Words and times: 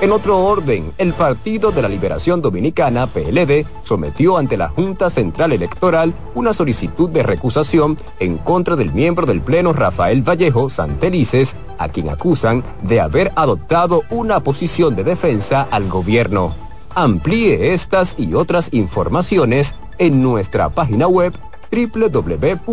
En 0.00 0.12
otro 0.12 0.38
orden, 0.38 0.92
el 0.96 1.12
Partido 1.12 1.72
de 1.72 1.82
la 1.82 1.88
Liberación 1.88 2.40
Dominicana, 2.40 3.08
PLD, 3.08 3.66
sometió 3.82 4.36
ante 4.38 4.56
la 4.56 4.68
Junta 4.68 5.10
Central 5.10 5.50
Electoral 5.50 6.14
una 6.36 6.54
solicitud 6.54 7.10
de 7.10 7.24
recusación 7.24 7.98
en 8.20 8.38
contra 8.38 8.76
del 8.76 8.92
miembro 8.92 9.26
del 9.26 9.40
Pleno 9.40 9.72
Rafael 9.72 10.22
Vallejo 10.22 10.70
Santelices, 10.70 11.56
a 11.78 11.88
quien 11.88 12.10
acusan 12.10 12.62
de 12.82 13.00
haber 13.00 13.32
adoptado 13.34 14.04
una 14.10 14.38
posición 14.38 14.94
de 14.94 15.02
defensa 15.02 15.66
al 15.68 15.88
gobierno. 15.88 16.54
Amplíe 16.94 17.74
estas 17.74 18.14
y 18.16 18.34
otras 18.34 18.72
informaciones 18.72 19.74
en 19.98 20.22
nuestra 20.22 20.68
página 20.68 21.08
web 21.08 21.32
www.cdn.com.do. 21.72 22.68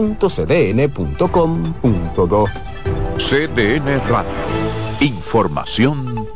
CDN 3.18 4.02
Radio. 4.08 4.32
Información 5.00 6.15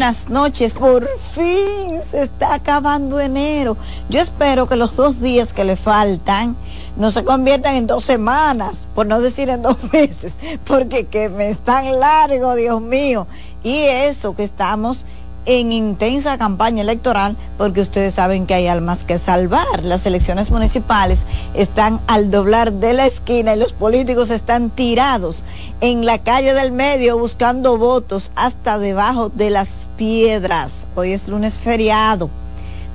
Buenas 0.00 0.30
noches, 0.30 0.72
por 0.72 1.06
fin 1.34 2.00
se 2.10 2.22
está 2.22 2.54
acabando 2.54 3.20
enero. 3.20 3.76
Yo 4.08 4.20
espero 4.20 4.66
que 4.66 4.74
los 4.74 4.96
dos 4.96 5.20
días 5.20 5.52
que 5.52 5.62
le 5.62 5.76
faltan 5.76 6.56
no 6.96 7.10
se 7.10 7.22
conviertan 7.22 7.74
en 7.74 7.86
dos 7.86 8.04
semanas, 8.04 8.86
por 8.94 9.04
no 9.04 9.20
decir 9.20 9.50
en 9.50 9.60
dos 9.60 9.76
meses, 9.92 10.32
porque 10.64 11.04
que 11.04 11.28
me 11.28 11.50
están 11.50 12.00
largo, 12.00 12.54
Dios 12.54 12.80
mío. 12.80 13.26
Y 13.62 13.76
eso 13.76 14.34
que 14.34 14.44
estamos 14.44 15.04
en 15.46 15.72
intensa 15.72 16.38
campaña 16.38 16.82
electoral 16.82 17.36
porque 17.56 17.80
ustedes 17.80 18.14
saben 18.14 18.46
que 18.46 18.54
hay 18.54 18.66
almas 18.66 19.04
que 19.04 19.18
salvar. 19.18 19.82
Las 19.82 20.06
elecciones 20.06 20.50
municipales 20.50 21.20
están 21.54 22.00
al 22.06 22.30
doblar 22.30 22.72
de 22.72 22.92
la 22.92 23.06
esquina 23.06 23.54
y 23.54 23.58
los 23.58 23.72
políticos 23.72 24.30
están 24.30 24.70
tirados 24.70 25.44
en 25.80 26.04
la 26.04 26.18
calle 26.18 26.54
del 26.54 26.72
medio 26.72 27.18
buscando 27.18 27.78
votos 27.78 28.30
hasta 28.34 28.78
debajo 28.78 29.30
de 29.30 29.50
las 29.50 29.88
piedras. 29.96 30.86
Hoy 30.94 31.12
es 31.12 31.28
lunes 31.28 31.58
feriado. 31.58 32.30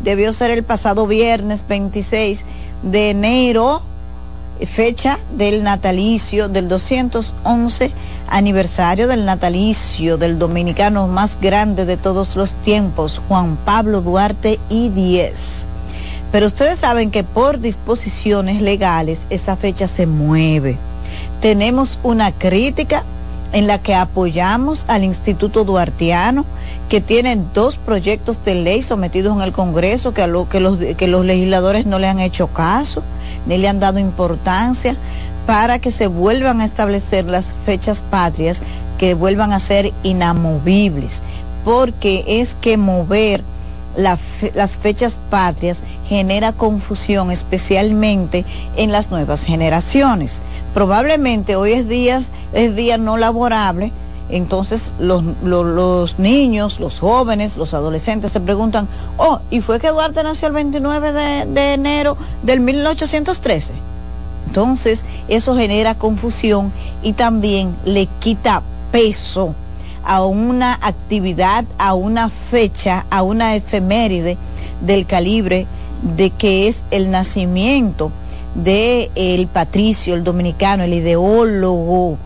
Debió 0.01 0.33
ser 0.33 0.51
el 0.51 0.63
pasado 0.63 1.07
viernes 1.07 1.65
26 1.67 2.45
de 2.83 3.09
enero, 3.09 3.81
fecha 4.65 5.19
del 5.35 5.63
natalicio 5.63 6.47
del 6.47 6.67
211 6.69 7.91
aniversario 8.27 9.07
del 9.07 9.25
natalicio 9.25 10.17
del 10.17 10.39
dominicano 10.39 11.07
más 11.07 11.39
grande 11.39 11.85
de 11.85 11.97
todos 11.97 12.35
los 12.35 12.55
tiempos, 12.55 13.21
Juan 13.27 13.57
Pablo 13.57 14.01
Duarte 14.01 14.59
y 14.69 14.89
Diez. 14.89 15.67
Pero 16.31 16.47
ustedes 16.47 16.79
saben 16.79 17.11
que 17.11 17.23
por 17.23 17.59
disposiciones 17.59 18.61
legales 18.61 19.21
esa 19.29 19.55
fecha 19.55 19.87
se 19.87 20.05
mueve. 20.05 20.77
Tenemos 21.41 21.99
una 22.03 22.31
crítica 22.31 23.03
en 23.53 23.67
la 23.67 23.79
que 23.79 23.95
apoyamos 23.95 24.85
al 24.87 25.03
Instituto 25.03 25.63
Duartiano, 25.63 26.45
que 26.89 26.99
tiene 27.01 27.37
dos 27.53 27.77
proyectos 27.77 28.43
de 28.43 28.55
ley 28.55 28.81
sometidos 28.81 29.35
en 29.35 29.41
el 29.41 29.53
Congreso 29.53 30.13
que, 30.13 30.27
los, 30.27 30.47
que 30.47 31.07
los 31.07 31.25
legisladores 31.25 31.85
no 31.85 31.99
le 31.99 32.07
han 32.07 32.19
hecho 32.19 32.47
caso, 32.47 33.01
ni 33.45 33.57
le 33.57 33.69
han 33.69 33.79
dado 33.79 33.99
importancia 33.99 34.97
para 35.45 35.79
que 35.79 35.91
se 35.91 36.07
vuelvan 36.07 36.61
a 36.61 36.65
establecer 36.65 37.25
las 37.25 37.53
fechas 37.65 38.01
patrias 38.01 38.61
que 38.97 39.13
vuelvan 39.13 39.51
a 39.53 39.59
ser 39.59 39.93
inamovibles, 40.03 41.21
porque 41.63 42.23
es 42.27 42.55
que 42.55 42.77
mover 42.77 43.43
las 43.95 44.77
fechas 44.77 45.17
patrias 45.29 45.81
genera 46.07 46.53
confusión, 46.53 47.31
especialmente 47.31 48.45
en 48.75 48.91
las 48.91 49.09
nuevas 49.09 49.43
generaciones. 49.43 50.41
Probablemente 50.73 51.55
hoy 51.55 51.73
es 51.73 51.87
día, 51.87 52.21
es 52.53 52.75
día 52.75 52.97
no 52.97 53.17
laborable, 53.17 53.91
entonces 54.29 54.91
los, 54.99 56.19
niños, 56.19 56.79
los 56.79 56.99
jóvenes, 56.99 57.57
los 57.57 57.73
adolescentes 57.73 58.31
se 58.31 58.39
preguntan, 58.39 58.87
oh, 59.17 59.39
¿y 59.51 59.61
fue 59.61 59.79
que 59.79 59.89
Duarte 59.89 60.23
nació 60.23 60.47
el 60.47 60.53
29 60.55 61.13
de, 61.13 61.45
de 61.45 61.73
enero 61.73 62.17
del 62.43 62.59
1813? 62.59 63.94
Entonces, 64.55 65.03
eso 65.27 65.53
genera 65.53 65.95
confusión 65.95 66.71
y 67.03 67.11
también 67.11 67.75
le 67.83 68.07
quita 68.19 68.61
peso 68.89 69.53
a 70.05 70.23
una 70.23 70.75
actividad, 70.75 71.65
a 71.77 71.93
una 71.93 72.29
fecha, 72.29 73.05
a 73.09 73.21
una 73.21 73.53
efeméride 73.57 74.37
del 74.79 75.07
calibre 75.07 75.67
de 76.15 76.29
que 76.29 76.69
es 76.69 76.85
el 76.91 77.11
nacimiento 77.11 78.13
del 78.53 79.11
el 79.15 79.47
patricio, 79.47 80.15
el 80.15 80.23
dominicano, 80.23 80.83
el 80.83 80.93
ideólogo 80.93 82.17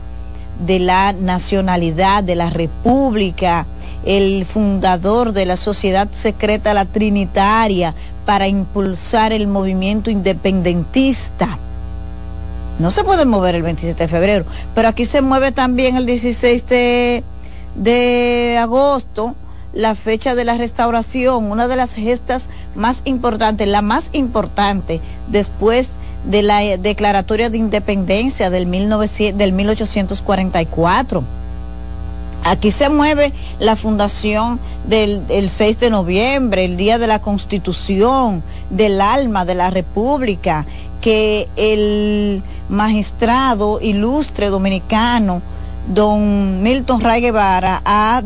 de 0.63 0.77
la 0.77 1.13
nacionalidad, 1.13 2.23
de 2.23 2.35
la 2.35 2.51
república, 2.51 3.65
el 4.05 4.45
fundador 4.45 5.33
de 5.33 5.47
la 5.47 5.57
sociedad 5.57 6.07
secreta 6.13 6.75
la 6.75 6.85
Trinitaria 6.85 7.95
para 8.27 8.47
impulsar 8.47 9.33
el 9.33 9.47
movimiento 9.47 10.11
independentista 10.11 11.57
no 12.79 12.91
se 12.91 13.03
puede 13.03 13.25
mover 13.25 13.55
el 13.55 13.61
27 13.61 14.03
de 14.03 14.07
febrero, 14.07 14.45
pero 14.73 14.87
aquí 14.87 15.05
se 15.05 15.21
mueve 15.21 15.51
también 15.51 15.97
el 15.97 16.05
16 16.05 16.65
de, 17.75 18.57
agosto, 18.59 19.35
la 19.73 19.95
fecha 19.95 20.33
de 20.33 20.45
la 20.45 20.57
restauración, 20.57 21.51
una 21.51 21.67
de 21.67 21.75
las 21.75 21.93
gestas 21.93 22.49
más 22.75 23.01
importantes, 23.03 23.67
la 23.67 23.81
más 23.81 24.09
importante 24.13 25.01
después 25.27 25.89
de 26.23 26.41
la 26.41 26.59
declaratoria 26.77 27.49
de 27.49 27.57
independencia 27.57 28.49
del, 28.49 28.65
1900, 28.65 29.37
del 29.37 29.51
1844. 29.51 31.23
Aquí 32.43 32.71
se 32.71 32.87
mueve 32.87 33.33
la 33.59 33.75
fundación 33.75 34.59
del 34.87 35.23
el 35.27 35.49
6 35.49 35.79
de 35.79 35.89
noviembre, 35.89 36.63
el 36.63 36.77
Día 36.77 36.97
de 36.97 37.07
la 37.07 37.19
Constitución, 37.19 38.41
del 38.69 39.01
alma 39.01 39.43
de 39.43 39.55
la 39.55 39.69
República, 39.69 40.65
que 41.01 41.47
el 41.57 42.41
magistrado 42.69 43.79
ilustre 43.81 44.49
dominicano, 44.49 45.41
don 45.93 46.61
Milton 46.61 47.01
Ray 47.01 47.21
Guevara, 47.21 47.81
ha 47.83 48.21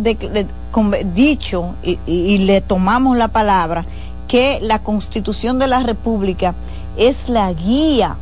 dicho 1.14 1.76
y, 1.84 2.38
le 2.40 2.62
tomamos 2.62 3.18
la 3.18 3.30
palabra 3.30 3.86
que 4.28 4.60
la 4.62 4.80
constitución 4.80 5.60
de 5.60 5.68
la 5.68 5.82
República 5.82 6.56
es 6.98 7.30
la 7.30 7.52
guía 7.54 8.18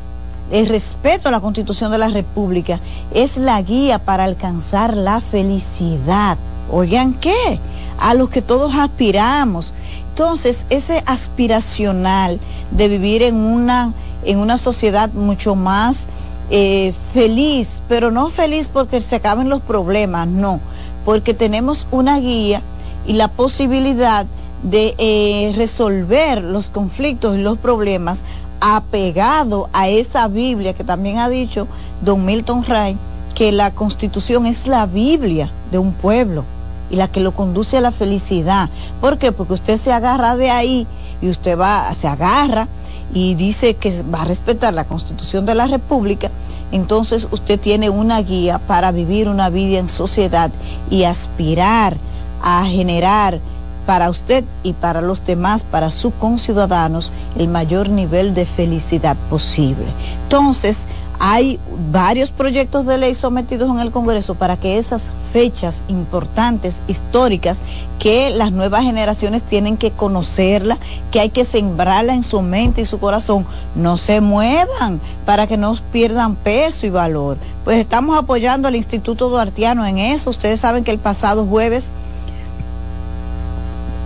el 0.52 0.68
respeto 0.68 1.30
a 1.30 1.32
la 1.32 1.40
constitución 1.40 1.92
de 1.92 1.98
la 1.98 2.10
República 2.10 2.82
es 3.14 3.38
la 3.38 3.62
guía 3.62 4.00
para 4.00 4.26
alcanzar 4.26 4.98
la 4.98 5.22
felicidad. 5.22 6.38
Oigan, 6.70 7.14
¿qué? 7.14 7.58
A 7.98 8.14
los 8.14 8.30
que 8.30 8.42
todos 8.42 8.76
aspiramos. 8.76 9.72
Entonces, 10.10 10.66
ese 10.70 11.04
aspiracional 11.06 12.42
de 12.72 12.90
vivir 12.90 13.24
en 13.24 13.36
una 13.38 13.94
en 14.24 14.40
una 14.40 14.58
sociedad 14.58 15.10
mucho 15.14 15.56
más 15.56 16.06
eh, 16.54 16.94
feliz, 17.14 17.82
pero 17.88 18.12
no 18.12 18.30
feliz 18.30 18.68
porque 18.68 19.00
se 19.00 19.16
acaben 19.16 19.48
los 19.48 19.62
problemas, 19.62 20.28
no, 20.28 20.60
porque 21.06 21.34
tenemos 21.34 21.88
una 21.92 22.20
guía 22.20 22.62
y 23.08 23.14
la 23.14 23.30
posibilidad 23.30 24.26
de 24.62 24.94
eh, 24.98 25.54
resolver 25.56 26.44
los 26.44 26.70
conflictos 26.70 27.38
y 27.38 27.42
los 27.42 27.58
problemas 27.58 28.20
apegado 28.60 29.70
a 29.72 29.88
esa 29.88 30.28
Biblia 30.28 30.74
que 30.74 30.84
también 30.84 31.20
ha 31.20 31.30
dicho 31.30 31.68
don 32.02 32.26
Milton 32.26 32.66
Ray, 32.66 32.98
que 33.34 33.54
la 33.54 33.72
constitución 33.72 34.46
es 34.46 34.68
la 34.68 34.86
Biblia 34.86 35.50
de 35.72 35.78
un 35.78 35.94
pueblo 35.94 36.44
y 36.90 36.98
la 36.98 37.08
que 37.08 37.22
lo 37.22 37.32
conduce 37.32 37.78
a 37.78 37.82
la 37.82 37.94
felicidad. 37.94 38.70
¿Por 39.00 39.18
qué? 39.18 39.32
Porque 39.32 39.54
usted 39.54 39.80
se 39.80 39.94
agarra 39.94 40.36
de 40.36 40.52
ahí 40.52 40.86
y 41.22 41.30
usted 41.30 41.58
va, 41.58 41.94
se 41.96 42.10
agarra 42.10 42.68
y 43.14 43.36
dice 43.36 43.76
que 43.76 44.04
va 44.04 44.22
a 44.22 44.26
respetar 44.26 44.74
la 44.74 44.86
constitución 44.86 45.46
de 45.46 45.56
la 45.56 45.68
República, 45.68 46.30
entonces 46.72 47.28
usted 47.32 47.60
tiene 47.60 47.90
una 47.90 48.22
guía 48.22 48.60
para 48.60 48.92
vivir 48.92 49.28
una 49.28 49.50
vida 49.50 49.80
en 49.80 49.90
sociedad 49.90 50.52
y 50.90 51.04
aspirar 51.04 51.98
a 52.42 52.66
generar 52.66 53.40
para 53.86 54.10
usted 54.10 54.44
y 54.64 54.74
para 54.74 55.02
los 55.02 55.26
demás, 55.26 55.64
para 55.64 55.92
sus 55.92 56.14
conciudadanos, 56.14 57.12
el 57.38 57.48
mayor 57.48 57.90
nivel 57.90 58.34
de 58.34 58.46
felicidad 58.46 59.18
posible. 59.30 59.86
Entonces, 60.24 60.86
hay 61.24 61.60
varios 61.92 62.32
proyectos 62.32 62.88
de 62.88 62.98
ley 62.98 63.14
sometidos 63.14 63.70
en 63.70 63.78
el 63.78 63.92
Congreso 63.92 64.34
para 64.34 64.58
que 64.58 64.80
esas 64.80 65.12
fechas 65.32 65.84
importantes, 65.88 66.82
históricas, 66.88 67.60
que 68.00 68.32
las 68.32 68.52
nuevas 68.52 68.82
generaciones 68.82 69.44
tienen 69.44 69.78
que 69.78 69.92
conocerla, 69.92 70.80
que 71.12 71.20
hay 71.20 71.30
que 71.30 71.46
sembrarla 71.46 72.16
en 72.16 72.24
su 72.24 72.42
mente 72.42 72.82
y 72.82 72.88
su 72.88 73.00
corazón, 73.00 73.46
no 73.76 73.98
se 73.98 74.20
muevan 74.20 75.00
para 75.24 75.46
que 75.46 75.58
no 75.58 75.78
pierdan 75.92 76.34
peso 76.34 76.88
y 76.88 76.90
valor. 76.90 77.38
Pues 77.66 77.78
estamos 77.78 78.18
apoyando 78.18 78.68
al 78.68 78.76
Instituto 78.76 79.30
Duartiano 79.30 79.86
en 79.86 80.00
eso. 80.00 80.32
Ustedes 80.32 80.60
saben 80.60 80.84
que 80.84 80.90
el 80.90 80.98
pasado 80.98 81.46
jueves 81.46 81.90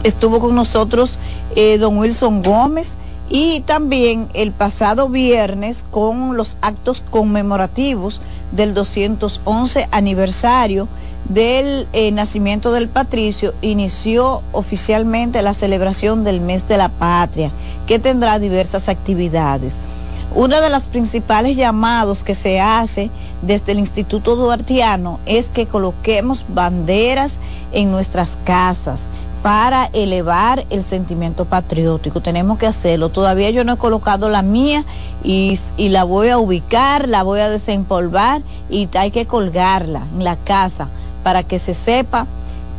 estuvo 0.04 0.42
con 0.42 0.54
nosotros 0.54 1.18
eh, 1.56 1.78
don 1.78 1.98
Wilson 1.98 2.44
Gómez 2.44 2.98
y 3.30 3.62
también 3.62 4.30
el 4.34 4.52
pasado 4.52 5.10
viernes 5.10 5.86
con 5.90 6.38
los 6.38 6.58
actos 6.62 7.02
conmemorativos 7.10 8.22
del 8.52 8.74
211 8.74 9.88
aniversario 9.92 10.88
del 11.30 11.88
eh, 11.94 12.12
nacimiento 12.12 12.72
del 12.72 12.88
patricio, 12.88 13.56
inició 13.62 14.44
oficialmente 14.52 15.42
la 15.42 15.56
celebración 15.56 16.24
del 16.24 16.40
mes 16.40 16.68
de 16.68 16.78
la 16.78 16.90
patria, 16.90 17.52
que 17.88 17.98
tendrá 17.98 18.38
diversas 18.38 18.90
actividades. 18.90 19.74
Una 20.36 20.62
de 20.62 20.70
las 20.70 20.84
principales 20.84 21.58
llamados 21.58 22.24
que 22.24 22.36
se 22.36 22.60
hace 22.60 23.10
desde 23.42 23.72
el 23.72 23.80
Instituto 23.80 24.36
Duartiano 24.36 25.20
es 25.26 25.48
que 25.48 25.66
coloquemos 25.66 26.46
banderas 26.50 27.40
en 27.72 27.90
nuestras 27.90 28.38
casas 28.44 29.00
para 29.46 29.92
elevar 29.94 30.66
el 30.72 30.84
sentimiento 30.84 31.46
patriótico. 31.46 32.20
Tenemos 32.20 32.58
que 32.58 32.66
hacerlo. 32.66 33.10
Todavía 33.10 33.52
yo 33.52 33.64
no 33.64 33.74
he 33.74 33.78
colocado 33.78 34.28
la 34.28 34.42
mía 34.42 34.86
y, 35.24 35.60
la 35.78 36.04
voy 36.04 36.30
a 36.30 36.40
ubicar, 36.40 37.08
la 37.08 37.22
voy 37.22 37.42
a 37.42 37.50
desempolvar 37.52 38.42
y 38.72 38.90
hay 38.98 39.12
que 39.12 39.28
colgarla 39.28 40.08
en 40.16 40.24
la 40.24 40.36
casa 40.36 40.88
para 41.22 41.44
que 41.44 41.60
se 41.60 41.76
sepa 41.76 42.26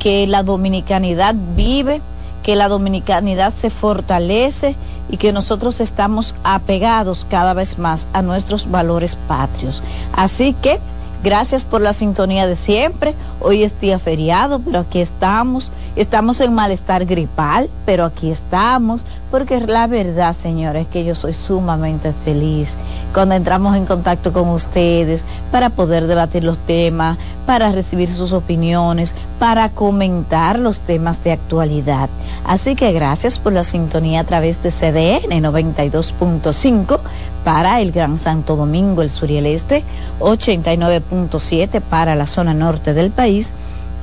que 0.01 0.27
la 0.27 0.43
dominicanidad 0.43 1.37
vive, 1.55 2.01
que 2.43 2.57
la 2.57 2.67
dominicanidad 2.67 3.55
se 3.55 3.71
fortalece 3.71 4.75
y 5.09 5.19
que 5.19 5.33
nosotros 5.33 5.81
estamos 5.81 6.35
apegados 6.43 7.29
cada 7.31 7.55
vez 7.55 7.79
más 7.79 8.09
a 8.13 8.23
nuestros 8.23 8.69
valores 8.69 9.17
patrios. 9.29 9.85
Así 10.13 10.53
que 10.53 10.81
gracias 11.23 11.63
por 11.63 11.81
la 11.81 11.93
sintonía 11.93 12.49
de 12.49 12.57
siempre. 12.57 13.15
Hoy 13.41 13.63
es 13.63 13.81
día 13.81 14.01
feriado, 14.01 14.59
pero 14.59 14.81
aquí 14.81 15.01
estamos 15.01 15.71
Estamos 15.97 16.43
en 16.43 16.53
malestar 16.53 17.07
gripal, 17.07 17.71
pero 17.87 18.05
aquí 18.05 18.31
estamos, 18.31 19.07
porque 19.31 19.59
la 19.61 19.87
verdad, 19.87 20.37
señores, 20.37 20.83
es 20.83 20.89
que 20.89 21.07
yo 21.07 21.15
soy 21.15 21.33
sumamente 21.33 22.13
feliz 22.23 22.77
cuando 23.15 23.35
entramos 23.35 23.75
en 23.75 23.87
contacto 23.87 24.31
con 24.31 24.51
ustedes 24.51 25.25
para 25.51 25.71
poder 25.71 26.07
debatir 26.07 26.45
los 26.45 26.59
temas, 26.59 27.17
para 27.47 27.73
recibir 27.73 28.11
sus 28.11 28.35
opiniones, 28.35 29.15
para 29.39 29.71
comentar 29.71 30.59
los 30.59 30.81
temas 30.81 31.25
de 31.25 31.33
actualidad. 31.33 32.11
Así 32.45 32.77
que 32.77 32.93
gracias 32.93 33.39
por 33.39 33.55
la 33.55 33.65
sintonía 33.65 34.21
a 34.21 34.25
través 34.25 34.63
de 34.63 34.71
CDN 34.71 35.43
92.5 35.43 37.01
para 37.43 37.81
el 37.81 37.93
Gran 37.93 38.19
Santo 38.19 38.55
Domingo, 38.57 39.01
el 39.01 39.09
sur 39.09 39.31
y 39.31 39.39
el 39.39 39.47
este, 39.47 39.83
89.7 40.21 41.81
para 41.81 42.17
la 42.17 42.27
zona 42.27 42.53
norte 42.53 42.93
del 42.93 43.11
país 43.11 43.51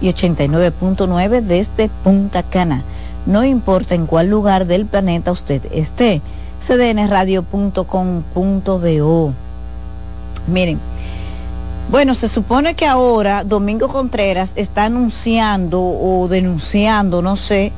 y 0.04 0.10
89.9 0.10 1.42
desde 1.42 1.90
Punta 2.04 2.44
Cana. 2.44 2.84
No 3.26 3.44
importa 3.46 3.96
en 3.96 4.06
cuál 4.06 4.28
lugar 4.28 4.68
del 4.68 4.86
planeta 4.86 5.32
usted 5.32 5.62
esté. 5.72 6.22
cdnradio.com.do. 6.62 9.34
Miren, 10.48 10.80
bueno, 11.90 12.14
se 12.16 12.28
supone 12.28 12.74
que 12.76 12.86
ahora 12.86 13.46
Domingo 13.46 13.88
Contreras 13.88 14.52
está 14.56 14.84
anunciando 14.86 15.82
o 15.82 16.28
denunciando, 16.28 17.22
no 17.22 17.38
sé, 17.38 17.72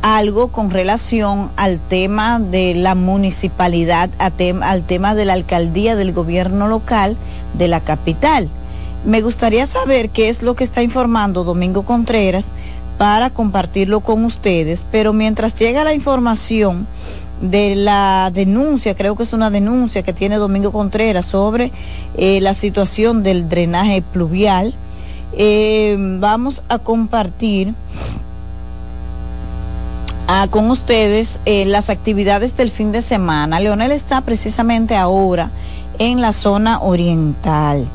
algo 0.00 0.52
con 0.52 0.70
relación 0.70 1.50
al 1.56 1.80
tema 1.80 2.38
de 2.38 2.76
la 2.76 2.94
municipalidad, 2.94 4.10
al 4.18 4.84
tema 4.84 5.16
de 5.16 5.24
la 5.24 5.32
alcaldía 5.32 5.96
del 5.96 6.12
gobierno 6.12 6.68
local 6.68 7.16
de 7.54 7.66
la 7.66 7.80
capital. 7.80 8.48
Me 9.04 9.20
gustaría 9.20 9.66
saber 9.66 10.08
qué 10.08 10.30
es 10.30 10.42
lo 10.42 10.56
que 10.56 10.64
está 10.64 10.82
informando 10.82 11.44
Domingo 11.44 11.82
Contreras 11.82 12.46
para 12.96 13.28
compartirlo 13.28 14.00
con 14.00 14.24
ustedes, 14.24 14.82
pero 14.90 15.12
mientras 15.12 15.54
llega 15.54 15.84
la 15.84 15.92
información 15.92 16.86
de 17.42 17.76
la 17.76 18.30
denuncia, 18.32 18.94
creo 18.94 19.14
que 19.14 19.24
es 19.24 19.34
una 19.34 19.50
denuncia 19.50 20.02
que 20.02 20.14
tiene 20.14 20.36
Domingo 20.36 20.72
Contreras 20.72 21.26
sobre 21.26 21.70
eh, 22.16 22.40
la 22.40 22.54
situación 22.54 23.22
del 23.22 23.48
drenaje 23.48 24.00
pluvial, 24.00 24.74
eh, 25.36 25.96
vamos 25.98 26.62
a 26.68 26.78
compartir 26.78 27.74
ah, 30.28 30.46
con 30.48 30.70
ustedes 30.70 31.40
eh, 31.44 31.66
las 31.66 31.90
actividades 31.90 32.56
del 32.56 32.70
fin 32.70 32.90
de 32.90 33.02
semana. 33.02 33.60
Leonel 33.60 33.92
está 33.92 34.22
precisamente 34.22 34.96
ahora 34.96 35.50
en 35.98 36.22
la 36.22 36.32
zona 36.32 36.80
oriental. 36.80 37.86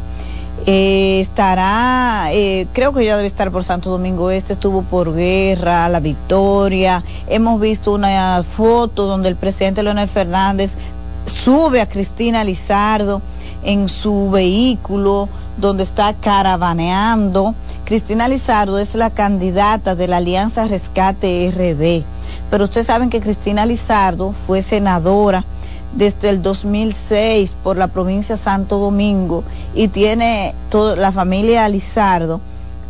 Eh, 0.71 1.21
estará, 1.21 2.29
eh, 2.31 2.67
creo 2.73 2.93
que 2.93 3.03
ya 3.03 3.15
debe 3.17 3.27
estar 3.27 3.49
por 3.49 3.63
Santo 3.63 3.89
Domingo 3.89 4.29
Este, 4.29 4.53
estuvo 4.53 4.83
por 4.83 5.15
Guerra, 5.15 5.89
La 5.89 5.99
Victoria. 5.99 7.03
Hemos 7.27 7.59
visto 7.59 7.91
una 7.91 8.43
foto 8.43 9.07
donde 9.07 9.29
el 9.29 9.35
presidente 9.35 9.81
Leonel 9.81 10.07
Fernández 10.07 10.75
sube 11.25 11.81
a 11.81 11.89
Cristina 11.89 12.43
Lizardo 12.43 13.23
en 13.63 13.89
su 13.89 14.29
vehículo, 14.29 15.27
donde 15.57 15.81
está 15.81 16.13
caravaneando. 16.13 17.55
Cristina 17.83 18.27
Lizardo 18.27 18.77
es 18.77 18.93
la 18.93 19.09
candidata 19.09 19.95
de 19.95 20.07
la 20.07 20.17
Alianza 20.17 20.67
Rescate 20.67 21.49
RD. 21.49 22.05
Pero 22.51 22.65
ustedes 22.65 22.85
saben 22.85 23.09
que 23.09 23.21
Cristina 23.21 23.65
Lizardo 23.65 24.35
fue 24.45 24.61
senadora 24.61 25.45
desde 25.93 26.29
el 26.29 26.43
2006 26.43 27.55
por 27.63 27.75
la 27.75 27.87
provincia 27.87 28.37
Santo 28.37 28.77
Domingo 28.77 29.43
y 29.73 29.87
tiene 29.87 30.53
toda 30.69 30.95
la 30.95 31.11
familia 31.11 31.67
Lizardo 31.69 32.41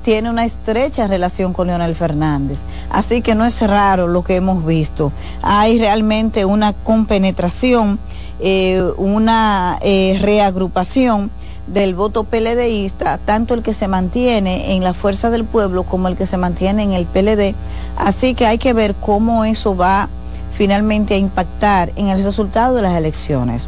tiene 0.03 0.29
una 0.29 0.45
estrecha 0.45 1.07
relación 1.07 1.53
con 1.53 1.67
Leonel 1.67 1.95
Fernández. 1.95 2.59
Así 2.89 3.21
que 3.21 3.35
no 3.35 3.45
es 3.45 3.61
raro 3.61 4.07
lo 4.07 4.23
que 4.23 4.37
hemos 4.37 4.65
visto. 4.65 5.11
Hay 5.41 5.77
realmente 5.77 6.45
una 6.45 6.73
compenetración, 6.73 7.99
eh, 8.39 8.81
una 8.97 9.77
eh, 9.81 10.17
reagrupación 10.21 11.31
del 11.67 11.93
voto 11.93 12.23
PLDista, 12.23 13.19
tanto 13.19 13.53
el 13.53 13.61
que 13.61 13.73
se 13.73 13.87
mantiene 13.87 14.73
en 14.73 14.83
la 14.83 14.93
fuerza 14.93 15.29
del 15.29 15.43
pueblo 15.43 15.83
como 15.83 16.07
el 16.07 16.17
que 16.17 16.25
se 16.25 16.37
mantiene 16.37 16.83
en 16.83 16.93
el 16.93 17.05
PLD. 17.05 17.53
Así 17.95 18.33
que 18.33 18.47
hay 18.47 18.57
que 18.57 18.73
ver 18.73 18.95
cómo 18.95 19.45
eso 19.45 19.75
va 19.75 20.09
finalmente 20.51 21.13
a 21.13 21.17
impactar 21.17 21.91
en 21.95 22.07
el 22.07 22.23
resultado 22.23 22.75
de 22.75 22.81
las 22.81 22.95
elecciones. 22.95 23.67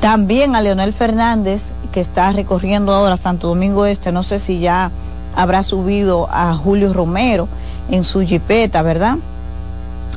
También 0.00 0.56
a 0.56 0.62
Leonel 0.62 0.92
Fernández, 0.92 1.70
que 1.92 2.00
está 2.00 2.32
recorriendo 2.32 2.92
ahora 2.92 3.16
Santo 3.16 3.48
Domingo 3.48 3.86
Este, 3.86 4.12
no 4.12 4.22
sé 4.22 4.38
si 4.38 4.60
ya 4.60 4.90
habrá 5.34 5.62
subido 5.62 6.28
a 6.30 6.54
Julio 6.54 6.92
Romero 6.92 7.48
en 7.90 8.04
su 8.04 8.20
jipeta, 8.22 8.82
¿verdad? 8.82 9.16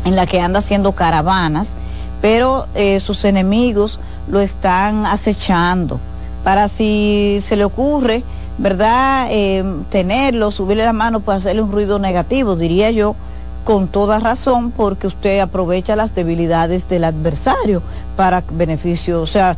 En 0.05 0.15
la 0.15 0.25
que 0.25 0.41
anda 0.41 0.59
haciendo 0.59 0.93
caravanas, 0.93 1.69
pero 2.21 2.67
eh, 2.75 2.99
sus 2.99 3.25
enemigos 3.25 3.99
lo 4.29 4.39
están 4.39 5.05
acechando 5.05 5.99
para 6.43 6.67
si 6.67 7.39
se 7.41 7.55
le 7.55 7.65
ocurre, 7.65 8.23
¿verdad? 8.57 9.27
Eh, 9.29 9.63
tenerlo, 9.89 10.51
subirle 10.51 10.85
la 10.85 10.93
mano, 10.93 11.19
para 11.19 11.37
hacerle 11.37 11.61
un 11.61 11.71
ruido 11.71 11.99
negativo, 11.99 12.55
diría 12.55 12.91
yo, 12.91 13.15
con 13.65 13.87
toda 13.87 14.19
razón 14.19 14.71
porque 14.71 15.07
usted 15.07 15.39
aprovecha 15.39 15.95
las 15.95 16.15
debilidades 16.15 16.87
del 16.89 17.03
adversario 17.03 17.81
para 18.19 18.43
beneficio. 18.51 19.21
O 19.21 19.27
sea, 19.27 19.55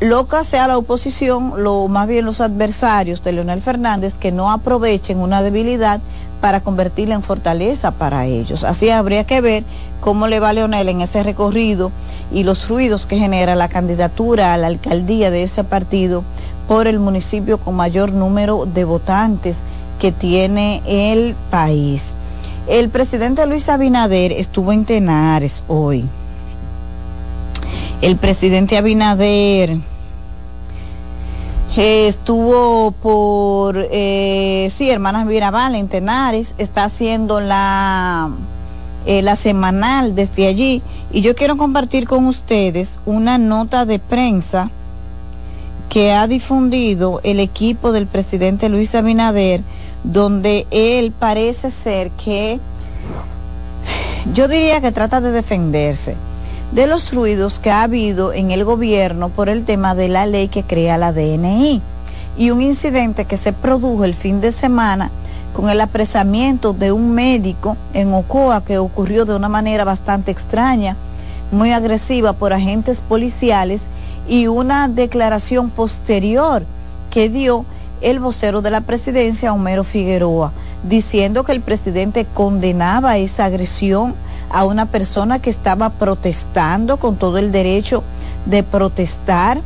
lo 0.00 0.26
que 0.26 0.42
sea 0.44 0.66
la 0.66 0.78
oposición, 0.78 1.62
lo 1.62 1.88
más 1.88 2.08
bien 2.08 2.24
los 2.24 2.40
adversarios 2.40 3.22
de 3.22 3.32
Leonel 3.32 3.60
Fernández, 3.60 4.16
que 4.16 4.32
no 4.32 4.50
aprovechen 4.50 5.18
una 5.18 5.42
debilidad 5.42 6.00
para 6.40 6.60
convertirla 6.60 7.16
en 7.16 7.22
fortaleza 7.22 7.90
para 7.90 8.24
ellos. 8.24 8.64
Así 8.64 8.88
habría 8.88 9.24
que 9.24 9.42
ver 9.42 9.64
cómo 10.00 10.26
le 10.26 10.40
va 10.40 10.48
a 10.48 10.52
Leonel 10.54 10.88
en 10.88 11.02
ese 11.02 11.22
recorrido 11.22 11.92
y 12.32 12.44
los 12.44 12.66
ruidos 12.66 13.04
que 13.04 13.18
genera 13.18 13.56
la 13.56 13.68
candidatura 13.68 14.54
a 14.54 14.56
la 14.56 14.68
alcaldía 14.68 15.30
de 15.30 15.42
ese 15.42 15.62
partido 15.62 16.24
por 16.68 16.86
el 16.86 16.98
municipio 16.98 17.58
con 17.58 17.74
mayor 17.74 18.12
número 18.12 18.64
de 18.64 18.84
votantes 18.84 19.58
que 20.00 20.12
tiene 20.12 20.80
el 20.86 21.34
país. 21.50 22.14
El 22.68 22.88
presidente 22.88 23.46
Luis 23.46 23.68
Abinader 23.68 24.32
estuvo 24.32 24.72
en 24.72 24.86
Tenares 24.86 25.62
hoy. 25.68 26.08
El 28.02 28.16
presidente 28.16 28.76
Abinader 28.76 29.78
estuvo 31.76 32.90
por, 32.90 33.76
eh, 33.92 34.72
sí, 34.74 34.90
Hermanas 34.90 35.24
Mirabal 35.24 35.76
en 35.76 35.86
Tenares, 35.86 36.56
está 36.58 36.82
haciendo 36.82 37.40
la, 37.40 38.28
eh, 39.06 39.22
la 39.22 39.36
semanal 39.36 40.16
desde 40.16 40.48
allí. 40.48 40.82
Y 41.12 41.20
yo 41.20 41.36
quiero 41.36 41.56
compartir 41.56 42.08
con 42.08 42.26
ustedes 42.26 42.98
una 43.06 43.38
nota 43.38 43.86
de 43.86 44.00
prensa 44.00 44.68
que 45.88 46.10
ha 46.10 46.26
difundido 46.26 47.20
el 47.22 47.38
equipo 47.38 47.92
del 47.92 48.08
presidente 48.08 48.68
Luis 48.68 48.96
Abinader, 48.96 49.62
donde 50.02 50.66
él 50.72 51.12
parece 51.16 51.70
ser 51.70 52.10
que, 52.10 52.58
yo 54.34 54.48
diría 54.48 54.80
que 54.80 54.90
trata 54.90 55.20
de 55.20 55.30
defenderse 55.30 56.16
de 56.72 56.86
los 56.86 57.12
ruidos 57.12 57.58
que 57.58 57.70
ha 57.70 57.82
habido 57.82 58.32
en 58.32 58.50
el 58.50 58.64
gobierno 58.64 59.28
por 59.28 59.50
el 59.50 59.64
tema 59.66 59.94
de 59.94 60.08
la 60.08 60.24
ley 60.24 60.48
que 60.48 60.62
crea 60.62 60.96
la 60.96 61.12
DNI 61.12 61.82
y 62.38 62.50
un 62.50 62.62
incidente 62.62 63.26
que 63.26 63.36
se 63.36 63.52
produjo 63.52 64.04
el 64.04 64.14
fin 64.14 64.40
de 64.40 64.52
semana 64.52 65.10
con 65.54 65.68
el 65.68 65.82
apresamiento 65.82 66.72
de 66.72 66.90
un 66.90 67.14
médico 67.14 67.76
en 67.92 68.14
Ocoa 68.14 68.64
que 68.64 68.78
ocurrió 68.78 69.26
de 69.26 69.36
una 69.36 69.50
manera 69.50 69.84
bastante 69.84 70.30
extraña, 70.30 70.96
muy 71.50 71.72
agresiva 71.72 72.32
por 72.32 72.54
agentes 72.54 73.00
policiales 73.06 73.82
y 74.26 74.46
una 74.46 74.88
declaración 74.88 75.68
posterior 75.68 76.64
que 77.10 77.28
dio 77.28 77.66
el 78.00 78.18
vocero 78.18 78.62
de 78.62 78.70
la 78.70 78.80
presidencia, 78.80 79.52
Homero 79.52 79.84
Figueroa, 79.84 80.52
diciendo 80.84 81.44
que 81.44 81.52
el 81.52 81.60
presidente 81.60 82.24
condenaba 82.24 83.18
esa 83.18 83.44
agresión 83.44 84.14
a 84.52 84.64
una 84.64 84.86
persona 84.86 85.40
que 85.40 85.50
estaba 85.50 85.90
protestando 85.90 86.98
con 86.98 87.16
todo 87.16 87.38
el 87.38 87.52
derecho 87.52 88.04
de 88.46 88.62
protestar. 88.62 89.60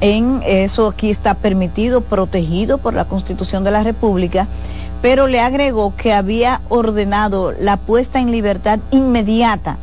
En 0.00 0.42
eso 0.46 0.86
aquí 0.86 1.10
está 1.10 1.34
permitido, 1.34 2.02
protegido 2.02 2.78
por 2.78 2.94
la 2.94 3.04
Constitución 3.04 3.64
de 3.64 3.72
la 3.72 3.82
República, 3.82 4.46
pero 5.02 5.26
le 5.26 5.40
agregó 5.40 5.94
que 5.96 6.12
había 6.12 6.60
ordenado 6.68 7.52
la 7.52 7.76
puesta 7.76 8.20
en 8.20 8.30
libertad 8.30 8.78
inmediata 8.92 9.76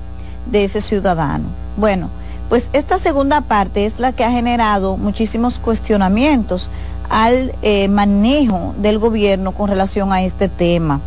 de 0.49 0.63
ese 0.63 0.79
ciudadano. 0.79 1.45
Bueno, 1.75 2.09
pues 2.47 2.69
esta 2.71 2.97
segunda 2.97 3.41
parte 3.41 3.85
es 3.85 3.99
la 3.99 4.13
que 4.13 4.23
ha 4.23 4.31
generado 4.31 4.95
muchísimos 4.95 5.59
cuestionamientos 5.59 6.69
al 7.09 7.53
eh, 7.61 7.89
manejo 7.89 8.73
del 8.77 8.99
gobierno 8.99 9.51
con 9.51 9.69
relación 9.69 10.13
a 10.13 10.23
este 10.23 10.47
tema 10.47 11.01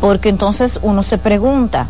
porque 0.00 0.28
entonces 0.28 0.80
uno 0.82 1.02
se 1.02 1.18
pregunta, 1.18 1.88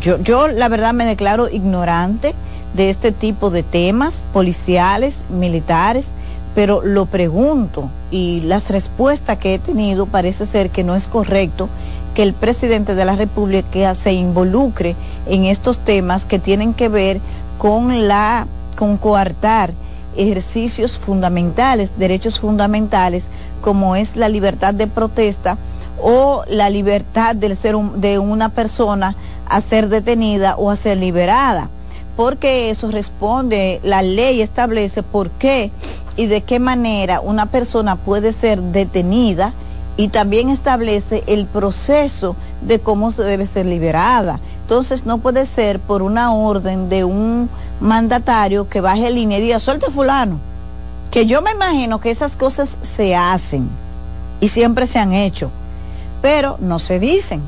yo, 0.00 0.18
yo 0.18 0.48
la 0.48 0.68
verdad 0.68 0.92
me 0.92 1.04
declaro 1.04 1.48
ignorante 1.48 2.34
de 2.74 2.90
este 2.90 3.12
tipo 3.12 3.50
de 3.50 3.62
temas 3.62 4.24
policiales, 4.32 5.18
militares, 5.28 6.08
pero 6.54 6.82
lo 6.82 7.06
pregunto 7.06 7.90
y 8.10 8.40
las 8.40 8.70
respuestas 8.70 9.38
que 9.38 9.54
he 9.54 9.58
tenido 9.58 10.06
parece 10.06 10.46
ser 10.46 10.70
que 10.70 10.84
no 10.84 10.94
es 10.94 11.06
correcto 11.06 11.68
que 12.14 12.22
el 12.22 12.32
presidente 12.32 12.94
de 12.94 13.04
la 13.04 13.16
República 13.16 13.94
se 13.94 14.12
involucre 14.12 14.94
en 15.26 15.44
estos 15.44 15.78
temas 15.78 16.24
que 16.24 16.38
tienen 16.38 16.74
que 16.74 16.88
ver 16.88 17.20
con 17.58 18.06
la 18.06 18.46
con 18.76 18.96
coartar 18.96 19.72
ejercicios 20.16 20.98
fundamentales, 20.98 21.92
derechos 21.98 22.40
fundamentales 22.40 23.26
como 23.60 23.96
es 23.96 24.16
la 24.16 24.28
libertad 24.28 24.74
de 24.74 24.86
protesta 24.86 25.58
o 26.00 26.44
la 26.48 26.70
libertad 26.70 27.36
del 27.36 27.56
ser 27.56 27.76
de 27.76 28.18
una 28.18 28.48
persona 28.48 29.16
a 29.48 29.60
ser 29.60 29.88
detenida 29.88 30.56
o 30.56 30.70
a 30.70 30.76
ser 30.76 30.98
liberada. 30.98 31.70
Porque 32.16 32.70
eso 32.70 32.90
responde, 32.90 33.80
la 33.82 34.02
ley 34.02 34.40
establece 34.40 35.02
por 35.02 35.30
qué 35.30 35.72
y 36.16 36.26
de 36.26 36.42
qué 36.42 36.60
manera 36.60 37.20
una 37.20 37.46
persona 37.46 37.96
puede 37.96 38.32
ser 38.32 38.60
detenida 38.60 39.52
y 39.96 40.08
también 40.08 40.50
establece 40.50 41.24
el 41.26 41.46
proceso 41.46 42.36
de 42.62 42.80
cómo 42.80 43.10
se 43.10 43.22
debe 43.22 43.46
ser 43.46 43.66
liberada. 43.66 44.40
Entonces 44.62 45.06
no 45.06 45.18
puede 45.18 45.44
ser 45.44 45.80
por 45.80 46.02
una 46.02 46.32
orden 46.32 46.88
de 46.88 47.04
un 47.04 47.50
mandatario 47.80 48.68
que 48.68 48.80
baje 48.80 49.10
línea 49.10 49.38
y 49.38 49.42
diga, 49.42 49.60
suelte 49.60 49.90
fulano. 49.90 50.38
Que 51.10 51.26
yo 51.26 51.42
me 51.42 51.52
imagino 51.52 52.00
que 52.00 52.10
esas 52.10 52.36
cosas 52.36 52.76
se 52.82 53.14
hacen 53.14 53.68
y 54.40 54.48
siempre 54.48 54.86
se 54.86 54.98
han 54.98 55.12
hecho 55.12 55.50
pero 56.24 56.56
no 56.58 56.78
se 56.78 56.98
dicen. 56.98 57.42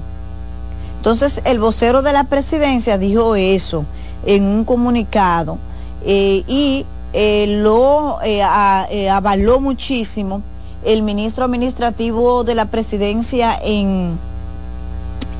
Entonces 0.99 1.41
el 1.47 1.59
vocero 1.59 2.03
de 2.03 2.13
la 2.13 2.25
presidencia 2.25 2.99
dijo 2.99 3.35
eso 3.35 3.87
en 4.27 4.45
un 4.45 4.65
comunicado 4.67 5.57
eh, 6.05 6.45
y 6.47 6.85
eh, 7.15 7.47
lo 7.63 8.19
eh, 8.23 8.43
avaló 8.43 9.61
muchísimo 9.61 10.43
el 10.85 11.01
ministro 11.01 11.47
administrativo 11.47 12.45
de 12.45 12.55
la 12.55 12.67
presidencia 12.67 13.59
en, 13.65 14.19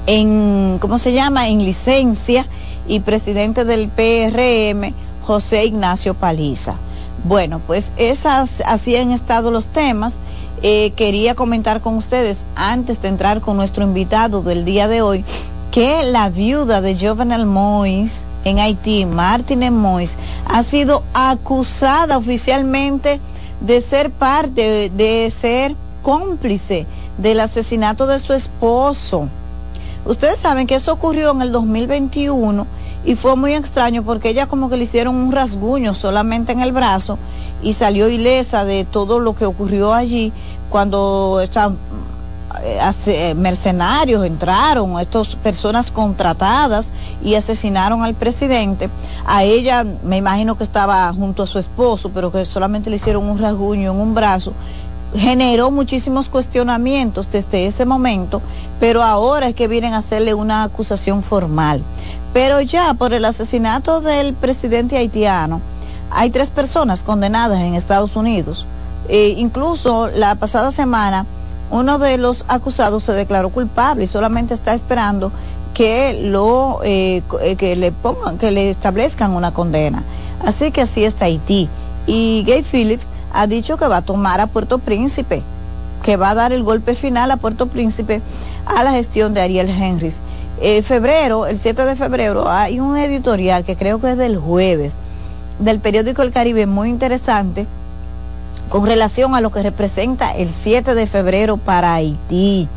en, 0.07 0.79
¿cómo 0.81 0.97
se 0.97 1.13
llama?, 1.13 1.49
en 1.49 1.59
licencia 1.59 2.47
y 2.89 3.01
presidente 3.01 3.67
del 3.67 3.89
PRM, 3.89 4.95
José 5.27 5.67
Ignacio 5.67 6.15
Paliza. 6.15 6.77
Bueno, 7.25 7.61
pues 7.67 7.93
esas, 7.99 8.63
así 8.65 8.97
han 8.97 9.11
estado 9.11 9.51
los 9.51 9.67
temas. 9.67 10.15
Eh, 10.63 10.93
quería 10.97 11.35
comentar 11.35 11.81
con 11.81 11.97
ustedes, 11.97 12.39
antes 12.55 13.03
de 13.03 13.09
entrar 13.09 13.41
con 13.41 13.57
nuestro 13.57 13.85
invitado 13.85 14.43
del 14.43 14.65
día 14.65 14.89
de 14.89 15.03
hoy, 15.03 15.25
que 15.71 16.03
la 16.05 16.31
viuda 16.31 16.81
de 16.81 16.99
Jovenel 16.99 17.45
Mois 17.45 18.25
en 18.45 18.59
Haití, 18.59 19.05
Martínez 19.05 19.73
Mois, 19.73 20.17
ha 20.47 20.63
sido 20.63 21.03
acusada 21.13 22.17
oficialmente 22.17 23.21
de 23.61 23.81
ser 23.81 24.11
parte, 24.11 24.91
de 24.91 25.31
ser 25.31 25.77
cómplice 26.03 26.87
del 27.19 27.41
asesinato 27.41 28.07
de 28.07 28.19
su 28.19 28.33
esposo. 28.33 29.29
Ustedes 30.07 30.39
saben 30.39 30.67
que 30.67 30.77
eso 30.77 30.93
ocurrió 30.93 31.33
en 31.33 31.43
el 31.43 31.53
2021 31.53 32.67
y 33.05 33.15
fue 33.15 33.37
muy 33.37 33.55
extraño 33.55 34.05
porque 34.05 34.31
ella 34.31 34.47
como 34.47 34.71
que 34.71 34.77
le 34.77 34.85
hicieron 34.85 35.17
un 35.17 35.33
rasguño 35.33 35.95
solamente 35.95 36.53
en 36.53 36.61
el 36.61 36.73
brazo 36.73 37.19
y 37.63 37.73
salió 37.73 38.09
ilesa 38.09 38.65
de 38.65 38.85
todo 38.85 39.19
lo 39.19 39.35
que 39.35 39.47
ocurrió 39.47 39.95
allí 39.95 40.33
cuando 40.71 41.41
estas 41.43 41.73
eh, 42.63 42.81
eh, 43.07 43.35
mercenarios 43.35 44.25
entraron, 44.25 44.99
estas 44.99 45.37
personas 45.37 45.91
contratadas 45.91 46.89
y 47.23 47.35
asesinaron 47.35 48.03
al 48.03 48.15
presidente. 48.15 48.89
A 49.27 49.45
ella 49.45 49.85
me 50.03 50.17
imagino 50.17 50.57
que 50.57 50.65
estaba 50.65 51.13
junto 51.13 51.43
a 51.43 51.47
su 51.47 51.59
esposo, 51.59 52.11
pero 52.13 52.33
que 52.33 52.45
solamente 52.45 52.91
le 52.91 52.97
hicieron 52.97 53.29
un 53.29 53.39
rasguño 53.39 53.93
en 53.93 54.01
un 54.01 54.15
brazo. 54.15 54.53
Generó 55.15 55.71
muchísimos 55.71 56.29
cuestionamientos 56.29 57.29
desde 57.31 57.67
ese 57.67 57.85
momento, 57.85 58.43
pero 58.81 59.03
ahora 59.03 59.49
es 59.49 59.55
que 59.55 59.69
vienen 59.69 59.95
a 59.95 59.99
hacerle 59.99 60.35
una 60.35 60.63
acusación 60.65 61.23
formal. 61.23 61.83
Pero 62.33 62.61
ya 62.61 62.93
por 62.95 63.13
el 63.13 63.25
asesinato 63.25 64.01
del 64.01 64.35
presidente 64.35 64.97
haitiano, 64.97 65.61
hay 66.11 66.31
tres 66.31 66.51
personas 66.51 67.03
condenadas 67.03 67.61
en 67.61 67.75
Estados 67.75 68.17
Unidos. 68.17 68.67
Eh, 69.09 69.35
incluso 69.37 70.09
la 70.09 70.35
pasada 70.35 70.73
semana, 70.73 71.27
uno 71.71 71.99
de 71.99 72.19
los 72.19 72.45
acusados 72.49 73.05
se 73.05 73.13
declaró 73.13 73.51
culpable 73.51 74.05
y 74.05 74.07
solamente 74.07 74.55
está 74.55 74.75
esperando 74.75 75.33
que 75.75 76.19
lo 76.23 76.81
eh, 76.85 77.23
eh, 77.43 77.57
que 77.57 77.77
le 77.77 77.93
pongan, 77.93 78.39
que 78.39 78.51
le 78.51 78.71
establezcan 78.71 79.33
una 79.33 79.53
condena. 79.53 80.03
Así 80.45 80.71
que 80.71 80.83
así 80.83 81.05
está 81.05 81.27
Haití. 81.27 81.69
Y 82.07 82.45
Gay 82.47 82.63
Phillips 82.63 83.05
ha 83.33 83.47
dicho 83.47 83.77
que 83.77 83.87
va 83.87 83.99
a 83.99 84.03
tomar 84.03 84.41
a 84.41 84.47
Puerto 84.47 84.79
Príncipe, 84.79 85.43
que 86.03 86.17
va 86.17 86.31
a 86.31 86.35
dar 86.35 86.53
el 86.53 86.63
golpe 86.63 86.95
final 86.95 87.31
a 87.31 87.37
Puerto 87.37 87.67
Príncipe 87.67 88.23
a 88.65 88.83
la 88.85 88.93
gestión 88.93 89.35
de 89.35 89.43
Ariel 89.43 89.69
Henrys. 89.69 90.17
febrero, 90.85 91.47
el 91.47 91.59
7 91.59 91.85
de 91.85 91.97
febrero, 91.97 92.49
hay 92.49 92.81
un 92.81 92.97
editorial 92.97 93.65
que 93.65 93.77
creo 93.77 94.01
que 94.01 94.13
es 94.13 94.17
del 94.17 94.39
jueves 94.39 94.95
del 95.59 95.81
periódico 95.81 96.23
El 96.23 96.33
Caribe 96.33 96.67
muy 96.67 96.89
interesante 96.89 97.67
con 98.69 98.85
relación 98.85 99.35
a 99.35 99.41
lo 99.41 99.51
que 99.51 99.63
representa 99.63 100.31
el 100.33 100.51
7 100.53 100.95
de 100.95 101.07
febrero 101.07 101.57
para 101.57 101.95
Haití, 101.95 102.69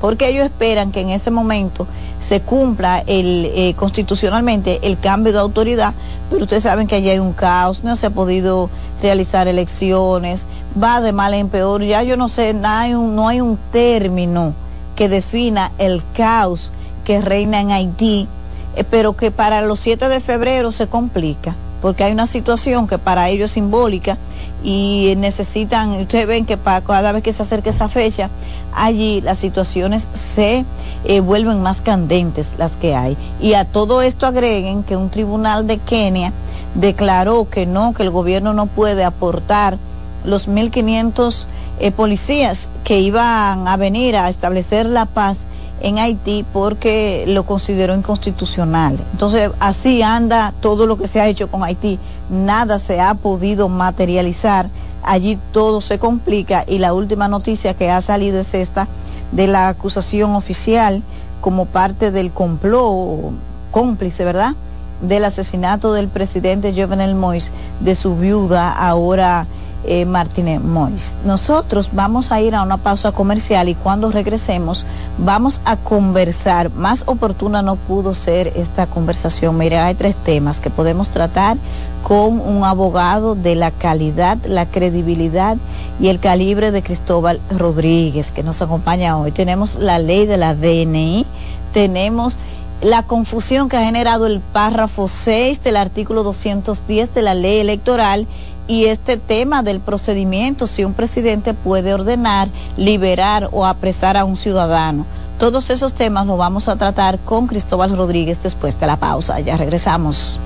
porque 0.00 0.28
ellos 0.28 0.44
esperan 0.44 0.92
que 0.92 1.00
en 1.00 1.10
ese 1.10 1.30
momento 1.30 1.86
se 2.18 2.40
cumpla 2.40 3.02
el, 3.06 3.50
eh, 3.54 3.74
constitucionalmente 3.74 4.80
el 4.82 4.98
cambio 4.98 5.32
de 5.32 5.38
autoridad, 5.38 5.94
pero 6.30 6.42
ustedes 6.42 6.64
saben 6.64 6.86
que 6.86 6.96
allí 6.96 7.08
hay 7.08 7.18
un 7.18 7.32
caos, 7.32 7.82
no 7.82 7.96
se 7.96 8.06
ha 8.06 8.10
podido 8.10 8.68
realizar 9.00 9.48
elecciones, 9.48 10.44
va 10.80 11.00
de 11.00 11.12
mal 11.12 11.34
en 11.34 11.48
peor, 11.48 11.82
ya 11.82 12.02
yo 12.02 12.16
no 12.16 12.28
sé, 12.28 12.52
no 12.52 12.68
hay 12.68 12.94
un, 12.94 13.16
no 13.16 13.28
hay 13.28 13.40
un 13.40 13.58
término 13.72 14.54
que 14.96 15.08
defina 15.08 15.72
el 15.78 16.02
caos 16.14 16.72
que 17.04 17.20
reina 17.20 17.60
en 17.60 17.70
Haití, 17.70 18.28
eh, 18.76 18.84
pero 18.84 19.16
que 19.16 19.30
para 19.30 19.62
los 19.62 19.80
7 19.80 20.08
de 20.08 20.20
febrero 20.20 20.72
se 20.72 20.88
complica, 20.88 21.54
porque 21.80 22.04
hay 22.04 22.12
una 22.12 22.26
situación 22.26 22.86
que 22.86 22.98
para 22.98 23.28
ellos 23.28 23.46
es 23.46 23.52
simbólica 23.52 24.18
y 24.62 25.14
necesitan, 25.16 25.90
ustedes 26.00 26.26
ven 26.26 26.44
que 26.44 26.56
para 26.56 26.80
cada 26.80 27.12
vez 27.12 27.22
que 27.22 27.32
se 27.32 27.42
acerca 27.42 27.70
esa 27.70 27.88
fecha, 27.88 28.28
allí 28.74 29.20
las 29.20 29.38
situaciones 29.38 30.08
se 30.14 30.64
eh, 31.04 31.20
vuelven 31.20 31.62
más 31.62 31.80
candentes 31.80 32.48
las 32.58 32.76
que 32.76 32.94
hay. 32.94 33.16
Y 33.40 33.54
a 33.54 33.64
todo 33.64 34.02
esto 34.02 34.26
agreguen 34.26 34.82
que 34.82 34.96
un 34.96 35.10
tribunal 35.10 35.66
de 35.66 35.78
Kenia 35.78 36.32
declaró 36.74 37.48
que 37.48 37.66
no, 37.66 37.94
que 37.94 38.02
el 38.02 38.10
gobierno 38.10 38.52
no 38.52 38.66
puede 38.66 39.04
aportar 39.04 39.78
los 40.24 40.48
1.500 40.48 41.46
eh, 41.80 41.92
policías 41.92 42.68
que 42.82 43.00
iban 43.00 43.68
a 43.68 43.76
venir 43.76 44.16
a 44.16 44.28
establecer 44.28 44.86
la 44.86 45.06
paz 45.06 45.38
en 45.80 45.98
Haití 45.98 46.44
porque 46.52 47.24
lo 47.26 47.44
consideró 47.44 47.94
inconstitucional. 47.94 48.98
Entonces, 49.12 49.50
así 49.60 50.02
anda 50.02 50.52
todo 50.60 50.86
lo 50.86 50.98
que 50.98 51.08
se 51.08 51.20
ha 51.20 51.28
hecho 51.28 51.50
con 51.50 51.62
Haití. 51.62 51.98
Nada 52.30 52.78
se 52.78 53.00
ha 53.00 53.14
podido 53.14 53.68
materializar. 53.68 54.68
Allí 55.02 55.38
todo 55.52 55.80
se 55.80 55.98
complica 55.98 56.64
y 56.66 56.78
la 56.78 56.92
última 56.92 57.28
noticia 57.28 57.74
que 57.74 57.90
ha 57.90 58.00
salido 58.00 58.40
es 58.40 58.54
esta 58.54 58.88
de 59.32 59.46
la 59.46 59.68
acusación 59.68 60.34
oficial 60.34 61.02
como 61.40 61.66
parte 61.66 62.10
del 62.10 62.32
complot 62.32 63.32
cómplice, 63.70 64.24
¿verdad? 64.24 64.54
Del 65.02 65.24
asesinato 65.24 65.92
del 65.92 66.08
presidente 66.08 66.74
Jovenel 66.76 67.14
Moïse, 67.14 67.50
de 67.80 67.94
su 67.94 68.16
viuda 68.16 68.72
ahora 68.72 69.46
eh, 69.84 70.04
Martínez 70.04 70.60
Mois. 70.60 71.16
Nosotros 71.24 71.90
vamos 71.92 72.32
a 72.32 72.40
ir 72.40 72.54
a 72.54 72.62
una 72.62 72.78
pausa 72.78 73.12
comercial 73.12 73.68
y 73.68 73.74
cuando 73.74 74.10
regresemos 74.10 74.84
vamos 75.18 75.60
a 75.64 75.76
conversar. 75.76 76.70
Más 76.70 77.04
oportuna 77.06 77.62
no 77.62 77.76
pudo 77.76 78.14
ser 78.14 78.52
esta 78.56 78.86
conversación. 78.86 79.56
Mire, 79.56 79.78
hay 79.78 79.94
tres 79.94 80.16
temas 80.16 80.60
que 80.60 80.70
podemos 80.70 81.10
tratar 81.10 81.56
con 82.02 82.40
un 82.40 82.64
abogado 82.64 83.34
de 83.34 83.54
la 83.54 83.70
calidad, 83.70 84.38
la 84.46 84.66
credibilidad 84.66 85.56
y 86.00 86.08
el 86.08 86.20
calibre 86.20 86.70
de 86.70 86.82
Cristóbal 86.82 87.40
Rodríguez, 87.50 88.30
que 88.30 88.42
nos 88.42 88.62
acompaña 88.62 89.16
hoy. 89.18 89.32
Tenemos 89.32 89.76
la 89.76 89.98
ley 89.98 90.26
de 90.26 90.36
la 90.36 90.54
DNI, 90.54 91.26
tenemos 91.72 92.38
la 92.80 93.02
confusión 93.02 93.68
que 93.68 93.76
ha 93.76 93.84
generado 93.84 94.26
el 94.26 94.40
párrafo 94.40 95.08
6 95.08 95.62
del 95.62 95.76
artículo 95.76 96.22
210 96.22 97.12
de 97.12 97.22
la 97.22 97.34
ley 97.34 97.58
electoral 97.58 98.26
y 98.68 98.84
este 98.84 99.16
tema 99.16 99.62
del 99.62 99.80
procedimiento, 99.80 100.66
si 100.66 100.84
un 100.84 100.92
presidente 100.92 101.54
puede 101.54 101.94
ordenar, 101.94 102.48
liberar 102.76 103.48
o 103.50 103.66
apresar 103.66 104.16
a 104.16 104.24
un 104.24 104.36
ciudadano. 104.36 105.06
Todos 105.38 105.70
esos 105.70 105.94
temas 105.94 106.26
los 106.26 106.36
vamos 106.36 106.68
a 106.68 106.76
tratar 106.76 107.18
con 107.18 107.46
Cristóbal 107.46 107.96
Rodríguez 107.96 108.40
después 108.42 108.78
de 108.78 108.86
la 108.86 108.96
pausa. 108.96 109.40
Ya 109.40 109.56
regresamos. 109.56 110.38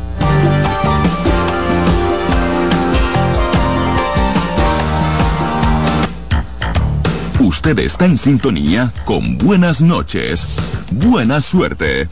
Usted 7.41 7.79
está 7.81 8.05
en 8.07 8.19
sintonía 8.19 8.93
con 9.05 9.37
buenas 9.39 9.83
noches. 9.83 10.47
Buena 10.91 11.41
suerte. 11.41 12.09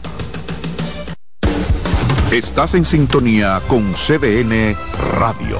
Estás 2.31 2.75
en 2.75 2.85
sintonía 2.85 3.61
con 3.67 3.93
CDN 3.93 4.75
Radio. 5.17 5.59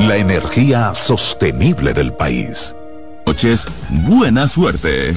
La 0.00 0.16
energía 0.16 0.94
sostenible 0.94 1.94
del 1.94 2.12
país. 2.12 2.74
Noches, 3.26 3.66
buena 3.88 4.48
suerte. 4.48 5.14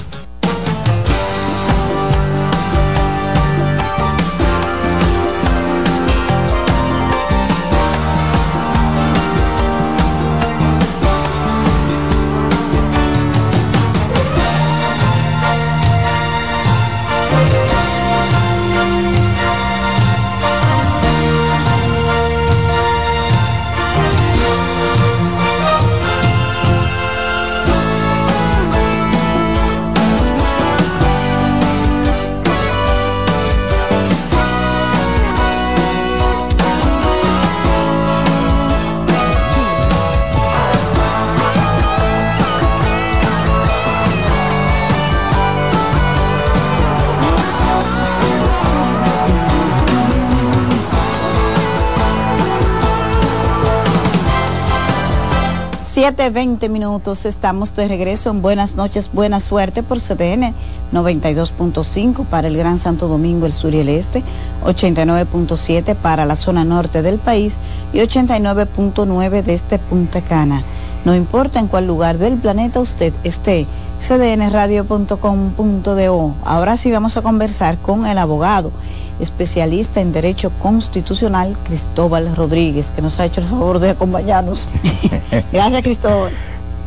Siete, 56.06 56.30
veinte 56.30 56.70
minutos, 56.70 57.26
estamos 57.26 57.76
de 57.76 57.88
regreso 57.88 58.30
en 58.30 58.44
Buenas 58.44 58.76
noches, 58.76 59.10
buena 59.12 59.40
suerte 59.40 59.82
por 59.82 60.00
CDN 60.00 60.54
92.5 60.94 62.28
para 62.28 62.48
el 62.48 62.56
Gran 62.56 62.78
Santo 62.78 63.08
Domingo, 63.08 63.48
el 63.48 63.54
sur 63.54 63.74
y 63.74 63.80
el 63.80 63.90
este, 63.90 64.22
89.7 64.66 65.96
para 65.96 66.28
la 66.28 66.36
zona 66.36 66.64
norte 66.64 67.02
del 67.02 67.18
país 67.18 67.56
y 67.92 68.02
89.9 68.02 69.32
desde 69.32 69.56
este 69.56 69.80
Punta 69.80 70.22
Cana. 70.22 70.62
No 71.06 71.16
importa 71.16 71.60
en 71.60 71.66
cuál 71.66 71.88
lugar 71.88 72.20
del 72.20 72.36
planeta 72.36 72.82
usted 72.82 73.12
esté, 73.24 73.66
cdnradio.com.do. 74.00 76.36
Ahora 76.46 76.78
sí 76.78 76.92
vamos 76.92 77.18
a 77.18 77.24
conversar 77.24 77.80
con 77.80 78.06
el 78.06 78.20
abogado 78.20 78.70
especialista 79.20 80.02
en 80.02 80.14
Derecho 80.14 80.52
Constitucional, 80.62 81.56
Cristóbal 81.66 82.36
Rodríguez, 82.36 82.92
que 82.96 83.02
nos 83.02 83.20
ha 83.20 83.26
hecho 83.26 83.42
el 83.42 83.48
favor 83.48 83.80
de 83.80 83.92
acompañarnos. 83.92 84.70
Gracias, 85.52 85.84
Cristóbal. 85.84 86.32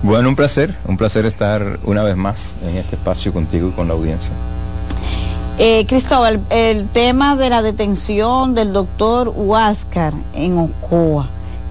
Bueno, 0.02 0.28
un 0.28 0.36
placer, 0.36 0.76
un 0.86 0.96
placer 0.96 1.26
estar 1.26 1.80
una 1.84 2.02
vez 2.02 2.16
más 2.16 2.54
en 2.62 2.76
este 2.76 2.96
espacio 2.96 3.32
contigo 3.32 3.68
y 3.68 3.72
con 3.72 3.88
la 3.88 3.94
audiencia. 3.94 4.30
Eh, 5.58 5.86
Cristóbal, 5.86 6.40
el 6.50 6.86
tema 6.88 7.34
de 7.34 7.50
la 7.50 7.62
detención 7.62 8.54
del 8.54 8.72
doctor 8.72 9.32
Huáscar 9.34 10.14
en 10.34 10.56
Ocoa, 10.56 11.26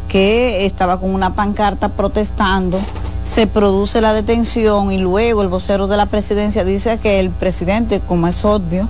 que 0.09 0.65
estaba 0.65 0.99
con 0.99 1.13
una 1.13 1.35
pancarta 1.35 1.87
protestando, 1.87 2.79
se 3.23 3.47
produce 3.47 4.01
la 4.01 4.13
detención 4.13 4.91
y 4.91 4.97
luego 4.97 5.41
el 5.41 5.47
vocero 5.47 5.87
de 5.87 5.95
la 5.95 6.07
presidencia 6.07 6.65
dice 6.65 6.99
que 7.01 7.21
el 7.21 7.29
presidente, 7.29 8.01
como 8.05 8.27
es 8.27 8.43
obvio, 8.43 8.89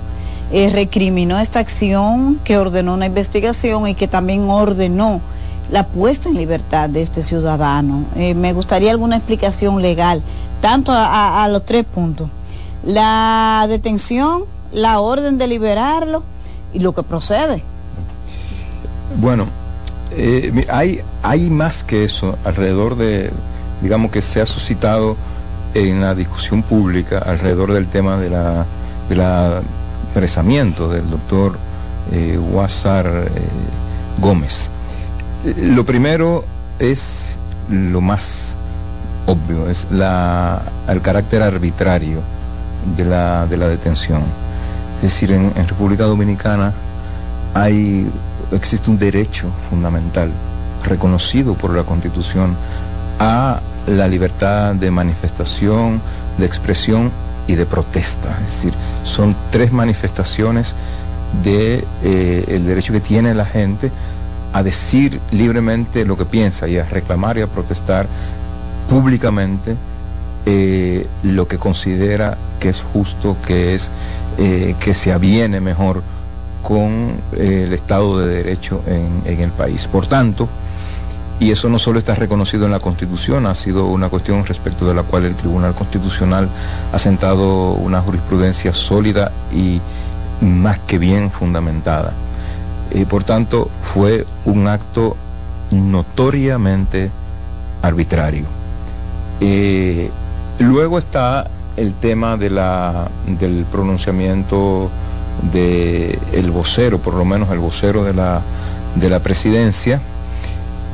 eh, 0.52 0.70
recriminó 0.70 1.38
esta 1.38 1.58
acción, 1.58 2.40
que 2.44 2.58
ordenó 2.58 2.94
una 2.94 3.06
investigación 3.06 3.86
y 3.88 3.94
que 3.94 4.08
también 4.08 4.48
ordenó 4.48 5.20
la 5.70 5.86
puesta 5.86 6.28
en 6.28 6.36
libertad 6.36 6.88
de 6.88 7.02
este 7.02 7.22
ciudadano. 7.22 8.04
Eh, 8.16 8.34
me 8.34 8.52
gustaría 8.52 8.90
alguna 8.90 9.16
explicación 9.16 9.82
legal, 9.82 10.22
tanto 10.60 10.92
a, 10.92 11.44
a 11.44 11.48
los 11.48 11.64
tres 11.64 11.84
puntos. 11.84 12.28
La 12.84 13.66
detención, 13.68 14.44
la 14.72 15.00
orden 15.00 15.38
de 15.38 15.46
liberarlo 15.46 16.22
y 16.72 16.78
lo 16.78 16.94
que 16.94 17.02
procede. 17.02 17.62
Bueno, 19.20 19.46
eh, 20.12 20.66
hay, 20.70 21.00
hay 21.22 21.50
más 21.50 21.84
que 21.84 22.04
eso 22.04 22.36
alrededor 22.44 22.96
de, 22.96 23.30
digamos 23.82 24.10
que 24.10 24.22
se 24.22 24.40
ha 24.40 24.46
suscitado 24.46 25.16
en 25.74 26.00
la 26.00 26.14
discusión 26.14 26.62
pública 26.62 27.18
alrededor 27.18 27.72
del 27.72 27.86
tema 27.86 28.16
de 28.16 28.30
la, 28.30 28.64
de 29.08 29.16
la 29.16 29.62
apresamiento 30.10 30.88
del 30.88 31.08
doctor 31.10 31.58
eh, 32.12 32.38
eh 32.38 33.18
Gómez. 34.20 34.68
Lo 35.56 35.84
primero 35.84 36.44
es 36.78 37.36
lo 37.70 38.00
más 38.00 38.56
obvio, 39.26 39.68
es 39.68 39.86
la, 39.90 40.62
el 40.88 41.00
carácter 41.02 41.42
arbitrario 41.42 42.20
de 42.96 43.04
la, 43.04 43.46
de 43.46 43.56
la 43.56 43.68
detención. 43.68 44.22
Es 44.96 45.12
decir, 45.12 45.30
en, 45.32 45.52
en 45.54 45.68
República 45.68 46.04
Dominicana 46.04 46.72
hay 47.54 48.10
existe 48.52 48.90
un 48.90 48.98
derecho 48.98 49.50
fundamental 49.68 50.30
reconocido 50.84 51.54
por 51.54 51.74
la 51.74 51.82
Constitución 51.82 52.56
a 53.18 53.60
la 53.86 54.08
libertad 54.08 54.74
de 54.74 54.90
manifestación, 54.90 56.00
de 56.38 56.46
expresión 56.46 57.10
y 57.48 57.56
de 57.56 57.66
protesta. 57.66 58.38
Es 58.46 58.52
decir, 58.52 58.74
son 59.02 59.34
tres 59.50 59.72
manifestaciones 59.72 60.76
de 61.42 61.84
eh, 62.04 62.62
derecho 62.64 62.92
que 62.92 63.00
tiene 63.00 63.34
la 63.34 63.44
gente 63.44 63.90
a 64.52 64.62
decir 64.62 65.20
libremente 65.32 66.04
lo 66.04 66.16
que 66.16 66.24
piensa 66.24 66.68
y 66.68 66.78
a 66.78 66.84
reclamar 66.84 67.36
y 67.38 67.42
a 67.42 67.48
protestar 67.48 68.06
públicamente 68.88 69.76
eh, 70.46 71.06
lo 71.22 71.46
que 71.46 71.58
considera 71.58 72.38
que 72.60 72.70
es 72.70 72.82
justo, 72.82 73.36
que 73.46 73.74
es 73.74 73.90
eh, 74.38 74.74
que 74.80 74.94
se 74.94 75.12
aviene 75.12 75.60
mejor 75.60 76.02
con 76.62 77.12
eh, 77.36 77.64
el 77.66 77.72
Estado 77.72 78.18
de 78.18 78.28
Derecho 78.28 78.82
en, 78.86 79.40
el 79.40 79.50
país. 79.50 79.86
Por 79.86 80.06
tanto, 80.06 80.48
y 81.40 81.52
eso 81.52 81.68
no 81.68 81.78
solo 81.78 81.98
está 81.98 82.14
reconocido 82.14 82.66
en 82.66 82.72
la 82.72 82.80
Constitución, 82.80 83.46
ha 83.46 83.54
sido 83.54 83.86
una 83.86 84.08
cuestión 84.08 84.44
respecto 84.44 84.86
de 84.86 84.94
la 84.94 85.02
cual 85.04 85.24
el 85.24 85.36
Tribunal 85.36 85.74
Constitucional 85.74 86.48
ha 86.92 86.98
sentado 86.98 87.72
una 87.72 88.00
jurisprudencia 88.00 88.74
sólida 88.74 89.30
y 89.52 89.80
más 90.40 90.78
que 90.80 90.98
bien 90.98 91.30
fundamentada. 91.30 92.12
Eh, 92.90 93.06
por 93.06 93.24
tanto, 93.24 93.70
fue 93.82 94.26
un 94.44 94.66
acto 94.66 95.16
notoriamente 95.70 97.10
arbitrario. 97.82 98.46
Eh, 99.40 100.10
luego 100.58 100.98
está 100.98 101.48
el 101.76 101.94
tema 101.94 102.36
de 102.36 102.50
la, 102.50 103.08
del 103.26 103.64
pronunciamiento 103.70 104.90
de 105.52 106.18
el 106.32 106.50
vocero, 106.50 106.98
por 106.98 107.14
lo 107.14 107.24
menos 107.24 107.50
el 107.50 107.58
vocero 107.58 108.02
de 108.04 108.14
la, 108.14 108.40
de 108.96 109.08
la 109.08 109.20
presidencia. 109.20 110.00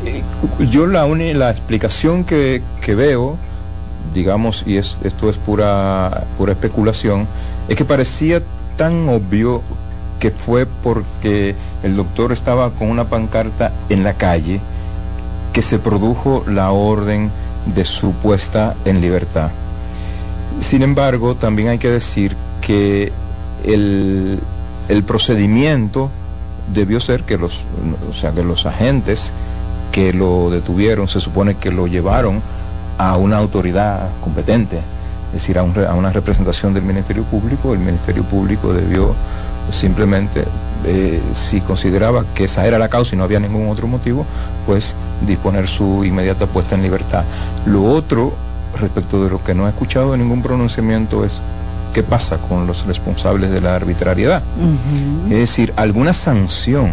Eh, 0.05 0.23
yo 0.71 0.87
la, 0.87 1.07
la 1.07 1.51
explicación 1.51 2.25
que, 2.25 2.63
que, 2.81 2.95
veo, 2.95 3.37
digamos, 4.13 4.65
y 4.67 4.77
es, 4.77 4.99
esto 5.03 5.31
es 5.31 5.37
pura, 5.37 6.25
pura 6.37 6.53
especulación, 6.53 7.27
es 7.69 7.77
que 7.77 7.85
parecía 7.85 8.43
tan 8.77 9.09
obvio 9.09 9.63
que 10.21 10.31
fue 10.31 10.67
porque 10.67 11.55
el 11.83 11.97
doctor 11.97 12.33
estaba 12.33 12.71
con 12.71 12.89
una 12.89 13.05
pancarta 13.05 13.73
en 13.89 14.05
la 14.05 14.15
calle 14.15 14.61
que 15.53 15.63
se 15.63 15.79
produjo 15.79 16.45
la 16.49 16.71
orden 16.71 17.31
de 17.75 17.85
su 17.85 18.13
puesta 18.13 18.75
en 18.85 19.01
libertad. 19.01 19.51
Sin 20.61 20.83
embargo, 20.83 21.35
también 21.35 21.69
hay 21.69 21.79
que 21.79 21.91
decir 21.91 22.37
que 22.61 23.13
el, 23.65 24.39
el 24.89 25.03
procedimiento 25.05 26.11
debió 26.73 27.01
ser 27.01 27.23
que 27.23 27.37
los, 27.37 27.65
o 28.09 28.13
sea, 28.13 28.33
que 28.33 28.43
los 28.43 28.67
agentes 28.67 29.33
que 29.95 30.13
lo 30.13 30.51
detuvieron 30.51 31.07
se 31.07 31.21
supone 31.21 31.55
que 31.55 31.71
lo 31.71 31.87
llevaron 31.87 32.43
a 32.99 33.17
una 33.17 33.37
autoridad 33.37 34.09
competente, 34.21 34.79
es 35.29 35.33
decir, 35.35 35.57
a, 35.57 35.63
un, 35.63 35.73
a 35.79 35.95
una 35.95 36.11
representación 36.11 36.75
del 36.75 36.83
Ministerio 36.83 37.23
Público. 37.23 37.73
El 37.73 37.79
Ministerio 37.79 38.25
Público 38.25 38.73
debió 38.73 39.15
simplemente, 39.71 40.47
eh, 40.85 41.23
si 41.33 41.61
consideraba 41.61 42.25
que 42.35 42.45
esa 42.45 42.67
era 42.67 42.77
la 42.77 42.89
causa 42.89 43.15
y 43.15 43.19
no 43.19 43.23
había 43.23 43.39
ningún 43.39 43.69
otro 43.69 43.87
motivo, 43.87 44.27
pues 44.67 44.97
disponer 45.29 45.69
su 45.69 46.05
inmediata 46.05 46.47
puesta 46.47 46.75
en 46.75 46.83
libertad. 46.83 47.23
Lo 47.65 47.85
otro, 47.85 48.33
respecto 48.81 49.23
de 49.23 49.31
lo 49.31 49.45
que 49.45 49.55
no 49.55 49.67
he 49.67 49.71
escuchado 49.71 50.17
ningún 50.17 50.43
pronunciamiento, 50.43 51.25
es 51.25 51.41
qué 51.93 52.03
pasa 52.03 52.39
con 52.39 52.67
los 52.67 52.85
responsables 52.85 53.53
de 53.53 53.61
la 53.61 53.77
arbitrariedad. 53.77 54.43
Uh 54.59 55.29
-huh. 55.29 55.33
Es 55.35 55.39
decir, 55.39 55.73
alguna 55.77 56.15
sanción, 56.15 56.91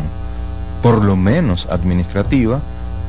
por 0.84 1.04
lo 1.04 1.16
menos 1.16 1.68
administrativa, 1.72 2.60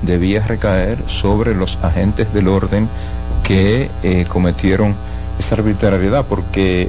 debía 0.03 0.41
recaer 0.47 0.99
sobre 1.07 1.55
los 1.55 1.79
agentes 1.83 2.33
del 2.35 2.49
orden 2.49 2.89
que 3.43 3.91
eh, 4.03 4.27
cometieron 4.29 4.95
esa 5.39 5.57
arbitrariedad, 5.57 6.25
porque 6.27 6.89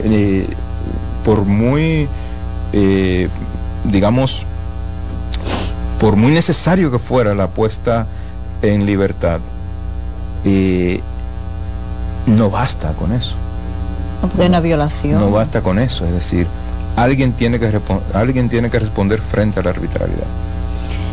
eh, 0.00 0.46
por 1.24 1.44
muy, 1.44 2.08
eh, 2.72 3.28
digamos, 3.84 4.44
por 5.98 6.16
muy 6.16 6.32
necesario 6.32 6.90
que 6.90 6.98
fuera 6.98 7.34
la 7.34 7.48
puesta 7.48 8.06
en 8.62 8.86
libertad, 8.86 9.40
no 12.26 12.50
basta 12.50 12.92
con 12.92 13.12
eso. 13.12 13.34
De 14.36 14.46
una 14.46 14.60
violación. 14.60 15.20
No 15.20 15.30
basta 15.30 15.60
con 15.62 15.78
eso, 15.78 16.06
es 16.06 16.12
decir, 16.12 16.46
alguien 16.96 17.32
tiene 17.32 17.58
que, 17.58 17.80
alguien 18.14 18.48
tiene 18.48 18.70
que 18.70 18.78
responder 18.78 19.20
frente 19.20 19.60
a 19.60 19.62
la 19.62 19.70
arbitrariedad. 19.70 20.26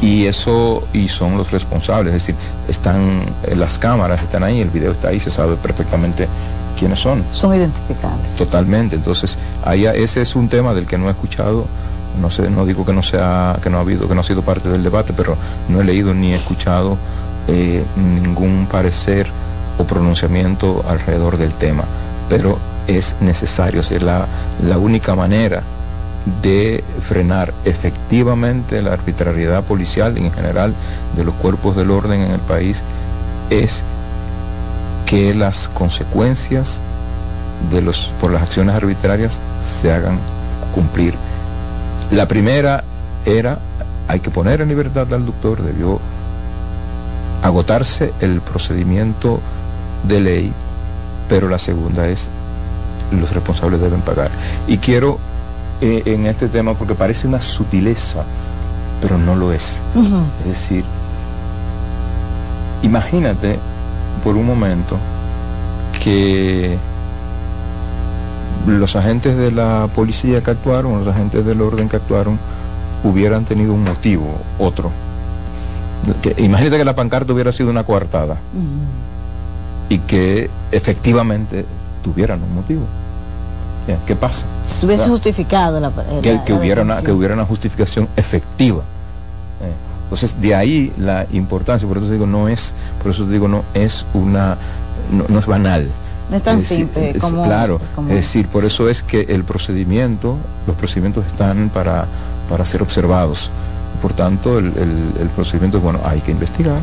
Y 0.02 0.26
eso, 0.26 0.88
y 0.94 1.08
son 1.08 1.38
los 1.38 1.50
responsables, 1.52 2.14
es 2.14 2.22
decir, 2.22 2.36
están 2.68 3.22
las 3.56 3.80
cámaras, 3.80 4.22
están 4.22 4.44
ahí, 4.44 4.62
el 4.62 4.70
video 4.70 4.92
está 4.92 5.10
ahí, 5.10 5.20
se 5.20 5.32
sabe 5.32 5.56
perfectamente 5.56 6.28
quiénes 6.78 7.00
son. 7.00 7.24
Son 7.34 7.56
identificables. 7.56 8.36
Totalmente. 8.38 8.96
Entonces, 8.96 9.38
ahí 9.66 9.86
ese 9.86 10.22
es 10.22 10.36
un 10.36 10.50
tema 10.50 10.74
del 10.74 10.86
que 10.86 10.98
no 10.98 11.08
he 11.08 11.12
escuchado, 11.12 11.66
no 12.22 12.30
sé, 12.30 12.50
no 12.50 12.66
digo 12.66 12.86
que 12.86 12.94
no 12.94 13.04
sea, 13.04 13.58
que 13.62 13.70
no 13.70 13.78
ha 13.78 13.82
habido, 13.82 14.08
que 14.08 14.16
no 14.16 14.22
ha 14.22 14.24
sido 14.24 14.42
parte 14.44 14.70
del 14.70 14.84
debate, 14.84 15.14
pero 15.16 15.36
no 15.70 15.82
he 15.82 15.84
leído 15.84 16.14
ni 16.14 16.34
he 16.34 16.36
escuchado 16.36 16.98
eh, 17.48 17.84
ningún 17.96 18.68
parecer 18.70 19.28
o 19.78 19.84
pronunciamiento 19.84 20.84
alrededor 20.88 21.38
del 21.38 21.54
tema. 21.54 21.84
Pero 22.30 22.60
es 22.88 23.16
necesario, 23.20 23.82
es 23.82 24.02
la, 24.02 24.28
la 24.64 24.78
única 24.78 25.16
manera 25.16 25.64
de 26.42 26.84
frenar 27.02 27.54
efectivamente 27.66 28.82
la 28.82 28.94
arbitrariedad 28.94 29.64
policial 29.64 30.18
en 30.18 30.32
general 30.32 30.74
de 31.16 31.24
los 31.24 31.34
cuerpos 31.36 31.76
del 31.76 31.92
orden 31.92 32.22
en 32.22 32.32
el 32.32 32.40
país 32.40 32.82
es 33.50 33.84
que 35.06 35.34
las 35.34 35.70
consecuencias 35.70 36.80
de 37.72 37.82
los, 37.82 38.14
por 38.20 38.32
las 38.32 38.44
acciones 38.44 38.76
arbitrarias 38.76 39.40
se 39.62 39.92
hagan 39.92 40.20
cumplir. 40.74 41.14
La 42.12 42.28
primera 42.28 42.84
era, 43.26 43.60
hay 44.08 44.20
que 44.20 44.30
poner 44.30 44.62
en 44.62 44.70
libertad 44.70 45.12
al 45.14 45.26
doctor, 45.26 45.62
debió 45.62 46.00
agotarse 47.44 48.14
el 48.20 48.42
procedimiento 48.42 49.40
de 50.08 50.20
ley, 50.20 50.54
pero 51.30 51.50
la 51.50 51.60
segunda 51.60 52.08
es, 52.08 52.30
los 53.12 53.32
responsables 53.32 53.82
deben 53.82 54.02
pagar. 54.02 54.30
Y 54.68 54.78
quiero 54.78 55.20
eh, 55.82 56.04
en 56.06 56.26
este 56.26 56.48
tema, 56.48 56.74
porque 56.74 56.96
parece 56.96 57.28
una 57.28 57.42
sutileza, 57.42 58.24
pero 59.02 59.18
no 59.18 59.36
lo 59.36 59.52
es. 59.52 59.82
Uh 59.96 60.02
-huh. 60.02 60.24
Es 60.42 60.48
decir, 60.48 60.84
imagínate 62.82 63.60
por 64.24 64.36
un 64.36 64.46
momento 64.46 64.98
que 66.04 66.78
los 68.66 68.96
agentes 68.96 69.38
de 69.38 69.52
la 69.52 69.88
policía 69.94 70.42
que 70.44 70.52
actuaron, 70.52 71.00
los 71.00 71.08
agentes 71.08 71.46
del 71.46 71.62
orden 71.62 71.88
que 71.90 71.98
actuaron, 71.98 72.40
hubieran 73.04 73.46
tenido 73.46 73.74
un 73.74 73.84
motivo, 73.84 74.38
otro. 74.60 74.92
Que, 76.22 76.36
imagínate 76.38 76.78
que 76.78 76.86
la 76.86 76.96
pancarta 76.96 77.34
hubiera 77.34 77.52
sido 77.52 77.70
una 77.70 77.84
coartada 77.84 78.34
uh 78.34 78.60
-huh. 78.60 79.94
y 79.94 80.00
que 80.00 80.50
efectivamente 80.72 81.66
tuvieran 82.04 82.42
un 82.42 82.56
motivo. 82.56 82.82
¿Qué 84.06 84.16
pasa? 84.16 84.46
Hubiese 84.82 85.02
¿verdad? 85.02 85.08
justificado 85.08 85.80
la, 85.80 85.90
la, 85.90 86.22
que, 86.22 86.42
que 86.46 86.54
la 86.54 86.60
hubiera 86.60 86.82
una, 86.82 87.02
que 87.02 87.12
hubiera 87.12 87.34
una 87.34 87.46
justificación 87.46 88.08
efectiva. 88.16 88.82
Eh, 89.62 89.72
entonces, 90.04 90.40
de 90.42 90.56
ahí 90.56 90.94
la 90.98 91.26
importancia, 91.32 91.88
por 91.88 91.98
eso 91.98 92.10
digo, 92.10 92.28
no 92.28 92.48
es, 92.48 92.74
por 93.02 93.12
eso 93.12 93.26
digo, 93.26 93.48
no 93.48 93.64
es 93.74 94.06
una, 94.14 94.58
no, 95.12 95.26
no 95.28 95.40
es 95.40 95.46
banal. 95.46 95.88
No 96.30 96.36
es 96.36 96.44
tan 96.44 96.62
simple 96.62 97.16
como... 97.20 97.46
Claro, 97.46 97.80
es 98.10 98.16
decir, 98.16 98.48
por 98.48 98.66
eso 98.66 98.90
es 98.90 99.04
que 99.04 99.22
el 99.30 99.44
procedimiento, 99.44 100.36
los 100.66 100.76
procedimientos 100.76 101.26
están 101.26 101.70
para, 101.70 102.06
para 102.50 102.66
ser 102.66 102.82
observados. 102.82 103.50
Por 104.02 104.14
tanto, 104.14 104.60
el, 104.60 104.68
el 104.68 105.30
procedimiento 105.36 105.78
es 105.78 105.84
bueno, 105.84 106.00
hay 106.04 106.20
que 106.20 106.32
investigar, 106.32 106.80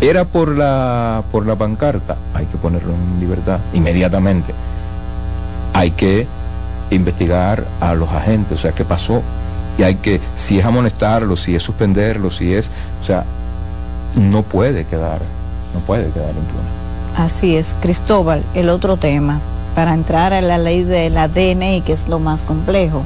era 0.00 0.24
por 0.24 0.56
la, 0.56 1.22
por 1.32 1.46
la 1.46 1.56
pancarta, 1.56 2.16
hay 2.34 2.46
que 2.46 2.56
ponerlo 2.58 2.92
en 2.92 3.20
libertad 3.20 3.58
inmediatamente. 3.72 4.52
Hay 5.76 5.90
que 5.90 6.26
investigar 6.90 7.64
a 7.80 7.94
los 7.94 8.08
agentes, 8.10 8.58
o 8.58 8.62
sea, 8.62 8.72
qué 8.72 8.84
pasó. 8.84 9.22
Y 9.78 9.82
hay 9.82 9.96
que, 9.96 10.20
si 10.36 10.58
es 10.58 10.64
amonestarlo, 10.64 11.36
si 11.36 11.54
es 11.54 11.62
suspenderlo, 11.62 12.30
si 12.30 12.54
es, 12.54 12.70
o 13.02 13.04
sea, 13.04 13.24
no 14.14 14.42
puede 14.42 14.84
quedar, 14.84 15.20
no 15.74 15.80
puede 15.80 16.10
quedar 16.10 16.30
impune. 16.30 16.76
Así 17.16 17.56
es, 17.56 17.74
Cristóbal, 17.82 18.42
el 18.54 18.70
otro 18.70 18.96
tema, 18.96 19.40
para 19.74 19.92
entrar 19.92 20.32
a 20.32 20.40
la 20.40 20.56
ley 20.56 20.82
de 20.82 21.10
la 21.10 21.28
DNI, 21.28 21.82
que 21.82 21.92
es 21.92 22.08
lo 22.08 22.18
más 22.20 22.40
complejo. 22.40 23.02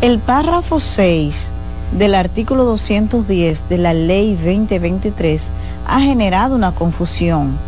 El 0.00 0.18
párrafo 0.18 0.80
6 0.80 1.50
del 1.98 2.14
artículo 2.14 2.64
210 2.64 3.68
de 3.68 3.78
la 3.78 3.92
ley 3.92 4.34
2023 4.34 5.48
ha 5.86 6.00
generado 6.00 6.54
una 6.54 6.72
confusión. 6.72 7.58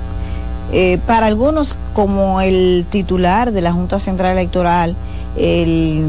Eh, 0.73 0.99
para 1.07 1.27
algunos, 1.27 1.77
como 1.93 2.41
el 2.41 2.87
titular 2.89 3.53
de 3.53 3.61
la 3.61 3.73
Junta 3.73 4.01
Central 4.01 4.33
Electoral, 4.33 4.97
el 5.37 6.03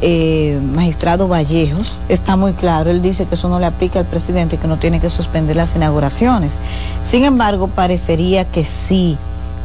eh, 0.00 0.60
magistrado 0.74 1.26
Vallejos, 1.26 1.92
está 2.08 2.36
muy 2.36 2.52
claro, 2.52 2.90
él 2.90 3.02
dice 3.02 3.26
que 3.26 3.34
eso 3.34 3.48
no 3.48 3.58
le 3.58 3.66
aplica 3.66 3.98
al 3.98 4.06
presidente, 4.06 4.58
que 4.58 4.68
no 4.68 4.76
tiene 4.76 5.00
que 5.00 5.10
suspender 5.10 5.56
las 5.56 5.74
inauguraciones. 5.74 6.56
Sin 7.04 7.24
embargo, 7.24 7.66
parecería 7.68 8.44
que 8.44 8.64
sí. 8.64 9.18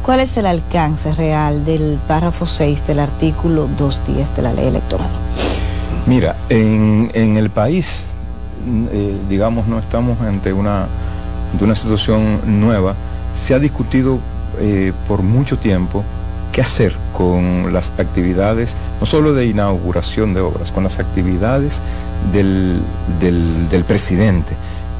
¿Cuál 0.04 0.20
es 0.20 0.36
el 0.36 0.46
alcance 0.46 1.12
real 1.14 1.64
del 1.64 1.98
párrafo 2.06 2.46
6 2.46 2.86
del 2.86 3.00
artículo 3.00 3.68
210 3.78 4.36
de 4.36 4.42
la 4.42 4.52
ley 4.52 4.66
electoral? 4.66 5.08
Mira, 6.06 6.36
en, 6.48 7.10
el 7.14 7.50
país, 7.50 8.04
eh, 8.92 9.16
digamos, 9.28 9.66
no 9.66 9.78
estamos 9.78 10.20
ante 10.20 10.52
una 10.52 10.86
de 11.58 11.64
una 11.64 11.74
situación 11.74 12.40
nueva, 12.60 12.94
se 13.36 13.54
ha 13.54 13.58
discutido 13.58 14.18
eh, 14.58 14.92
por 15.06 15.22
mucho 15.22 15.58
tiempo 15.58 16.02
qué 16.52 16.62
hacer 16.62 16.96
con 17.12 17.72
las 17.72 17.92
actividades, 17.98 18.74
no 18.98 19.06
solo 19.06 19.34
de 19.34 19.46
inauguración 19.46 20.32
de 20.32 20.40
obras, 20.40 20.72
con 20.72 20.84
las 20.84 20.98
actividades 20.98 21.82
del, 22.32 22.80
del, 23.20 23.84
presidente 23.84 24.54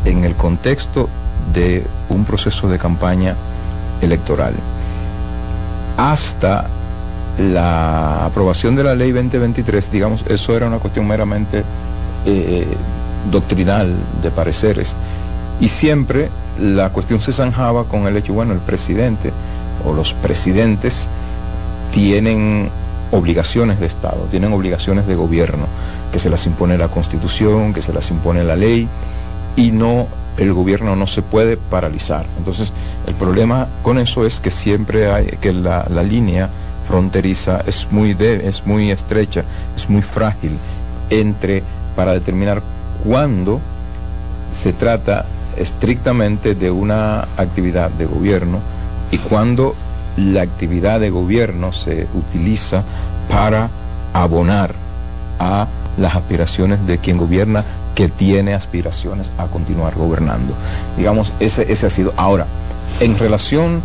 en 0.04 0.24
el 0.24 0.34
contexto 0.34 1.08
de 1.54 1.84
un 2.10 2.24
proceso 2.24 2.68
de 2.68 2.78
campaña 2.78 3.34
electoral. 4.02 4.52
Hasta 5.96 6.66
la 7.38 8.26
aprobación 8.26 8.76
de 8.76 8.84
la 8.84 8.94
ley 8.94 9.12
2023, 9.12 9.90
digamos, 9.90 10.24
eso 10.28 10.54
era 10.54 10.66
una 10.66 10.78
cuestión 10.78 11.08
meramente 11.08 11.64
eh, 12.26 12.66
doctrinal 13.30 13.94
de 14.22 14.30
pareceres 14.30 14.94
y 15.60 15.68
siempre 15.68 16.28
la 16.60 16.90
cuestión 16.90 17.20
se 17.20 17.32
zanjaba 17.32 17.84
con 17.84 18.06
el 18.06 18.16
hecho, 18.16 18.32
bueno, 18.32 18.52
el 18.52 18.60
presidente 18.60 19.32
o 19.84 19.92
los 19.92 20.14
presidentes 20.14 21.08
tienen 21.92 22.70
obligaciones 23.10 23.80
de 23.80 23.86
Estado, 23.86 24.26
tienen 24.30 24.52
obligaciones 24.52 25.06
de 25.06 25.14
gobierno, 25.14 25.66
que 26.12 26.18
se 26.18 26.30
las 26.30 26.46
impone 26.46 26.78
la 26.78 26.88
Constitución, 26.88 27.72
que 27.72 27.82
se 27.82 27.92
las 27.92 28.10
impone 28.10 28.44
la 28.44 28.56
ley, 28.56 28.88
y 29.54 29.70
no, 29.70 30.06
el 30.36 30.52
gobierno 30.52 30.96
no 30.96 31.06
se 31.06 31.22
puede 31.22 31.56
paralizar. 31.56 32.26
Entonces, 32.38 32.72
el 33.06 33.14
problema 33.14 33.68
con 33.82 33.98
eso 33.98 34.26
es 34.26 34.40
que 34.40 34.50
siempre 34.50 35.10
hay, 35.10 35.26
que 35.40 35.52
la, 35.52 35.86
línea 36.02 36.50
fronteriza 36.86 37.62
es 37.66 37.88
muy, 37.90 38.16
es 38.20 38.66
muy 38.66 38.90
estrecha, 38.90 39.44
es 39.76 39.88
muy 39.88 40.02
frágil 40.02 40.52
entre, 41.10 41.62
para 41.94 42.12
determinar 42.12 42.62
cuándo 43.04 43.60
se 44.52 44.72
trata 44.72 45.26
estrictamente 45.56 46.54
de 46.54 46.70
una 46.70 47.22
actividad 47.36 47.90
de 47.90 48.06
gobierno 48.06 48.60
y 49.10 49.18
cuando 49.18 49.74
la 50.16 50.42
actividad 50.42 51.00
de 51.00 51.10
gobierno 51.10 51.72
se 51.72 52.06
utiliza 52.14 52.82
para 53.28 53.68
abonar 54.12 54.74
a 55.38 55.66
las 55.98 56.14
aspiraciones 56.14 56.86
de 56.86 56.98
quien 56.98 57.18
gobierna 57.18 57.64
que 57.94 58.08
tiene 58.08 58.54
aspiraciones 58.54 59.30
a 59.38 59.46
continuar 59.46 59.94
gobernando. 59.94 60.54
Digamos, 60.96 61.32
ese, 61.40 61.70
ese 61.72 61.86
ha 61.86 61.90
sido. 61.90 62.12
Ahora, 62.16 62.46
en 63.00 63.18
relación 63.18 63.80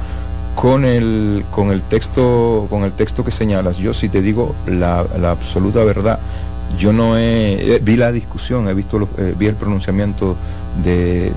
con 0.56 0.86
el, 0.86 1.46
con 1.52 1.72
el 1.72 1.82
texto, 1.82 2.68
con 2.70 2.84
el 2.84 2.92
texto 2.92 3.24
que 3.24 3.32
señalas, 3.32 3.78
yo 3.78 3.94
si 3.94 4.10
te 4.10 4.22
digo 4.22 4.56
la, 4.68 5.06
absoluta 5.30 5.84
verdad, 5.84 6.20
yo 6.78 6.94
no 6.94 7.18
he, 7.18 7.80
vi 7.82 7.96
la 7.96 8.12
discusión, 8.12 8.68
he 8.68 8.74
visto 8.74 9.08
eh, 9.18 9.34
vi 9.38 9.48
el 9.48 9.56
pronunciamiento 9.56 10.36
del, 10.84 11.34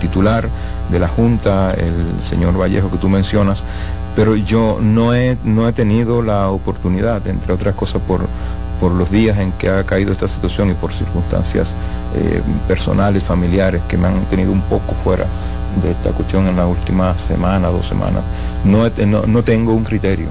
titular 0.00 0.48
de 0.90 0.98
la 0.98 1.08
Junta, 1.08 1.72
el 1.72 2.28
señor 2.28 2.58
Vallejo 2.60 2.90
que 2.90 2.98
tú 2.98 3.08
mencionas, 3.08 3.62
pero 4.14 4.36
yo 4.36 4.78
no 4.80 5.14
he, 5.14 5.36
no 5.44 5.68
he 5.68 5.72
tenido 5.72 6.22
la 6.22 6.48
oportunidad, 6.50 7.26
entre 7.26 7.52
otras 7.52 7.74
cosas 7.74 8.00
por, 8.02 8.26
por 8.80 8.92
los 8.92 9.10
días 9.10 9.38
en 9.38 9.52
que 9.52 9.68
ha 9.68 9.84
caído 9.84 10.12
esta 10.12 10.28
situación 10.28 10.70
y 10.70 10.74
por 10.74 10.92
circunstancias 10.92 11.74
eh, 12.14 12.40
personales, 12.68 13.22
familiares 13.22 13.82
que 13.88 13.96
me 13.96 14.08
han 14.08 14.20
tenido 14.26 14.52
un 14.52 14.62
poco 14.62 14.94
fuera 14.94 15.26
de 15.82 15.90
esta 15.90 16.10
cuestión 16.10 16.46
en 16.46 16.56
la 16.56 16.66
última 16.66 17.16
semana, 17.18 17.68
dos 17.68 17.86
semanas. 17.86 18.22
No, 18.64 18.88
no, 19.06 19.26
no 19.26 19.42
tengo 19.42 19.72
un 19.72 19.84
criterio, 19.84 20.28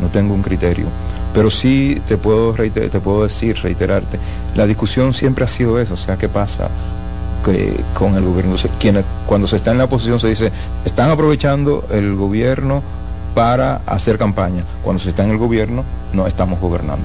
no 0.00 0.08
tengo 0.08 0.34
un 0.34 0.42
criterio. 0.42 0.86
Pero 1.34 1.50
sí 1.50 2.00
te 2.08 2.16
puedo, 2.16 2.54
te 2.54 3.00
puedo 3.00 3.24
decir, 3.24 3.56
reiterarte, 3.62 4.18
la 4.54 4.66
discusión 4.66 5.12
siempre 5.12 5.44
ha 5.44 5.48
sido 5.48 5.78
eso, 5.78 5.94
o 5.94 5.98
sea, 5.98 6.16
¿qué 6.16 6.28
pasa 6.28 6.68
con 7.94 8.16
el 8.16 8.24
gobierno? 8.24 8.56
cuando 9.26 9.46
se 9.46 9.56
está 9.56 9.70
en 9.70 9.78
la 9.78 9.84
oposición 9.84 10.18
se 10.18 10.28
dice, 10.28 10.50
están 10.84 11.10
aprovechando 11.10 11.84
el 11.90 12.16
gobierno 12.16 12.82
para 13.34 13.82
hacer 13.86 14.18
campaña. 14.18 14.64
Cuando 14.82 15.00
se 15.02 15.10
está 15.10 15.24
en 15.24 15.30
el 15.30 15.38
gobierno, 15.38 15.84
no 16.12 16.26
estamos 16.26 16.58
gobernando. 16.58 17.04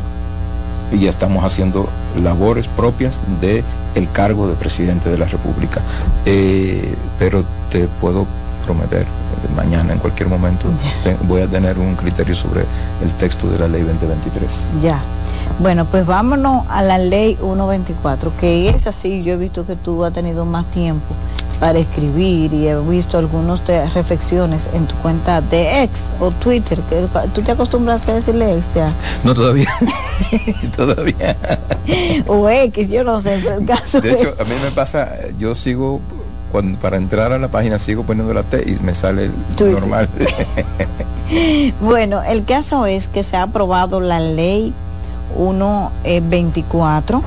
Y 0.92 1.00
ya 1.00 1.10
estamos 1.10 1.44
haciendo 1.44 1.90
labores 2.24 2.68
propias 2.68 3.20
de 3.40 3.64
cargo 4.14 4.48
de 4.48 4.56
presidente 4.56 5.10
de 5.10 5.18
la 5.18 5.26
República. 5.26 5.82
Eh, 6.26 6.96
pero 7.20 7.44
te 7.72 7.88
puedo 8.00 8.26
prometer 8.62 9.06
mañana 9.56 9.94
en 9.94 10.00
cualquier 10.00 10.30
momento 10.30 10.66
voy 11.24 11.42
a 11.42 11.48
tener 11.48 11.78
un 11.78 11.96
criterio 11.96 12.36
sobre 12.36 12.62
el 13.04 13.12
texto 13.18 13.48
de 13.48 13.60
la 13.60 13.68
ley 13.68 13.82
2023. 13.82 14.64
Ya. 14.82 15.02
Bueno, 15.60 15.86
pues 15.86 16.06
vámonos 16.06 16.66
a 16.70 16.82
la 16.82 16.98
ley 16.98 17.36
124, 17.36 18.32
que 18.40 18.70
es 18.70 18.88
así, 18.88 19.24
yo 19.24 19.34
he 19.34 19.38
visto 19.38 19.66
que 19.66 19.76
tú 19.76 20.04
has 20.06 20.14
tenido 20.14 20.46
más 20.46 20.66
tiempo 20.68 21.14
para 21.60 21.78
escribir 21.78 22.52
y 22.54 22.68
he 22.68 22.76
visto 22.80 23.20
algunas 23.20 23.62
reflexiones 23.94 24.68
en 24.74 24.88
tu 24.88 24.96
cuenta 24.96 25.42
de 25.42 25.84
ex 25.84 26.10
o 26.20 26.32
Twitter, 26.32 26.80
que 26.90 27.08
tú 27.36 27.42
te 27.44 27.52
acostumbraste 27.52 28.12
a 28.12 28.16
decirle 28.16 28.58
ex 28.58 28.66
ya. 28.74 28.92
No, 29.24 29.36
todavía. 29.36 29.70
todavía. 30.76 31.38
o 32.28 32.50
X, 32.50 32.90
yo 32.90 33.04
no 33.04 33.22
sé, 33.22 33.40
pero 33.44 33.60
el 33.60 33.66
caso 33.66 34.02
De 34.02 34.14
hecho, 34.14 34.36
a 34.40 34.44
mí 34.44 34.56
me 34.64 34.72
pasa, 34.72 35.12
yo 35.38 35.54
sigo 35.54 36.02
para 36.82 36.98
entrar 36.98 37.32
a 37.32 37.40
la 37.40 37.48
página 37.48 37.80
sigo 37.80 38.04
poniendo 38.04 38.34
la 38.34 38.44
T 38.44 38.64
y 38.66 38.84
me 38.84 38.96
sale 38.96 39.26
el 39.26 39.72
normal. 39.72 40.10
bueno, 41.82 42.22
el 42.24 42.46
caso 42.46 42.86
es 42.86 43.08
que 43.08 43.24
se 43.24 43.38
ha 43.38 43.44
aprobado 43.44 44.00
la 44.00 44.20
ley 44.20 44.74
124 45.36 47.18
eh, 47.18 47.22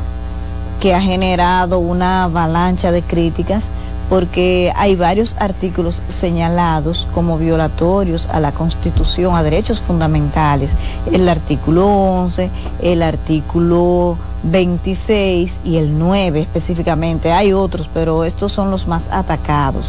que 0.81 0.95
ha 0.95 1.01
generado 1.01 1.79
una 1.79 2.25
avalancha 2.25 2.93
de 2.93 3.03
críticas 3.03 3.69
porque 4.09 4.73
hay 4.77 4.97
varios 4.97 5.35
artículos 5.39 6.03
señalados 6.09 7.09
como 7.15 7.39
violatorios 7.39 8.29
a 8.29 8.41
la 8.41 8.53
Constitución, 8.53 9.35
a 9.35 9.43
derechos 9.43 9.81
fundamentales. 9.81 10.71
El 11.11 11.29
artículo 11.29 11.87
11, 11.87 12.51
el 12.83 13.03
artículo 13.03 14.17
26 14.45 15.59
y 15.65 15.77
el 15.77 15.99
9 15.99 16.41
específicamente. 16.43 17.33
Hay 17.33 17.53
otros, 17.53 17.89
pero 17.93 18.25
estos 18.25 18.53
son 18.53 18.71
los 18.71 18.87
más 18.87 19.09
atacados. 19.11 19.87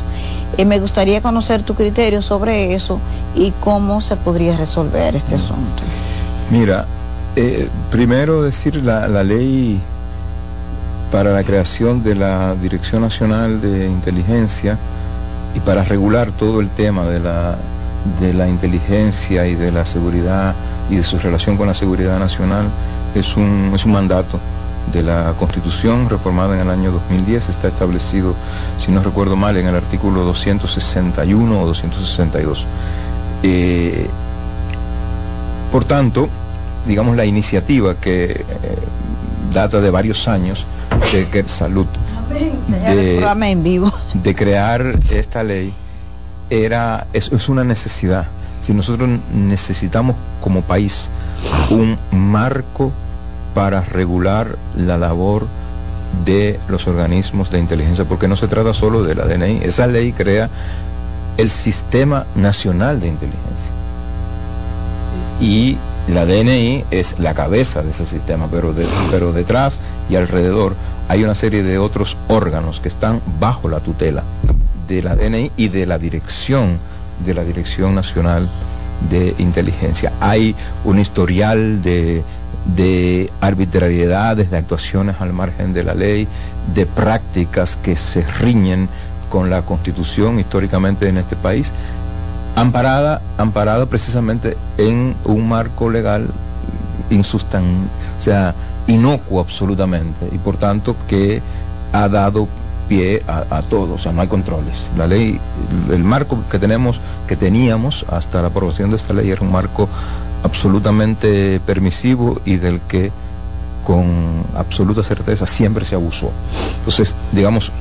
Eh, 0.58 0.66
me 0.66 0.80
gustaría 0.80 1.22
conocer 1.22 1.64
tu 1.64 1.76
criterio 1.76 2.22
sobre 2.22 2.74
eso 2.74 3.00
y 3.36 3.52
cómo 3.60 4.00
se 4.02 4.16
podría 4.16 4.56
resolver 4.56 5.16
este 5.16 5.36
asunto. 5.36 5.84
Mira, 6.50 6.86
eh, 7.36 7.68
primero 7.92 8.44
decir 8.44 8.82
la, 8.82 9.08
la 9.08 9.24
ley 9.24 9.82
para 11.16 11.32
la 11.32 11.46
creación 11.46 12.04
de 12.04 12.14
la 12.14 12.56
Dirección 12.56 13.02
Nacional 13.02 13.62
de 13.62 13.88
Inteligencia 13.88 14.78
y 15.56 15.62
para 15.62 15.82
regular 15.82 16.30
todo 16.32 16.60
el 16.60 16.68
tema 16.68 17.06
de 17.06 17.22
la, 17.22 17.56
de 18.20 18.34
la 18.34 18.50
inteligencia 18.50 19.48
y 19.48 19.56
de 19.56 19.72
la 19.72 19.86
seguridad 19.86 20.54
y 20.90 20.98
de 20.98 21.06
su 21.06 21.18
relación 21.18 21.56
con 21.56 21.68
la 21.68 21.74
seguridad 21.74 22.20
nacional 22.20 22.66
es 23.16 23.38
un, 23.38 23.72
es 23.74 23.86
un 23.86 23.94
mandato 23.94 24.42
de 24.92 25.04
la 25.04 25.34
Constitución 25.40 26.10
reformada 26.10 26.56
en 26.56 26.68
el 26.68 26.70
año 26.70 26.92
2010 26.92 27.48
está 27.48 27.70
establecido, 27.70 28.36
si 28.78 28.92
no 28.92 29.02
recuerdo 29.02 29.38
mal, 29.38 29.56
en 29.56 29.68
el 29.68 29.76
artículo 29.76 30.26
261 30.26 31.62
o 31.62 31.66
262. 31.66 32.66
Eh, 33.42 34.10
por 35.72 35.86
tanto, 35.86 36.28
digamos, 36.86 37.16
la 37.16 37.24
iniciativa 37.24 37.96
que 37.96 38.32
eh, 38.32 38.46
data 39.54 39.80
de 39.80 39.90
varios 39.90 40.28
años 40.28 40.68
de 41.12 41.28
que 41.30 41.48
salud 41.48 41.88
de, 44.14 44.36
crear 44.36 45.00
esta 45.12 45.44
ley 45.44 45.74
era 46.50 47.08
es, 47.14 47.32
es 47.32 47.50
una 47.50 47.64
necesidad. 47.64 48.26
Si 48.62 48.74
nosotros 48.74 49.10
necesitamos 49.34 50.16
como 50.42 50.62
país 50.62 51.10
un 51.70 51.98
marco 52.12 52.92
para 53.54 53.82
regular 53.82 54.58
la 54.76 54.98
labor 54.98 55.48
de 56.26 56.60
los 56.68 56.88
organismos 56.88 57.52
de 57.52 57.60
inteligencia, 57.60 58.06
porque 58.06 58.28
no 58.28 58.36
se 58.36 58.48
trata 58.48 58.74
solo 58.74 59.04
de 59.04 59.16
la 59.16 59.26
DNI, 59.26 59.62
esa 59.64 59.88
ley 59.88 60.14
crea 60.14 60.50
el 61.38 61.50
Sistema 61.50 62.26
Nacional 62.36 63.00
de 63.00 63.08
Inteligencia. 63.08 63.72
Y 65.42 65.78
la 66.08 66.26
DNI 66.26 66.86
es 66.92 67.20
la 67.20 67.34
cabeza 67.34 67.82
de 67.82 67.92
ese 67.92 68.06
sistema, 68.06 68.48
pero, 68.50 68.74
pero 69.12 69.32
detrás 69.32 69.80
y 70.10 70.16
alrededor 70.16 70.76
hay 71.08 71.24
una 71.24 71.36
serie 71.36 71.64
de 71.64 71.78
otros 71.78 72.18
órganos 72.28 72.80
que 72.80 72.88
están 72.88 73.22
bajo 73.40 73.70
la 73.70 73.80
tutela 73.80 74.24
de 74.88 75.02
la 75.02 75.16
DNI 75.16 75.52
y 75.58 75.68
de 75.70 75.86
la 75.86 75.98
dirección 75.98 76.80
de 77.26 77.34
la 77.34 77.44
Dirección 77.44 77.96
Nacional 77.96 78.50
de 79.10 79.36
Inteligencia. 79.38 80.12
Hay 80.20 80.56
un 80.84 81.00
historial 81.00 81.82
de, 81.82 82.24
de 82.76 83.32
arbitrariedades, 83.40 84.52
de 84.52 84.58
actuaciones 84.58 85.16
al 85.20 85.32
margen 85.32 85.74
de 85.74 85.84
la 85.84 85.94
ley, 85.94 86.28
de 86.74 86.86
prácticas 86.86 87.78
que 87.78 87.96
se 87.96 88.22
riñen 88.22 88.90
con 89.30 89.50
la 89.50 89.62
constitución 89.62 90.40
históricamente 90.40 91.08
en 91.08 91.18
este 91.18 91.36
país 91.36 91.72
amparada, 92.56 93.22
amparada 93.38 93.86
precisamente 93.86 94.58
en 94.78 95.16
un 95.26 95.48
marco 95.48 95.90
legal 95.90 96.28
insustan, 97.10 97.64
inocuo 98.88 99.40
absolutamente, 99.42 100.28
y 100.32 100.38
por 100.38 100.58
tanto 100.58 100.96
que 101.08 101.42
ha 101.92 102.08
dado 102.08 102.48
pie 102.88 103.24
a, 103.28 103.64
todo, 103.64 103.96
o 103.96 103.98
sea, 103.98 104.12
no 104.12 104.22
hay 104.22 104.28
controles. 104.28 104.88
La 104.96 105.08
ley, 105.08 105.40
el 105.90 106.04
marco 106.04 106.38
que 106.52 106.60
tenemos, 106.60 107.00
que 107.28 107.36
teníamos 107.36 108.06
hasta 108.10 108.42
la 108.42 108.50
aprobación 108.50 108.92
de 108.92 108.98
esta 108.98 109.14
ley 109.14 109.32
era 109.32 109.42
un 109.42 109.52
marco 109.52 109.90
absolutamente 110.44 111.60
permisivo 111.66 112.40
y 112.46 112.58
del 112.58 112.82
que 112.82 113.12
con 113.84 114.44
absoluta 114.56 115.04
certeza 115.04 115.48
siempre 115.48 115.84
se 115.84 115.96
abusó. 115.96 116.32
Entonces, 116.78 117.16
digamos, 117.32 117.72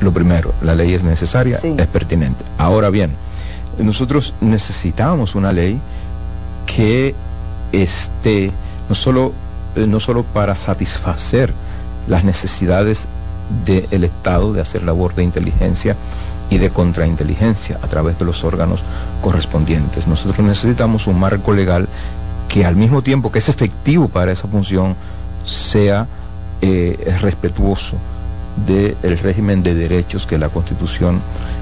lo 0.00 0.12
primero, 0.12 0.52
la 0.62 0.74
ley 0.74 0.94
es 0.94 1.04
necesaria, 1.04 1.60
es 1.62 1.86
pertinente. 1.86 2.44
Ahora 2.58 2.90
bien, 2.90 3.12
nosotros 3.78 4.34
necesitábamos 4.40 5.36
una 5.36 5.52
ley 5.52 5.80
que 6.66 7.14
esté 7.72 8.52
no 8.88 8.94
solo, 8.94 9.32
eh, 9.76 9.86
no 9.86 10.00
solo 10.00 10.22
para 10.22 10.56
satisfacer 10.56 11.52
las 12.08 12.24
necesidades 12.24 13.06
del 13.64 14.04
Estado 14.04 14.52
de 14.52 14.60
hacer 14.60 14.82
labor 14.82 15.14
de 15.14 15.24
inteligencia 15.24 15.96
y 16.50 16.58
de 16.58 16.70
contrainteligencia 16.70 17.78
a 17.82 17.86
través 17.88 18.18
de 18.18 18.24
los 18.24 18.44
órganos 18.44 18.82
correspondientes. 19.20 20.06
Nosotros 20.06 20.46
necesitamos 20.46 21.06
un 21.06 21.18
marco 21.18 21.52
legal 21.52 21.88
que 22.48 22.64
al 22.64 22.76
mismo 22.76 23.02
tiempo 23.02 23.32
que 23.32 23.38
es 23.38 23.48
efectivo 23.48 24.08
para 24.08 24.32
esa 24.32 24.48
función 24.48 24.94
sea 25.44 26.06
eh, 26.62 27.16
respetuoso 27.20 27.96
del 28.66 29.18
régimen 29.18 29.62
de 29.62 29.74
derechos 29.74 30.26
que 30.26 30.38
la 30.38 30.48
Constitución 30.48 31.20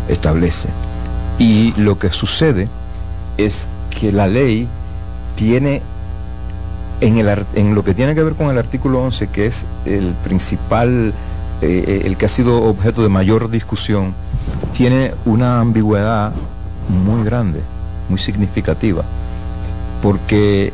establece. 0.09 0.69
Y 1.39 1.73
lo 1.81 1.99
que 1.99 2.11
sucede 2.11 2.69
es 3.39 3.67
que 3.91 4.13
la 4.13 4.27
ley 4.27 4.69
tiene, 5.37 5.83
en, 7.03 7.75
lo 7.75 7.83
que 7.83 7.95
tiene 7.95 8.15
que 8.15 8.23
ver 8.23 8.35
con 8.35 8.49
el 8.49 8.59
artículo 8.59 9.03
11, 9.03 9.29
que 9.29 9.47
es 9.47 9.65
el 9.85 10.15
principal, 10.25 11.13
eh, 11.61 11.85
eh, 11.87 12.03
el 12.05 12.17
que 12.17 12.27
ha 12.27 12.29
sido 12.29 12.63
objeto 12.63 13.03
de 13.03 13.09
mayor 13.09 13.51
discusión, 13.51 14.15
tiene 14.73 15.15
una 15.25 15.61
ambigüedad 15.61 16.33
muy 16.89 17.25
grande, 17.25 17.61
muy 18.09 18.21
significativa, 18.21 19.03
porque 20.01 20.73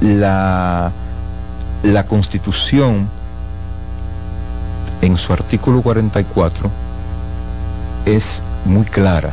la, 0.00 0.92
la 1.82 2.06
Constitución, 2.06 3.08
en 5.00 5.16
su 5.16 5.32
artículo 5.32 5.80
44, 5.80 6.70
es 8.04 8.42
muy 8.66 8.84
clara. 8.84 9.32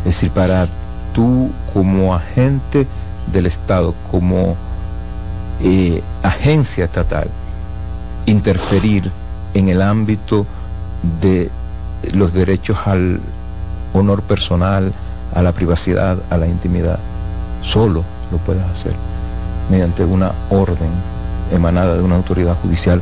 Es 0.00 0.14
decir, 0.14 0.30
para 0.30 0.66
tú 1.12 1.50
como 1.74 2.14
agente 2.14 2.86
del 3.30 3.44
Estado, 3.44 3.94
como 4.10 4.56
eh, 5.62 6.02
agencia 6.22 6.84
estatal, 6.84 7.28
interferir 8.26 9.10
en 9.54 9.68
el 9.68 9.82
ámbito 9.82 10.46
de 11.20 11.50
los 12.12 12.32
derechos 12.32 12.78
al 12.84 13.20
honor 13.92 14.22
personal, 14.22 14.92
a 15.34 15.42
la 15.42 15.52
privacidad, 15.52 16.18
a 16.30 16.36
la 16.36 16.46
intimidad. 16.46 16.98
Solo 17.62 18.04
lo 18.30 18.38
puedes 18.38 18.64
hacer 18.64 18.94
mediante 19.70 20.04
una 20.04 20.32
orden 20.50 20.90
emanada 21.52 21.94
de 21.94 22.02
una 22.02 22.16
autoridad 22.16 22.56
judicial 22.62 23.00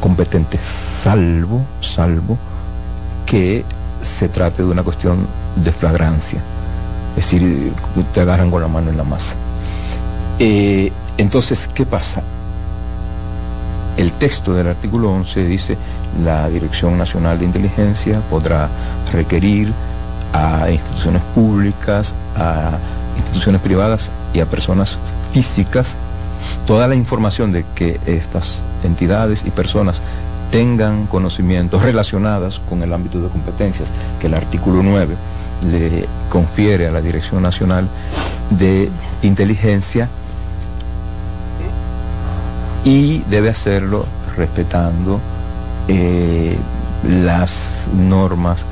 competente, 0.00 0.58
salvo, 0.58 1.62
salvo 1.80 2.36
que 3.26 3.64
se 4.02 4.28
trate 4.28 4.62
de 4.62 4.68
una 4.68 4.82
cuestión 4.82 5.26
de 5.56 5.70
flagrancia, 5.70 6.40
es 7.16 7.24
decir, 7.30 7.72
te 8.12 8.20
agarran 8.20 8.50
con 8.50 8.60
la 8.60 8.68
mano 8.68 8.90
en 8.90 8.96
la 8.96 9.04
masa. 9.04 9.36
Eh, 10.38 10.90
entonces, 11.18 11.68
¿qué 11.74 11.86
pasa? 11.86 12.22
El 13.96 14.12
texto 14.12 14.54
del 14.54 14.68
artículo 14.68 15.12
11 15.12 15.44
dice, 15.44 15.76
la 16.24 16.48
Dirección 16.48 16.96
Nacional 16.96 17.38
de 17.38 17.44
Inteligencia 17.44 18.20
podrá 18.30 18.68
requerir 19.12 19.72
a 20.32 20.70
instituciones 20.70 21.22
públicas, 21.34 22.14
a 22.36 22.70
instituciones 23.16 23.60
privadas 23.60 24.10
y 24.32 24.40
a 24.40 24.46
personas 24.46 24.98
físicas 25.32 25.96
toda 26.66 26.88
la 26.88 26.94
información 26.94 27.52
de 27.52 27.64
que 27.74 28.00
estas 28.06 28.62
entidades 28.84 29.44
y 29.46 29.50
personas 29.50 30.00
tengan 30.50 31.06
conocimientos 31.06 31.82
relacionadas 31.82 32.60
con 32.68 32.82
el 32.82 32.92
ámbito 32.92 33.20
de 33.20 33.28
competencias 33.28 33.90
que 34.20 34.26
el 34.26 34.34
artículo 34.34 34.82
9 34.82 35.14
le 35.70 36.06
confiere 36.28 36.88
a 36.88 36.90
la 36.90 37.00
Dirección 37.00 37.42
Nacional 37.42 37.88
de 38.50 38.90
Inteligencia 39.22 40.08
y 42.84 43.18
debe 43.30 43.50
hacerlo 43.50 44.04
respetando 44.36 45.20
eh, 45.88 46.56
las 47.08 47.88
normas 47.94 48.64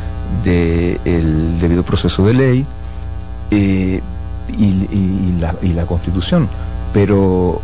del 0.45 1.61
debido 1.61 1.83
proceso 1.83 2.25
de 2.27 2.35
ley 2.35 2.67
eh, 3.51 4.01
y, 4.57 5.73
la, 5.73 5.87
Constitución. 5.87 6.49
Pero 6.93 7.61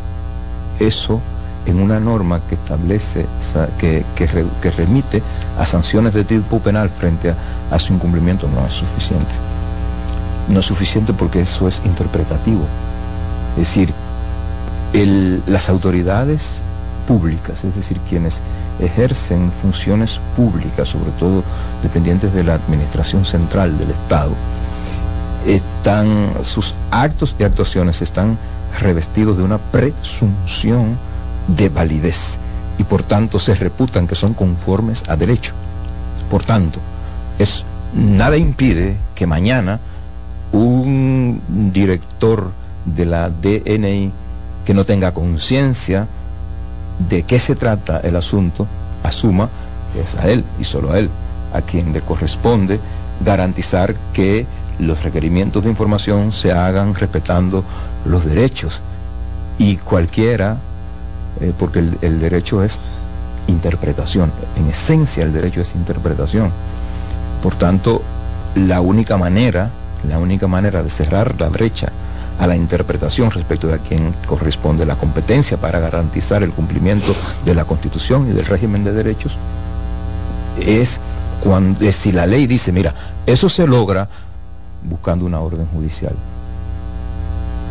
eso 0.81 1.21
en 1.67 1.81
una 1.81 2.01
norma 2.01 2.41
que 2.49 2.55
establece, 2.55 3.27
que, 3.79 4.05
que, 4.15 4.71
remite 4.71 5.23
a 5.59 5.67
sanciones 5.67 6.15
de 6.15 6.25
tipo 6.25 6.61
penal 6.61 6.91
frente 6.91 7.35
a, 7.71 7.79
su 7.79 7.93
incumplimiento 7.93 8.49
no 8.49 8.67
es 8.67 8.75
suficiente. 8.75 9.27
No 10.49 10.61
es 10.61 10.67
suficiente 10.67 11.13
porque 11.13 11.41
eso 11.41 11.67
es 11.67 11.83
interpretativo. 11.85 12.65
Es 13.53 13.69
decir, 13.69 13.93
las 15.05 15.69
autoridades 15.69 16.63
públicas, 17.07 17.65
es 17.65 17.75
decir, 17.75 17.99
quienes 18.09 18.41
ejercen 18.81 19.53
funciones 19.63 20.21
públicas, 20.37 20.89
sobre 20.89 21.11
todo 21.13 21.43
dependientes 21.83 22.33
de 22.33 22.45
la 22.45 22.55
administración 22.55 23.25
central 23.25 23.77
del 23.79 23.91
Estado, 23.91 24.33
están, 25.47 26.33
sus 26.43 26.75
actos 26.91 27.37
y 27.39 27.45
actuaciones 27.45 28.03
están 28.03 28.39
revestidos 28.81 29.37
de 29.37 29.45
una 29.45 29.59
presunción 29.59 30.97
de 31.49 31.69
validez 31.69 32.39
y 32.79 32.85
por 32.85 33.03
tanto 33.03 33.39
se 33.39 33.55
reputan 33.55 34.07
que 34.07 34.15
son 34.15 34.35
conformes 34.35 35.05
a 35.09 35.17
derecho. 35.17 35.53
Por 36.31 36.43
tanto, 36.43 36.81
es, 37.39 37.65
nada 37.95 38.37
impide 38.37 38.97
que 39.15 39.27
mañana 39.27 39.79
un 40.53 41.41
director 41.73 42.51
de 42.85 43.05
la 43.05 43.31
DNI 43.31 44.13
que 44.67 44.75
no 44.75 44.85
tenga 44.85 45.15
conciencia 45.15 46.07
de 47.09 47.23
qué 47.23 47.39
se 47.39 47.55
trata 47.55 48.01
el 48.01 48.17
asunto, 48.17 48.67
asuma 49.03 49.49
que 49.95 50.01
es 50.01 50.17
a 50.17 50.29
él 50.29 50.45
y 50.59 50.65
solo 50.65 50.93
a 50.93 50.99
él 50.99 51.09
a 51.55 51.63
quien 51.63 51.93
le 51.93 52.03
corresponde 52.03 52.81
garantizar 53.25 53.95
que 54.13 54.45
los 54.79 55.03
requerimientos 55.03 55.65
de 55.65 55.71
información 55.71 56.33
se 56.33 56.53
hagan 56.53 56.95
respetando 56.95 57.65
los 58.05 58.27
derechos 58.27 58.81
y 59.59 59.77
cualquiera 59.77 60.59
eh, 61.41 61.53
porque 61.59 61.79
el, 61.79 62.21
derecho 62.21 62.63
es 62.63 62.79
interpretación. 63.47 64.33
En 64.57 64.69
esencia 64.69 65.23
el 65.23 65.33
derecho 65.33 65.61
es 65.61 65.75
interpretación. 65.75 66.51
Por 67.43 67.55
tanto, 67.55 68.03
la 68.55 68.81
única 68.81 69.17
manera, 69.17 69.71
la 70.09 70.19
única 70.19 70.47
manera 70.47 70.83
de 70.83 70.91
cerrar 70.91 71.41
la 71.41 71.49
brecha 71.49 71.93
a 72.39 72.47
la 72.47 72.57
interpretación 72.57 73.31
respecto 73.31 73.69
de 73.69 73.75
a 73.75 73.79
quién 73.79 74.15
corresponde 74.27 74.85
la 74.85 74.97
competencia 74.97 75.57
para 75.57 75.81
garantizar 75.81 76.43
el 76.43 76.53
cumplimiento 76.53 77.15
de 77.45 77.55
la 77.55 77.65
Constitución 77.65 78.29
y 78.31 78.33
del 78.33 78.47
régimen 78.47 78.85
de 78.85 78.93
derechos 78.93 79.37
es 80.61 81.01
cuando 81.43 81.91
si 81.93 82.13
la 82.13 82.27
ley 82.27 82.47
dice, 82.47 82.73
mira, 82.73 82.95
eso 83.27 83.49
se 83.49 83.67
logra 83.67 84.09
buscando 84.83 85.25
una 85.25 85.41
orden 85.41 85.67
judicial. 85.67 86.15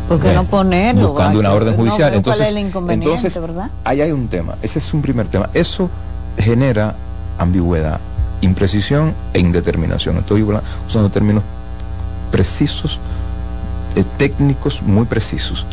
¿Por 0.08 0.20
qué 0.20 0.32
no 0.32 0.44
ponerlo? 0.44 1.08
Buscando 1.08 1.40
una 1.40 1.52
orden 1.52 1.74
judicial. 1.74 2.14
entonces, 2.14 2.54
entonces 2.54 3.40
¿verdad? 3.40 3.70
ahí 3.82 4.00
hay 4.00 4.12
un 4.12 4.28
tema. 4.28 4.54
Ese 4.62 4.78
es 4.78 4.94
un 4.94 5.02
primer 5.02 5.26
tema. 5.26 5.50
Eso 5.52 5.90
genera 6.38 6.94
ambigüedad, 7.38 7.98
imprecisión 8.40 9.14
e 9.32 9.40
indeterminación. 9.40 10.18
Estoy 10.18 10.46
usando 10.86 11.10
términos 11.10 11.42
precisos, 12.30 13.00
eh, 13.96 14.04
técnicos 14.18 14.82
muy 14.82 15.06
precisos. 15.06 15.66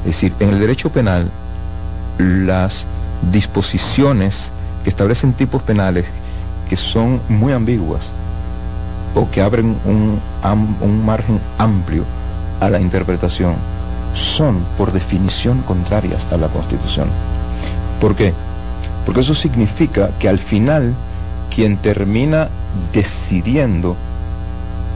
Es 0.00 0.06
decir, 0.06 0.32
en 0.40 0.50
el 0.50 0.60
derecho 0.60 0.90
penal, 0.90 1.30
las 2.18 2.86
disposiciones 3.32 4.50
que 4.84 4.90
establecen 4.90 5.32
tipos 5.32 5.62
penales 5.62 6.06
que 6.68 6.76
son 6.76 7.20
muy 7.28 7.52
ambiguas 7.52 8.12
o 9.14 9.30
que 9.30 9.40
abren 9.40 9.76
un, 9.84 10.20
un 10.80 11.06
margen 11.06 11.40
amplio 11.56 12.04
a 12.60 12.68
la 12.68 12.80
interpretación 12.80 13.54
son 14.14 14.64
por 14.76 14.92
definición 14.92 15.62
contrarias 15.62 16.26
a 16.32 16.36
la 16.36 16.48
Constitución. 16.48 17.08
¿Por 18.00 18.14
qué? 18.14 18.34
Porque 19.06 19.20
eso 19.20 19.34
significa 19.34 20.10
que 20.18 20.28
al 20.28 20.38
final 20.38 20.94
quien 21.54 21.76
termina 21.78 22.48
decidiendo 22.92 23.96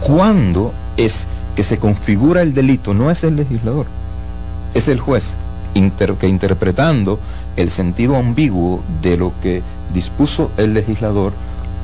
cuándo 0.00 0.72
es 0.96 1.26
que 1.56 1.64
se 1.64 1.78
configura 1.78 2.42
el 2.42 2.54
delito 2.54 2.94
no 2.94 3.10
es 3.10 3.24
el 3.24 3.36
legislador, 3.36 3.86
es 4.74 4.88
el 4.88 5.00
juez, 5.00 5.34
que 6.18 6.28
interpretando 6.28 7.18
el 7.56 7.70
sentido 7.70 8.16
ambiguo 8.16 8.82
de 9.02 9.16
lo 9.16 9.32
que 9.42 9.62
dispuso 9.94 10.50
el 10.56 10.74
legislador, 10.74 11.32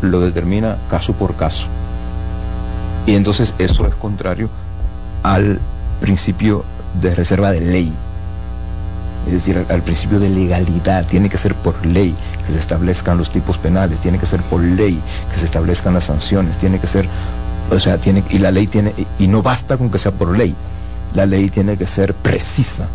lo 0.03 0.21
determina 0.21 0.77
caso 0.91 1.13
por 1.13 1.35
caso. 1.35 1.67
Y 3.07 3.15
entonces 3.15 3.55
eso 3.59 3.87
es 3.87 3.95
contrario 3.95 4.49
al 5.23 5.59
principio 6.01 6.65
de 7.01 7.15
reserva 7.15 7.51
de 7.53 7.61
ley. 7.61 7.93
Es 9.27 9.33
decir, 9.33 9.65
al, 9.69 9.83
principio 9.83 10.21
de 10.21 10.31
legalidad, 10.31 11.05
tiene 11.07 11.29
que 11.29 11.37
ser 11.37 11.55
por 11.55 11.85
ley 11.85 12.15
que 12.47 12.53
se 12.53 12.59
establezcan 12.59 13.19
los 13.19 13.31
tipos 13.31 13.59
penales, 13.59 13.99
tiene 14.01 14.19
que 14.19 14.27
ser 14.27 14.41
por 14.43 14.63
ley 14.63 15.01
que 15.31 15.39
se 15.39 15.45
establezcan 15.45 15.93
las 15.93 16.05
sanciones, 16.05 16.57
tiene 16.57 16.79
que 16.79 16.87
ser, 16.87 17.07
o 17.71 17.81
sea, 17.81 17.99
tiene, 17.99 18.25
y 18.31 18.39
la 18.39 18.51
ley 18.51 18.67
tiene, 18.67 18.95
y 19.19 19.29
no 19.29 19.43
basta 19.43 19.77
con 19.77 19.91
que 19.91 19.99
sea 19.99 20.13
por 20.13 20.37
ley, 20.37 20.55
la 21.15 21.27
ley 21.27 21.51
tiene 21.51 21.77
que 21.77 21.87
ser 21.87 22.15
precisa. 22.15 22.87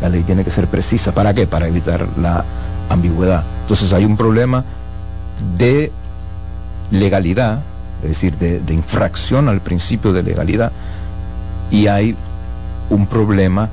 La 0.00 0.08
ley 0.08 0.22
tiene 0.22 0.44
que 0.44 0.50
ser 0.50 0.66
precisa. 0.66 1.12
¿Para 1.12 1.32
qué? 1.32 1.46
Para 1.46 1.68
evitar 1.68 2.06
la 2.18 2.44
ambigüedad. 2.88 3.44
Entonces 3.62 3.92
hay 3.92 4.04
un 4.04 4.16
problema 4.16 4.64
de 5.56 5.92
legalidad, 6.90 7.60
es 8.02 8.08
decir, 8.10 8.36
de, 8.38 8.60
de 8.60 8.74
infracción 8.74 9.48
al 9.48 9.60
principio 9.60 10.12
de 10.12 10.22
legalidad, 10.22 10.72
y 11.70 11.86
hay 11.86 12.16
un 12.90 13.06
problema 13.06 13.68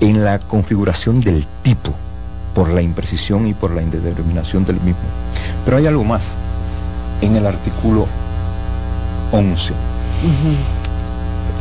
en 0.00 0.24
la 0.24 0.38
configuración 0.38 1.20
del 1.20 1.46
tipo, 1.62 1.92
por 2.54 2.70
la 2.70 2.82
imprecisión 2.82 3.46
y 3.46 3.54
por 3.54 3.72
la 3.72 3.82
indeterminación 3.82 4.64
del 4.64 4.76
mismo. 4.76 5.02
Pero 5.64 5.76
hay 5.76 5.86
algo 5.86 6.04
más 6.04 6.38
en 7.20 7.36
el 7.36 7.46
artículo 7.46 8.06
11. 9.32 9.72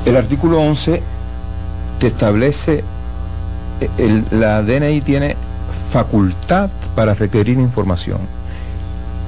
El 0.05 0.15
artículo 0.15 0.61
11 0.61 1.01
te 1.99 2.07
establece, 2.07 2.83
el, 3.97 4.23
la 4.31 4.61
DNI 4.61 5.01
tiene 5.01 5.35
facultad 5.91 6.69
para 6.95 7.13
requerir 7.13 7.59
información 7.59 8.19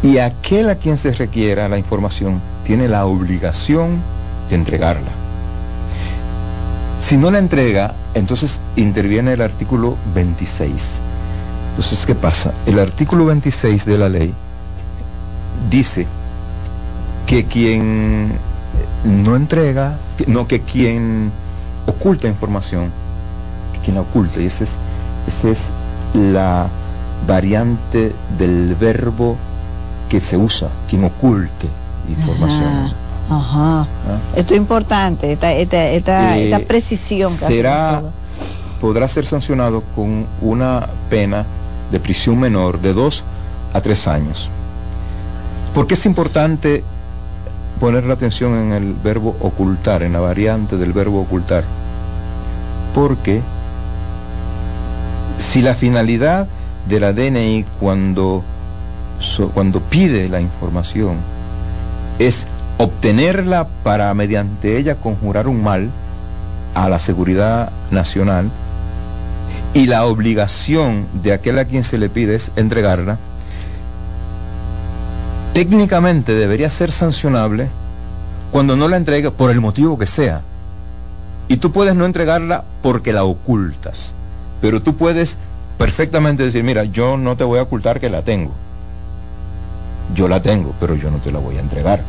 y 0.01 0.17
aquel 0.19 0.69
a 0.69 0.75
quien 0.75 0.97
se 0.97 1.11
requiera 1.11 1.67
la 1.67 1.77
información 1.77 2.41
tiene 2.65 2.87
la 2.87 3.05
obligación 3.05 4.01
de 4.49 4.55
entregarla. 4.55 5.11
Si 7.01 7.17
no 7.17 7.31
la 7.31 7.39
entrega, 7.39 7.93
entonces 8.13 8.61
interviene 8.75 9.33
el 9.33 9.41
artículo 9.41 9.97
26. 10.13 10.99
Entonces, 11.71 12.05
¿qué 12.05 12.15
pasa? 12.15 12.53
El 12.65 12.79
artículo 12.79 13.25
26 13.25 13.85
de 13.85 13.97
la 13.97 14.09
ley 14.09 14.33
dice 15.69 16.07
que 17.29 17.45
quien 17.45 18.31
no 19.03 19.35
entrega, 19.35 19.99
no 20.25 20.47
que 20.47 20.61
quien 20.61 21.31
oculta 21.85 22.27
información, 22.27 22.89
quien 23.83 23.97
la 23.97 24.01
oculta, 24.01 24.39
y 24.39 24.47
esa 24.47 24.63
es, 24.63 24.71
esa 25.27 25.49
es 25.49 25.65
la 26.15 26.67
variante 27.27 28.13
del 28.39 28.73
verbo 28.73 29.37
que 30.09 30.19
se 30.19 30.37
usa, 30.37 30.69
quien 30.89 31.03
oculte 31.03 31.67
información. 32.09 32.91
Ajá. 33.29 33.81
¿Ah? 33.81 33.85
Esto 34.35 34.55
es 34.55 34.59
importante, 34.59 35.31
esta, 35.31 35.53
esta, 35.53 36.35
eh, 36.35 36.65
precisión. 36.67 37.31
será, 37.31 38.05
podrá 38.81 39.07
ser 39.07 39.27
sancionado 39.27 39.83
con 39.95 40.25
una 40.41 40.89
pena 41.11 41.45
de 41.91 41.99
prisión 41.99 42.39
menor 42.39 42.81
de 42.81 42.91
dos 42.91 43.23
a 43.71 43.81
tres 43.81 44.07
años. 44.07 44.49
¿Por 45.75 45.85
qué 45.85 45.93
es 45.93 46.07
importante 46.07 46.83
poner 47.79 48.03
la 48.03 48.13
atención 48.13 48.55
en 48.55 48.73
el 48.73 48.93
verbo 48.93 49.35
ocultar, 49.39 50.03
en 50.03 50.13
la 50.13 50.19
variante 50.19 50.77
del 50.77 50.93
verbo 50.93 51.21
ocultar? 51.21 51.63
Porque 52.93 53.41
si 55.37 55.61
la 55.61 55.73
finalidad 55.73 56.47
de 56.87 56.99
la 56.99 57.13
DNI 57.13 57.65
cuando, 57.79 58.43
cuando 59.53 59.79
pide 59.79 60.27
la 60.27 60.41
información 60.41 61.17
es 62.19 62.45
obtenerla 62.77 63.67
para 63.83 64.13
mediante 64.13 64.77
ella 64.77 64.95
conjurar 64.95 65.47
un 65.47 65.63
mal 65.63 65.89
a 66.75 66.89
la 66.89 66.99
seguridad 66.99 67.71
nacional 67.91 68.49
y 69.73 69.85
la 69.85 70.05
obligación 70.05 71.07
de 71.21 71.33
aquel 71.33 71.59
a 71.59 71.65
quien 71.65 71.83
se 71.83 71.97
le 71.97 72.09
pide 72.09 72.35
es 72.35 72.51
entregarla, 72.55 73.17
técnicamente 75.53 76.33
debería 76.33 76.69
ser 76.69 76.91
sancionable 76.91 77.67
cuando 78.51 78.75
no 78.75 78.87
la 78.87 78.97
entregue 78.97 79.31
por 79.31 79.51
el 79.51 79.61
motivo 79.61 79.97
que 79.97 80.07
sea. 80.07 80.41
Y 81.47 81.57
tú 81.57 81.71
puedes 81.71 81.95
no 81.95 82.05
entregarla 82.05 82.63
porque 82.81 83.13
la 83.13 83.23
ocultas, 83.23 84.13
pero 84.61 84.81
tú 84.81 84.95
puedes 84.95 85.37
perfectamente 85.77 86.43
decir, 86.43 86.63
mira, 86.63 86.83
yo 86.83 87.17
no 87.17 87.35
te 87.37 87.43
voy 87.43 87.59
a 87.59 87.63
ocultar 87.63 87.99
que 87.99 88.09
la 88.09 88.21
tengo. 88.21 88.51
Yo 90.13 90.27
la 90.27 90.41
tengo, 90.41 90.73
pero 90.79 90.95
yo 90.95 91.09
no 91.09 91.17
te 91.17 91.31
la 91.31 91.39
voy 91.39 91.57
a 91.57 91.61
entregar. 91.61 92.01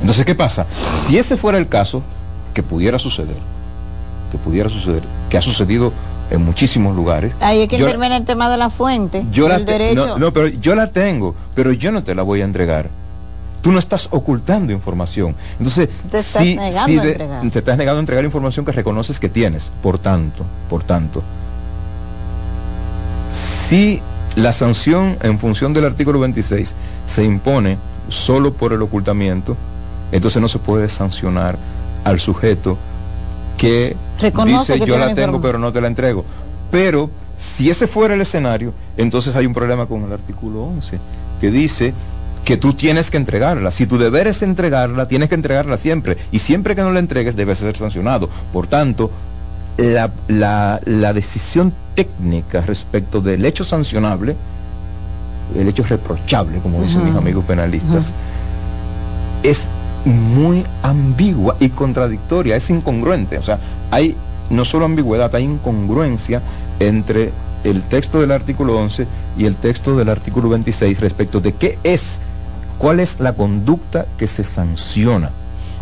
Entonces, 0.00 0.24
¿qué 0.24 0.34
pasa? 0.34 0.66
Si 1.06 1.18
ese 1.18 1.36
fuera 1.36 1.58
el 1.58 1.68
caso, 1.68 2.02
que 2.54 2.62
pudiera 2.62 2.98
suceder, 2.98 3.36
que 4.30 4.38
pudiera 4.38 4.70
suceder, 4.70 5.02
que 5.28 5.36
ha 5.36 5.42
sucedido 5.42 5.92
en 6.30 6.44
muchísimos 6.44 6.96
lugares. 6.96 7.34
Ahí 7.40 7.62
es 7.62 7.68
que 7.68 7.76
interviene 7.76 8.16
el 8.16 8.24
tema 8.24 8.50
de 8.50 8.56
la 8.56 8.70
fuente, 8.70 9.24
yo 9.30 9.48
la 9.48 9.58
derecho. 9.58 10.18
No, 10.18 10.32
pero 10.32 10.48
yo 10.48 10.74
la 10.74 10.88
tengo, 10.88 11.34
pero 11.54 11.72
yo 11.72 11.92
no 11.92 12.02
te 12.02 12.14
la 12.14 12.22
voy 12.22 12.40
a 12.40 12.44
entregar. 12.44 12.88
Tú 13.62 13.72
no 13.72 13.78
estás 13.78 14.08
ocultando 14.10 14.72
información. 14.72 15.34
Entonces, 15.58 15.88
te 16.10 16.18
estás 16.18 16.44
negando 16.44 17.00
a 17.00 17.06
entregar. 17.06 17.50
te 17.50 17.58
estás 17.58 17.78
negando 17.78 17.98
a 17.98 18.00
entregar 18.00 18.24
información 18.24 18.66
que 18.66 18.72
reconoces 18.72 19.18
que 19.18 19.30
tienes. 19.30 19.70
Por 19.82 19.98
tanto, 19.98 20.44
por 20.68 20.84
tanto, 20.84 21.22
si 23.30 24.02
la 24.36 24.52
sanción 24.52 25.16
en 25.22 25.38
función 25.38 25.72
del 25.72 25.86
artículo 25.86 26.20
26 26.20 26.74
se 27.06 27.24
impone 27.24 27.78
solo 28.10 28.52
por 28.52 28.72
el 28.72 28.82
ocultamiento, 28.82 29.56
entonces 30.12 30.42
no 30.42 30.48
se 30.48 30.58
puede 30.58 30.90
sancionar 30.90 31.56
al 32.04 32.20
sujeto 32.20 32.76
que 33.56 33.96
dice 34.44 34.78
yo 34.80 34.98
la 34.98 35.14
tengo 35.14 35.40
pero 35.40 35.58
no 35.58 35.72
te 35.72 35.80
la 35.80 35.88
entrego. 35.88 36.24
Pero 36.70 37.10
si 37.36 37.70
ese 37.70 37.86
fuera 37.86 38.14
el 38.14 38.20
escenario, 38.20 38.72
entonces 38.96 39.36
hay 39.36 39.46
un 39.46 39.54
problema 39.54 39.86
con 39.86 40.02
el 40.04 40.12
artículo 40.12 40.64
11, 40.64 40.98
que 41.40 41.50
dice 41.50 41.92
que 42.44 42.56
tú 42.56 42.74
tienes 42.74 43.10
que 43.10 43.16
entregarla. 43.16 43.70
Si 43.70 43.86
tu 43.86 43.96
deber 43.96 44.26
es 44.26 44.42
entregarla, 44.42 45.08
tienes 45.08 45.28
que 45.28 45.34
entregarla 45.34 45.78
siempre. 45.78 46.18
Y 46.30 46.40
siempre 46.40 46.76
que 46.76 46.82
no 46.82 46.92
la 46.92 46.98
entregues, 46.98 47.36
debe 47.36 47.56
ser 47.56 47.76
sancionado. 47.76 48.28
Por 48.52 48.66
tanto, 48.66 49.10
la, 49.78 50.10
la 50.84 51.12
decisión 51.12 51.72
técnica 51.94 52.60
respecto 52.60 53.20
del 53.20 53.44
hecho 53.44 53.64
sancionable, 53.64 54.36
el 55.56 55.68
hecho 55.68 55.84
reprochable, 55.84 56.58
como 56.58 56.82
dicen 56.82 57.04
mis 57.04 57.14
amigos 57.14 57.44
penalistas, 57.44 58.12
es 59.42 59.68
muy 60.04 60.64
ambigua 60.82 61.56
y 61.60 61.70
contradictoria, 61.70 62.56
es 62.56 62.70
incongruente. 62.70 63.38
O 63.38 63.42
sea, 63.42 63.58
hay 63.90 64.16
no 64.50 64.64
solo 64.64 64.84
ambigüedad, 64.84 65.34
hay 65.34 65.44
incongruencia 65.44 66.42
entre 66.80 67.32
el 67.64 67.82
texto 67.82 68.20
del 68.20 68.30
artículo 68.30 68.78
11 68.78 69.06
y 69.38 69.46
el 69.46 69.56
texto 69.56 69.96
del 69.96 70.08
artículo 70.08 70.50
26 70.50 71.00
respecto 71.00 71.40
de 71.40 71.52
qué 71.52 71.78
es, 71.82 72.18
cuál 72.78 73.00
es 73.00 73.20
la 73.20 73.32
conducta 73.32 74.06
que 74.18 74.28
se 74.28 74.44
sanciona. 74.44 75.30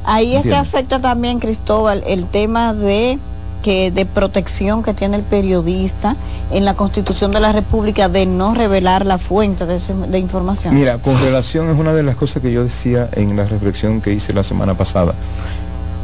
Ahí 0.05 0.35
es 0.35 0.43
que 0.43 0.55
afecta 0.55 1.01
también, 1.01 1.39
Cristóbal, 1.39 2.03
el 2.07 2.27
tema 2.27 2.75
de 2.75 3.19
que 3.63 3.91
de 3.91 4.05
protección 4.05 4.83
que 4.83 4.93
tiene 4.95 5.17
el 5.17 5.23
periodista 5.23 6.17
en 6.51 6.65
la 6.65 6.75
Constitución 6.75 7.31
de 7.31 7.41
la 7.41 7.53
República 7.53 8.09
de 8.09 8.27
no 8.27 8.55
revelar 8.55 9.07
la 9.07 9.19
fuente 9.19 9.65
de, 9.67 10.19
información. 10.19 10.75
Mira, 10.75 10.99
con 10.99 11.19
relación 11.21 11.71
es 11.71 11.79
una 11.79 11.95
de 11.95 12.03
las 12.03 12.17
cosas 12.17 12.43
que 12.43 12.53
yo 12.53 12.65
decía 12.65 13.09
en 13.13 13.37
la 13.37 13.45
reflexión 13.45 14.01
que 14.01 14.13
hice 14.13 14.33
la 14.33 14.45
semana 14.45 14.75
pasada. 14.75 15.15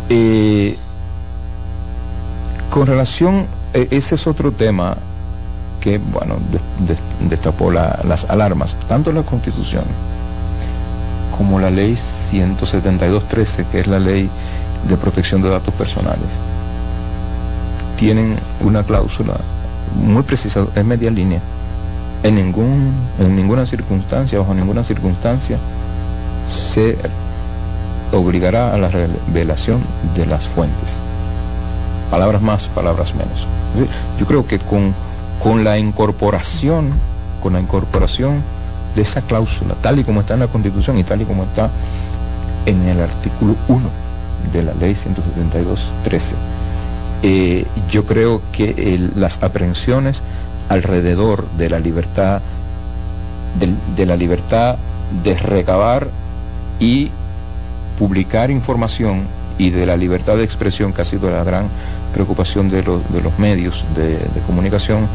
Eh, 0.09 0.77
con 2.71 2.87
relación, 2.87 3.47
e, 3.75 3.89
ese 3.91 4.15
es 4.15 4.27
otro 4.27 4.53
tema 4.53 4.97
que, 5.81 5.99
bueno, 5.99 6.37
destapó 7.29 7.71
las 7.71 8.25
alarmas, 8.29 8.77
tanto 8.89 9.13
la 9.13 9.23
Constitución 9.23 9.85
como 11.37 11.61
la 11.61 11.71
ley 11.71 11.95
172.13, 11.95 13.65
que 13.71 13.81
es 13.81 13.87
la 13.87 14.01
ley 14.01 14.29
de 14.89 14.97
protección 14.97 15.41
de 15.41 15.49
datos 15.49 15.73
personales, 15.75 16.29
tienen 17.99 18.37
una 18.61 18.85
cláusula 18.85 19.35
muy 19.95 20.23
precisa, 20.23 20.65
es 20.75 20.85
media 20.85 21.11
línea. 21.11 21.41
En, 22.23 22.37
ningún, 22.37 22.93
en 23.19 23.37
ninguna 23.37 23.67
circunstancia, 23.67 24.39
bajo 24.39 24.55
ninguna 24.55 24.83
circunstancia, 24.85 25.59
se 26.49 26.97
obligará 28.13 28.73
a 28.73 28.79
la 28.79 28.89
revelación 28.89 29.81
de 30.15 30.27
las 30.27 30.49
fuentes. 30.49 30.97
Palabras 32.11 32.41
más, 32.41 32.69
palabras 32.69 33.15
menos. 33.15 33.47
Yo 34.19 34.27
creo 34.27 34.47
que 34.47 34.59
con, 34.59 34.95
con 35.43 35.65
la 35.65 35.79
incorporación, 35.79 36.91
con 37.43 37.53
la 37.53 37.61
incorporación 37.61 38.43
de 38.97 39.03
esa 39.03 39.23
cláusula, 39.23 39.75
tal 39.83 39.99
y 39.99 40.05
como 40.05 40.21
está 40.21 40.35
en 40.35 40.41
la 40.41 40.49
Constitución 40.49 40.99
y 40.99 41.05
tal 41.05 41.21
y 41.21 41.25
como 41.25 41.45
está 41.45 41.71
en 42.67 42.83
el 42.89 43.01
artículo 43.01 43.57
1 43.69 43.81
de 44.53 44.63
la 44.63 44.75
ley 44.75 44.95
172.13. 44.95 46.35
Eh, 47.23 47.65
yo 47.91 48.07
creo 48.07 48.43
que 48.53 49.11
las 49.17 49.43
aprehensiones 49.43 50.23
alrededor 50.69 51.49
de 51.57 51.71
la 51.71 51.81
libertad, 51.81 52.41
de, 53.97 54.07
la 54.07 54.17
libertad 54.17 54.77
de 55.25 55.35
recabar 55.35 56.09
y 56.79 57.11
publicar 57.99 58.51
información 58.51 59.23
y 59.59 59.71
de 59.71 59.87
la 59.87 59.97
libertad 59.97 60.37
de 60.37 60.45
expresión, 60.45 60.93
que 60.93 61.03
ha 61.03 61.05
sido 61.05 61.31
la 61.31 61.43
gran 61.43 61.67
preocupación 62.15 62.71
de, 62.71 62.85
los, 62.85 63.03
medios 63.39 63.85
de, 63.97 64.19
comunicación, 64.47 65.09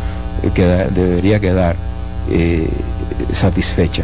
eh, 0.43 0.89
debería 0.93 1.39
quedar 1.39 1.77
eh, 2.29 2.69
satisfecha. 3.31 4.03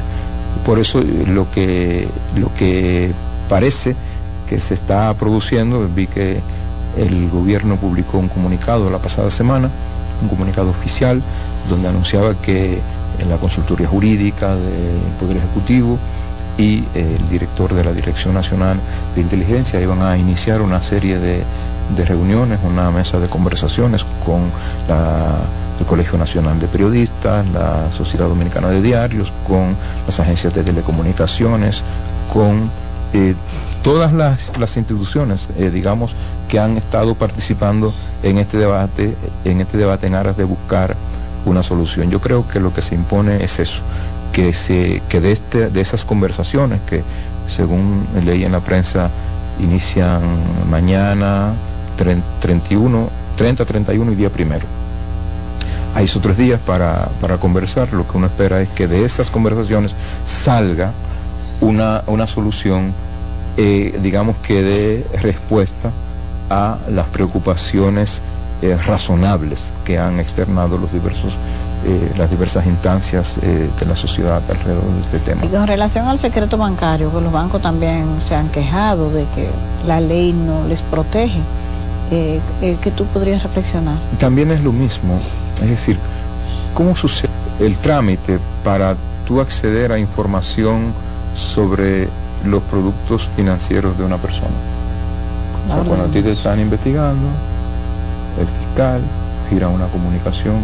Por 0.65 0.79
eso 0.79 1.01
lo 1.01 1.51
que, 1.51 2.07
lo 2.37 2.53
que 2.55 3.11
parece 3.49 3.95
que 4.47 4.61
se 4.61 4.73
está 4.73 5.13
produciendo, 5.15 5.87
vi 5.93 6.07
que 6.07 6.39
el 6.97 7.29
gobierno 7.29 7.77
publicó 7.77 8.17
un 8.17 8.27
comunicado 8.27 8.89
la 8.89 8.99
pasada 8.99 9.31
semana, 9.31 9.69
un 10.21 10.27
comunicado 10.27 10.69
oficial, 10.69 11.21
donde 11.69 11.87
anunciaba 11.87 12.35
que 12.35 12.79
en 13.19 13.29
la 13.29 13.37
consultoría 13.37 13.87
jurídica 13.87 14.55
del 14.55 14.99
Poder 15.19 15.37
Ejecutivo 15.37 15.97
y 16.57 16.83
el 16.93 17.29
director 17.29 17.73
de 17.73 17.83
la 17.83 17.93
Dirección 17.93 18.33
Nacional 18.33 18.77
de 19.15 19.21
Inteligencia 19.21 19.79
iban 19.79 20.01
a 20.01 20.17
iniciar 20.17 20.61
una 20.61 20.83
serie 20.83 21.17
de, 21.17 21.43
reuniones, 22.05 22.59
una 22.63 22.91
mesa 22.91 23.19
de 23.19 23.27
conversaciones 23.27 24.05
con 24.25 24.41
el 25.79 25.85
Colegio 25.85 26.17
Nacional 26.17 26.59
de 26.59 26.67
Periodistas, 26.67 27.47
la 27.49 27.91
Sociedad 27.91 28.27
Dominicana 28.27 28.69
de 28.69 28.81
Diarios, 28.81 29.31
con 29.47 29.75
las 30.05 30.19
agencias 30.19 30.53
de 30.53 30.63
telecomunicaciones, 30.63 31.83
con 32.31 32.69
eh, 33.13 33.35
todas 33.83 34.13
las, 34.13 34.77
instituciones, 34.77 35.49
eh, 35.57 35.69
digamos, 35.69 36.15
que 36.47 36.59
han 36.59 36.77
estado 36.77 37.15
participando 37.15 37.93
en 38.23 38.37
este 38.37 38.57
debate, 38.57 39.15
en 39.45 39.61
este 39.61 39.77
debate 39.77 40.07
en 40.07 40.15
aras 40.15 40.37
de 40.37 40.43
buscar 40.43 40.95
una 41.45 41.63
solución. 41.63 42.09
Yo 42.09 42.19
creo 42.19 42.47
que 42.47 42.59
lo 42.59 42.73
que 42.73 42.81
se 42.81 42.95
impone 42.95 43.43
es 43.43 43.59
eso, 43.59 43.81
que 44.33 44.53
se, 44.53 45.01
que 45.09 45.21
de 45.21 45.31
este, 45.31 45.69
de 45.69 45.81
esas 45.81 46.05
conversaciones 46.05 46.79
que 46.87 47.03
según 47.47 48.05
leí 48.25 48.43
en 48.43 48.51
la 48.51 48.59
prensa 48.59 49.09
inician 49.59 50.21
mañana 50.69 51.53
31, 51.97 53.09
30, 53.35 53.65
31 53.65 54.11
y 54.11 54.15
día 54.15 54.29
primero 54.29 54.79
hay 55.95 56.05
esos 56.05 56.21
tres 56.21 56.37
días 56.37 56.59
para, 56.65 57.09
conversar. 57.39 57.91
Lo 57.93 58.07
que 58.07 58.17
uno 58.17 58.27
espera 58.27 58.61
es 58.61 58.69
que 58.69 58.87
de 58.87 59.05
esas 59.05 59.29
conversaciones 59.29 59.93
salga 60.25 60.91
una, 61.61 62.27
solución, 62.27 62.93
eh, 63.57 63.97
digamos 64.01 64.37
que 64.37 64.61
dé 64.63 65.05
respuesta 65.21 65.91
a 66.49 66.77
las 66.89 67.07
preocupaciones 67.07 68.21
eh, 68.61 68.77
razonables 68.85 69.71
que 69.85 69.99
han 69.99 70.19
externado 70.19 70.77
los 70.77 70.91
diversos 70.91 71.37
eh, 71.85 72.11
las 72.17 72.29
diversas 72.29 72.65
instancias 72.65 73.39
de 73.39 73.85
la 73.85 73.95
sociedad 73.95 74.41
alrededor 74.49 74.83
de 74.83 74.99
este 74.99 75.19
tema. 75.19 75.45
Y 75.45 75.47
con 75.47 75.65
relación 75.65 76.09
al 76.09 76.19
secreto 76.19 76.57
bancario, 76.57 77.09
que 77.09 77.21
los 77.21 77.31
bancos 77.31 77.61
también 77.61 78.05
se 78.27 78.35
han 78.35 78.49
quejado 78.49 79.09
de 79.09 79.23
que 79.33 79.47
la 79.87 80.01
ley 80.01 80.33
no 80.33 80.67
les 80.67 80.81
protege, 80.81 81.39
eh, 82.11 82.41
que 82.81 82.89
tú 82.89 83.05
podrías 83.05 83.43
reflexionar. 83.43 83.95
También 84.19 84.49
es 84.49 84.63
lo 84.63 84.71
mismo, 84.71 85.19
es 85.61 85.69
decir, 85.69 85.95
¿cómo 86.73 86.95
sucede 86.95 87.29
el 87.59 87.77
trámite 87.77 88.39
para 88.63 88.95
tú 89.27 89.39
acceder 89.39 89.91
a 89.91 89.99
información 89.99 90.91
sobre 91.39 92.07
los 92.45 92.61
productos 92.63 93.29
financieros 93.35 93.97
de 93.97 94.03
una 94.03 94.17
persona? 94.17 94.55
cuando 95.67 96.05
a 96.05 96.07
ti 96.07 96.21
te 96.23 96.31
están 96.31 96.59
investigando, 96.59 97.27
el 98.39 98.47
fiscal 98.47 99.01
gira 99.49 99.67
una 99.67 99.85
comunicación, 99.87 100.55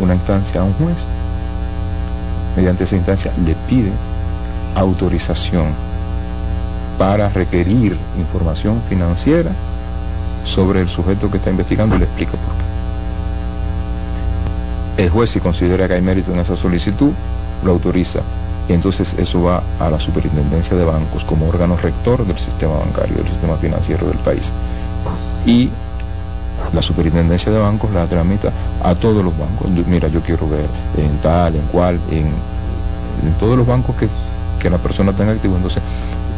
una 0.00 0.14
instancia 0.14 0.60
a 0.60 0.64
un 0.64 0.72
juez, 0.74 0.96
mediante 2.56 2.84
esa 2.84 2.94
instancia 2.96 3.32
le 3.44 3.56
pide 3.68 3.90
autorización 4.76 5.72
para 6.98 7.28
requerir 7.28 7.96
información 8.18 8.80
financiera 8.88 9.50
sobre 10.44 10.80
el 10.80 10.88
sujeto 10.88 11.30
que 11.30 11.38
está 11.38 11.50
investigando 11.50 11.96
y 11.96 12.00
le 12.00 12.04
explica 12.04 12.32
por 12.32 12.54
qué. 14.96 15.04
El 15.04 15.10
juez 15.10 15.30
si 15.30 15.40
considera 15.40 15.88
que 15.88 15.94
hay 15.94 16.02
mérito 16.02 16.32
en 16.32 16.40
esa 16.40 16.56
solicitud, 16.56 17.12
lo 17.64 17.72
autoriza. 17.72 18.20
Entonces 18.72 19.14
eso 19.18 19.42
va 19.42 19.62
a 19.78 19.90
la 19.90 19.98
superintendencia 19.98 20.76
de 20.76 20.84
bancos 20.84 21.24
como 21.24 21.48
órgano 21.48 21.76
rector 21.76 22.24
del 22.24 22.38
sistema 22.38 22.74
bancario, 22.78 23.16
del 23.16 23.26
sistema 23.26 23.56
financiero 23.56 24.06
del 24.06 24.18
país. 24.18 24.52
Y 25.46 25.70
la 26.72 26.82
superintendencia 26.82 27.50
de 27.50 27.58
bancos 27.58 27.90
la 27.92 28.06
tramita 28.06 28.52
a 28.82 28.94
todos 28.94 29.24
los 29.24 29.36
bancos. 29.36 29.68
Mira, 29.86 30.08
yo 30.08 30.20
quiero 30.20 30.48
ver 30.48 30.66
en 30.96 31.18
tal, 31.18 31.56
en 31.56 31.62
cual, 31.62 31.98
en, 32.10 32.30
todos 33.38 33.56
los 33.56 33.66
bancos 33.66 33.96
que, 33.96 34.08
que 34.60 34.70
la 34.70 34.78
persona 34.78 35.12
tenga 35.12 35.32
activo. 35.32 35.56
Entonces, 35.56 35.82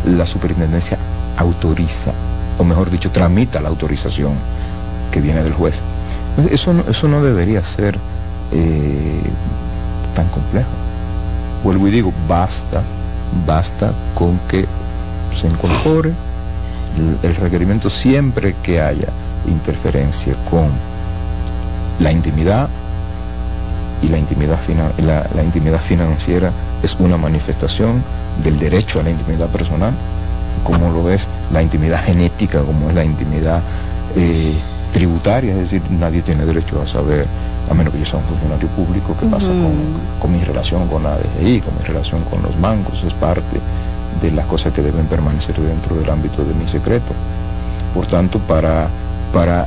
la 0.07 0.27
superintendencia 0.27 0.99
autoriza 1.37 2.13
o 2.59 2.65
mejor 2.65 2.91
dicho, 2.91 3.11
tramita 3.11 3.61
la 3.61 3.69
autorización 3.69 4.35
que 5.11 5.21
viene 5.21 5.43
del 5.43 5.53
juez. 5.53 5.81
Eso 6.51 6.73
no, 6.73 6.85
eso 6.89 7.09
no 7.09 7.23
debería 7.23 7.63
ser 7.65 7.99
eh, 8.53 9.21
tan 10.15 10.29
complejo. 10.29 10.71
Vuelvo 11.65 11.89
y 11.89 11.91
digo, 11.91 12.13
basta, 12.29 12.83
basta 13.47 13.93
con 14.15 14.39
que 14.49 14.67
se 15.35 15.47
incorpore 15.47 16.13
el, 17.23 17.37
requerimiento 17.37 17.89
siempre 17.89 18.55
que 18.63 18.81
haya 18.81 19.09
interferencia 19.47 20.35
con 20.51 20.69
la 22.01 22.13
intimidad 22.13 22.69
y 24.03 24.09
la 24.09 24.19
intimidad, 24.19 24.59
la 24.99 25.43
intimidad 25.43 25.81
financiera 25.81 26.51
es 26.83 26.97
una 26.99 27.17
manifestación 27.17 28.03
del 28.43 28.59
derecho 28.59 29.01
a 29.01 29.05
la 29.05 29.11
intimidad 29.11 29.49
personal 29.49 29.93
como 30.63 30.91
lo 30.91 31.11
es 31.11 31.29
la 31.53 31.63
intimidad 31.63 32.05
genética, 32.05 32.61
como 32.61 32.89
es 32.89 32.95
la 32.95 33.05
intimidad 33.05 33.61
eh, 34.17 34.55
tributaria, 34.93 35.53
es 35.53 35.59
decir, 35.71 35.83
nadie 35.91 36.23
tiene 36.23 36.45
derecho 36.45 36.81
a 36.81 36.87
saber, 36.87 37.27
a 37.73 37.75
menos 37.75 37.93
que 37.93 38.01
yo 38.01 38.07
sea 38.07 38.19
un 38.19 38.25
funcionario 38.27 38.69
público, 38.69 39.17
qué 39.19 39.27
pasa 39.27 39.51
con, 40.21 40.33
mi 40.33 40.41
relación 40.41 40.87
con 40.89 41.03
la 41.03 41.17
DGI, 41.17 41.61
con 41.61 41.77
mi 41.79 41.85
relación 41.85 42.23
con 42.25 42.43
los 42.43 42.61
bancos, 42.61 43.03
es 43.05 43.13
parte 43.15 43.61
de 44.21 44.31
las 44.31 44.47
cosas 44.47 44.73
que 44.73 44.83
deben 44.83 45.07
permanecer 45.07 45.57
dentro 45.57 45.97
del 45.97 46.09
ámbito 46.11 46.45
de 46.45 46.55
mi 46.55 46.69
secreto. 46.69 47.13
Por 47.95 48.07
tanto, 48.07 48.39
para, 48.41 48.89
para, 49.33 49.67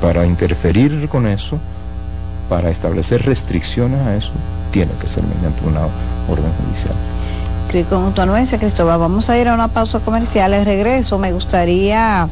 para 0.00 0.26
interferir 0.26 1.08
con 1.08 1.26
eso, 1.26 1.58
para 2.48 2.70
establecer 2.70 3.24
restricciones 3.24 4.00
a 4.06 4.16
eso, 4.16 4.32
tiene 4.72 4.92
que 5.00 5.06
ser 5.06 5.22
mediante 5.24 5.64
una 5.66 5.80
orden 6.28 6.50
judicial 6.64 6.94
con 7.90 8.14
tu 8.14 8.22
anuencia, 8.22 8.58
Cristóbal. 8.58 8.98
Vamos 8.98 9.28
a 9.28 9.38
ir 9.38 9.46
a 9.46 9.54
una 9.54 9.68
pausa 9.68 10.00
comercial. 10.00 10.54
Al 10.54 10.64
regreso 10.64 11.18
me 11.18 11.32
gustaría 11.32 12.26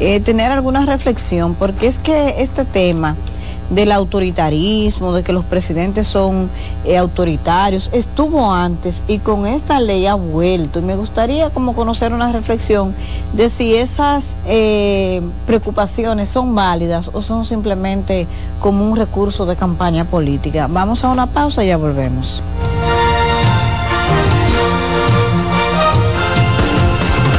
eh, 0.00 0.20
tener 0.20 0.52
alguna 0.52 0.84
reflexión, 0.84 1.54
porque 1.54 1.86
es 1.86 1.98
que 1.98 2.42
este 2.42 2.66
tema 2.66 3.16
del 3.70 3.92
autoritarismo, 3.92 5.12
de 5.12 5.22
que 5.22 5.32
los 5.32 5.44
presidentes 5.44 6.06
son 6.06 6.50
eh, 6.84 6.96
autoritarios, 6.96 7.90
estuvo 7.92 8.52
antes 8.52 9.02
y 9.08 9.18
con 9.18 9.46
esta 9.46 9.80
ley 9.80 10.06
ha 10.06 10.14
vuelto. 10.14 10.78
Y 10.78 10.82
me 10.82 10.96
gustaría 10.96 11.50
como 11.50 11.74
conocer 11.74 12.12
una 12.12 12.32
reflexión 12.32 12.94
de 13.32 13.48
si 13.48 13.74
esas 13.74 14.36
eh, 14.46 15.22
preocupaciones 15.46 16.28
son 16.28 16.54
válidas 16.54 17.10
o 17.12 17.22
son 17.22 17.44
simplemente 17.44 18.26
como 18.60 18.88
un 18.88 18.96
recurso 18.96 19.46
de 19.46 19.56
campaña 19.56 20.04
política. 20.04 20.66
Vamos 20.70 21.04
a 21.04 21.10
una 21.10 21.26
pausa 21.26 21.64
y 21.64 21.68
ya 21.68 21.76
volvemos. 21.76 22.42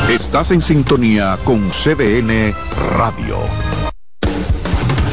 Estás 0.10 0.52
en 0.52 0.62
sintonía 0.62 1.38
con 1.44 1.70
CDN 1.72 2.54
Radio. 2.98 3.38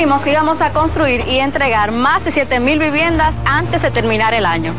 Prometimos 0.00 0.22
que 0.22 0.32
íbamos 0.32 0.60
a 0.62 0.72
construir 0.72 1.24
y 1.28 1.40
entregar 1.40 1.92
más 1.92 2.24
de 2.24 2.32
7.000 2.32 2.78
viviendas 2.78 3.34
antes 3.44 3.82
de 3.82 3.90
terminar 3.90 4.32
el 4.32 4.46
año. 4.46 4.72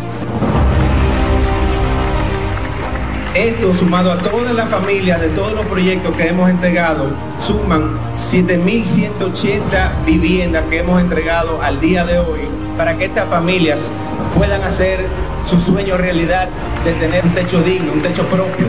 Esto 3.36 3.76
sumado 3.76 4.11
a 4.11 4.17
todas 4.17 4.55
las 4.55 4.67
familias 4.67 5.22
de 5.22 5.30
todos 5.30 5.53
los 5.53 5.65
proyectos 5.67 6.15
que 6.15 6.30
hemos 6.30 6.49
entregado, 6.49 7.11
suman 7.39 7.99
7.180 8.15 10.05
viviendas 10.05 10.63
que 10.72 10.80
hemos 10.80 10.99
entregado 10.99 11.61
al 11.61 11.80
día 11.80 12.03
de 12.03 12.17
hoy 12.17 12.39
para 12.76 12.97
que 12.97 13.05
estas 13.05 13.30
familias 13.30 13.91
puedan 14.36 14.63
hacer 14.63 15.05
su 15.45 15.59
sueño 15.59 15.97
realidad 15.97 16.49
de 16.84 16.93
tener 16.93 17.24
un 17.24 17.32
techo 17.32 17.61
digno, 17.61 17.93
un 17.93 18.01
techo 18.01 18.26
propio. 18.26 18.65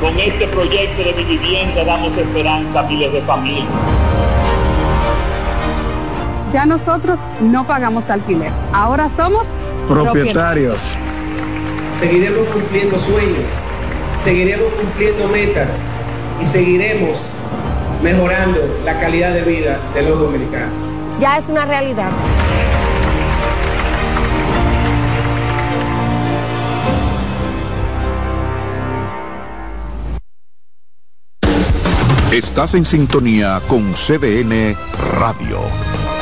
Con 0.00 0.16
este 0.20 0.46
proyecto 0.46 1.02
de 1.02 1.14
mi 1.14 1.24
vivienda 1.24 1.84
damos 1.84 2.16
esperanza 2.16 2.78
a 2.78 2.82
miles 2.84 3.12
de 3.12 3.22
familias 3.22 3.66
ya 6.52 6.66
nosotros 6.66 7.18
no 7.40 7.66
pagamos 7.66 8.08
alquiler. 8.08 8.52
Ahora 8.72 9.08
somos 9.16 9.46
propietarios. 9.88 10.82
Seguiremos 12.00 12.46
cumpliendo 12.48 12.98
sueños, 12.98 13.44
seguiremos 14.22 14.72
cumpliendo 14.74 15.28
metas 15.28 15.68
y 16.40 16.44
seguiremos 16.44 17.18
mejorando 18.02 18.60
la 18.84 19.00
calidad 19.00 19.34
de 19.34 19.42
vida 19.42 19.78
de 19.94 20.02
los 20.02 20.18
dominicanos. 20.18 20.72
Ya 21.20 21.38
es 21.38 21.48
una 21.48 21.64
realidad. 21.64 22.10
Estás 32.30 32.74
en 32.74 32.84
sintonía 32.84 33.60
con 33.66 33.94
CDN 33.94 34.76
Radio. 35.18 35.58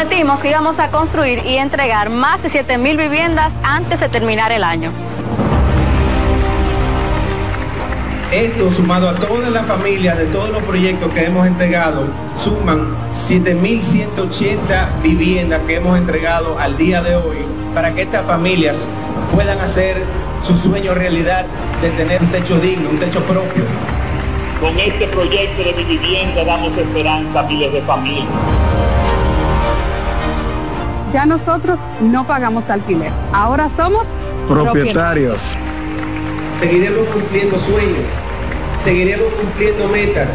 Prometimos 0.00 0.40
que 0.40 0.48
íbamos 0.48 0.78
a 0.78 0.90
construir 0.90 1.42
y 1.44 1.58
entregar 1.58 2.08
más 2.08 2.42
de 2.42 2.48
7.000 2.48 2.96
viviendas 2.96 3.52
antes 3.62 4.00
de 4.00 4.08
terminar 4.08 4.50
el 4.50 4.64
año. 4.64 4.90
Esto 8.32 8.72
sumado 8.72 9.10
a 9.10 9.14
todas 9.16 9.50
las 9.50 9.66
familias 9.66 10.16
de 10.16 10.24
todos 10.26 10.48
los 10.48 10.62
proyectos 10.62 11.12
que 11.12 11.26
hemos 11.26 11.46
entregado, 11.46 12.06
suman 12.42 12.96
7.180 13.10 15.02
viviendas 15.02 15.60
que 15.66 15.76
hemos 15.76 15.98
entregado 15.98 16.58
al 16.58 16.78
día 16.78 17.02
de 17.02 17.16
hoy 17.16 17.36
para 17.74 17.94
que 17.94 18.02
estas 18.02 18.24
familias 18.24 18.88
puedan 19.34 19.60
hacer 19.60 20.02
su 20.42 20.56
sueño 20.56 20.94
realidad 20.94 21.44
de 21.82 21.90
tener 21.90 22.22
un 22.22 22.28
techo 22.28 22.58
digno, 22.58 22.88
un 22.88 22.98
techo 22.98 23.22
propio. 23.24 23.64
Con 24.62 24.78
este 24.78 25.06
proyecto 25.08 25.62
de 25.62 25.74
mi 25.74 25.84
vivienda 25.84 26.42
damos 26.42 26.74
esperanza 26.78 27.40
a 27.40 27.42
miles 27.42 27.70
de 27.70 27.82
familias 27.82 28.28
ya 31.12 31.26
nosotros 31.26 31.78
no 32.00 32.26
pagamos 32.26 32.68
alquiler. 32.68 33.12
Ahora 33.32 33.68
somos 33.76 34.06
propietarios. 34.48 35.42
Seguiremos 36.60 37.08
cumpliendo 37.08 37.58
sueños, 37.58 38.04
seguiremos 38.82 39.32
cumpliendo 39.34 39.88
metas 39.88 40.28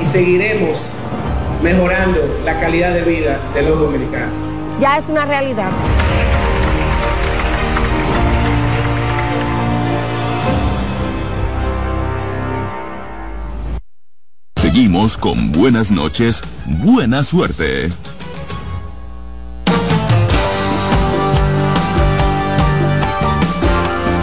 y 0.00 0.04
seguiremos 0.04 0.78
mejorando 1.62 2.20
la 2.44 2.58
calidad 2.60 2.94
de 2.94 3.02
vida 3.02 3.38
de 3.54 3.62
los 3.62 3.78
dominicanos. 3.78 4.32
Ya 4.80 4.98
es 4.98 5.04
una 5.08 5.26
realidad. 5.26 5.70
Seguimos 14.56 15.18
con 15.18 15.52
buenas 15.52 15.90
noches, 15.90 16.42
buena 16.66 17.24
suerte. 17.24 17.90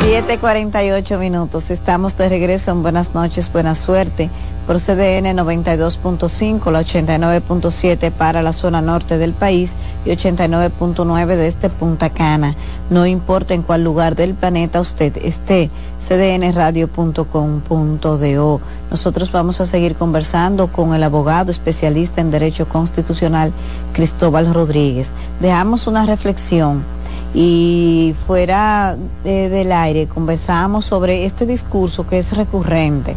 7:48 0.08 1.20
minutos. 1.20 1.70
Estamos 1.70 2.16
de 2.16 2.30
regreso 2.30 2.72
en 2.72 2.82
Buenas 2.82 3.14
noches, 3.14 3.51
buena 3.51 3.76
suerte 3.76 4.30
por 4.66 4.80
CDN 4.80 5.36
92.5, 5.36 6.72
la 6.72 6.80
89.7 6.80 8.10
para 8.12 8.41
la 8.41 8.53
zona 8.53 8.82
norte 8.82 9.18
del 9.18 9.34
país 9.34 9.76
y 10.05 10.12
89.9 10.12 11.36
de 11.36 11.49
este 11.49 11.70
Punta 11.70 12.10
Cana. 12.10 12.55
No 12.89 13.05
importa 13.05 13.53
en 13.53 13.64
cuál 13.64 13.84
lugar 13.84 14.16
del 14.16 14.34
planeta 14.34 14.80
usted 14.80 15.18
esté, 15.18 15.70
cdnradio.com.do. 15.99 18.62
Nosotros 18.89 19.32
vamos 19.34 19.60
a 19.60 19.66
seguir 19.66 19.97
conversando 19.97 20.72
con 20.72 20.93
el 20.93 21.03
abogado 21.03 21.51
especialista 21.51 22.22
en 22.22 22.32
Derecho 22.32 22.70
Constitucional, 22.70 23.51
Cristóbal 23.91 24.53
Rodríguez. 24.53 25.12
Dejamos 25.41 25.86
una 25.86 26.05
reflexión 26.05 26.95
y 27.39 28.15
fuera 28.25 28.97
del 29.23 29.71
aire 29.71 30.07
conversábamos 30.07 30.85
sobre 30.85 31.25
este 31.25 31.45
discurso 31.45 32.07
que 32.07 32.17
es 32.17 32.35
recurrente 32.35 33.15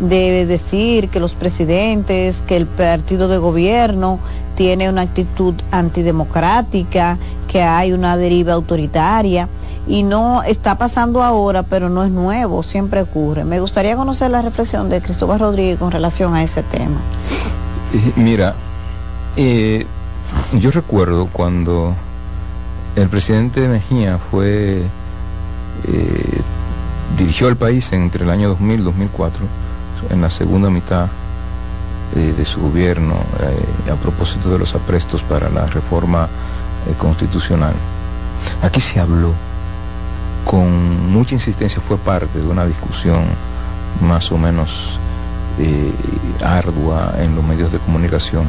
de 0.00 0.44
decir 0.44 1.08
que 1.08 1.20
los 1.20 1.36
presidentes, 1.36 2.42
que 2.48 2.56
el 2.56 2.66
partido 2.66 3.28
de 3.28 3.38
gobierno 3.38 4.18
tiene 4.56 4.88
una 4.88 5.02
actitud 5.02 5.54
antidemocrática, 5.70 7.16
que 7.46 7.62
hay 7.62 7.92
una 7.92 8.16
deriva 8.16 8.54
autoritaria 8.54 9.48
y 9.86 10.02
no 10.02 10.42
está 10.42 10.76
pasando 10.76 11.22
ahora, 11.22 11.62
pero 11.62 11.88
no 11.88 12.02
es 12.02 12.10
nuevo, 12.10 12.64
siempre 12.64 13.02
ocurre. 13.02 13.44
Me 13.44 13.60
gustaría 13.60 13.94
conocer 13.94 14.32
la 14.32 14.42
reflexión 14.42 14.88
de 14.88 15.00
Cristóbal 15.00 15.38
Rodríguez 15.38 15.78
con 15.78 15.92
relación 15.92 16.34
a 16.34 16.42
ese 16.42 16.64
tema. 16.64 16.98
Eh, 17.94 18.12
mira, 18.16 18.56
eh, 19.36 19.86
yo 20.58 20.72
recuerdo 20.72 21.28
cuando 21.32 21.94
el 22.96 23.08
presidente 23.08 23.68
Mejía 23.68 24.18
eh, 24.42 24.82
dirigió 27.16 27.48
el 27.48 27.56
país 27.56 27.92
entre 27.92 28.24
el 28.24 28.30
año 28.30 28.48
2000 28.48 28.80
y 28.80 28.82
2004, 28.82 29.42
en 30.10 30.20
la 30.20 30.30
segunda 30.30 30.70
mitad 30.70 31.06
eh, 32.16 32.34
de 32.36 32.44
su 32.44 32.60
gobierno, 32.60 33.14
eh, 33.40 33.90
a 33.90 33.94
propósito 33.96 34.50
de 34.50 34.58
los 34.58 34.74
aprestos 34.74 35.22
para 35.22 35.48
la 35.50 35.66
reforma 35.66 36.28
constitucional. 36.96 37.74
Aquí 38.62 38.80
se 38.80 38.98
habló 38.98 39.34
con 40.44 41.12
mucha 41.12 41.34
insistencia, 41.34 41.80
fue 41.80 41.98
parte 41.98 42.38
de 42.38 42.46
una 42.46 42.64
discusión 42.64 43.24
más 44.00 44.32
o 44.32 44.38
menos 44.38 44.98
ardua 46.42 47.12
en 47.18 47.36
los 47.36 47.44
medios 47.44 47.70
de 47.70 47.78
comunicación 47.80 48.46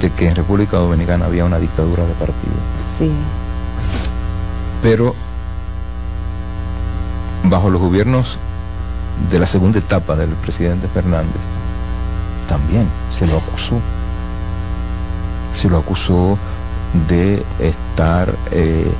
de 0.00 0.10
que 0.10 0.28
en 0.28 0.36
República 0.36 0.76
Dominicana 0.76 1.26
había 1.26 1.44
una 1.44 1.58
dictadura 1.58 2.04
de 2.04 2.12
partido. 2.14 2.54
Sí. 2.98 3.10
Pero 4.82 5.14
bajo 7.44 7.70
los 7.70 7.80
gobiernos 7.80 8.38
de 9.30 9.38
la 9.38 9.46
segunda 9.46 9.78
etapa 9.78 10.14
del 10.14 10.30
presidente 10.30 10.88
Fernández, 10.88 11.40
también 12.48 12.88
se 13.10 13.26
lo 13.26 13.38
acusó. 13.38 13.80
Se 15.54 15.68
lo 15.68 15.78
acusó 15.78 16.38
de 17.08 17.42
estar, 17.58 18.34
eh, 18.50 18.90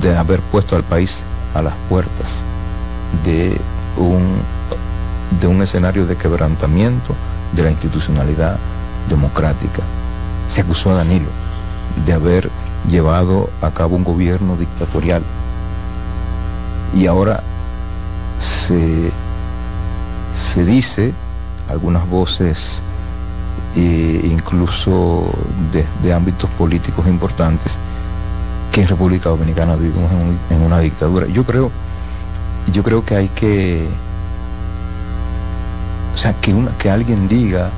de 0.00 0.16
haber 0.16 0.40
puesto 0.40 0.76
al 0.76 0.84
país 0.84 1.20
a 1.54 1.62
las 1.62 1.74
puertas 1.88 2.42
de 3.24 3.58
un, 3.96 4.36
de 5.40 5.46
un 5.46 5.62
escenario 5.62 6.06
de 6.06 6.16
quebrantamiento 6.16 7.14
de 7.52 7.62
la 7.62 7.70
institucionalidad 7.70 8.58
democrática. 9.08 9.82
Se 10.48 10.62
acusó 10.62 10.90
a 10.90 10.94
Danilo 10.94 11.28
de 12.04 12.12
haber 12.12 12.50
llevado 12.88 13.50
a 13.60 13.70
cabo 13.70 13.96
un 13.96 14.04
gobierno 14.04 14.56
dictatorial. 14.56 15.22
Y 16.94 17.06
ahora 17.06 17.42
se, 18.38 19.10
se 20.34 20.64
dice, 20.64 21.12
algunas 21.68 22.08
voces, 22.08 22.82
e 23.76 24.20
incluso 24.24 25.30
de, 26.02 26.12
ámbitos 26.12 26.48
políticos 26.50 27.06
importantes, 27.06 27.78
que 28.72 28.82
en 28.82 28.88
República 28.88 29.28
Dominicana 29.28 29.76
vivimos 29.76 30.10
en, 30.50 30.62
una 30.62 30.80
dictadura. 30.80 31.26
Yo 31.26 31.44
creo, 31.44 31.70
yo 32.72 32.82
creo 32.82 33.04
que 33.04 33.16
hay 33.16 33.28
que, 33.28 33.86
o 36.14 36.18
sea, 36.18 36.32
que, 36.34 36.54
una, 36.54 36.70
que 36.78 36.90
alguien 36.90 37.28
diga, 37.28 37.70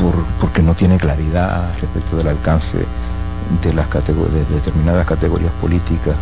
por, 0.00 0.24
porque 0.40 0.62
no 0.62 0.74
tiene 0.74 0.98
claridad 0.98 1.70
respecto 1.80 2.16
del 2.16 2.28
alcance 2.28 2.78
de, 3.62 3.72
las 3.74 3.88
de 3.90 4.44
determinadas 4.50 5.06
categorías 5.06 5.52
políticas, 5.60 6.16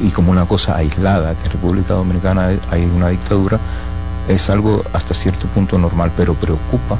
y, 0.00 0.10
como 0.10 0.30
una 0.30 0.46
cosa 0.46 0.76
aislada, 0.76 1.34
que 1.34 1.46
en 1.46 1.52
República 1.52 1.94
Dominicana 1.94 2.50
hay 2.70 2.84
una 2.84 3.08
dictadura, 3.08 3.58
es 4.28 4.48
algo 4.48 4.84
hasta 4.92 5.12
cierto 5.12 5.46
punto 5.48 5.76
normal, 5.78 6.12
pero 6.16 6.34
preocupa 6.34 6.96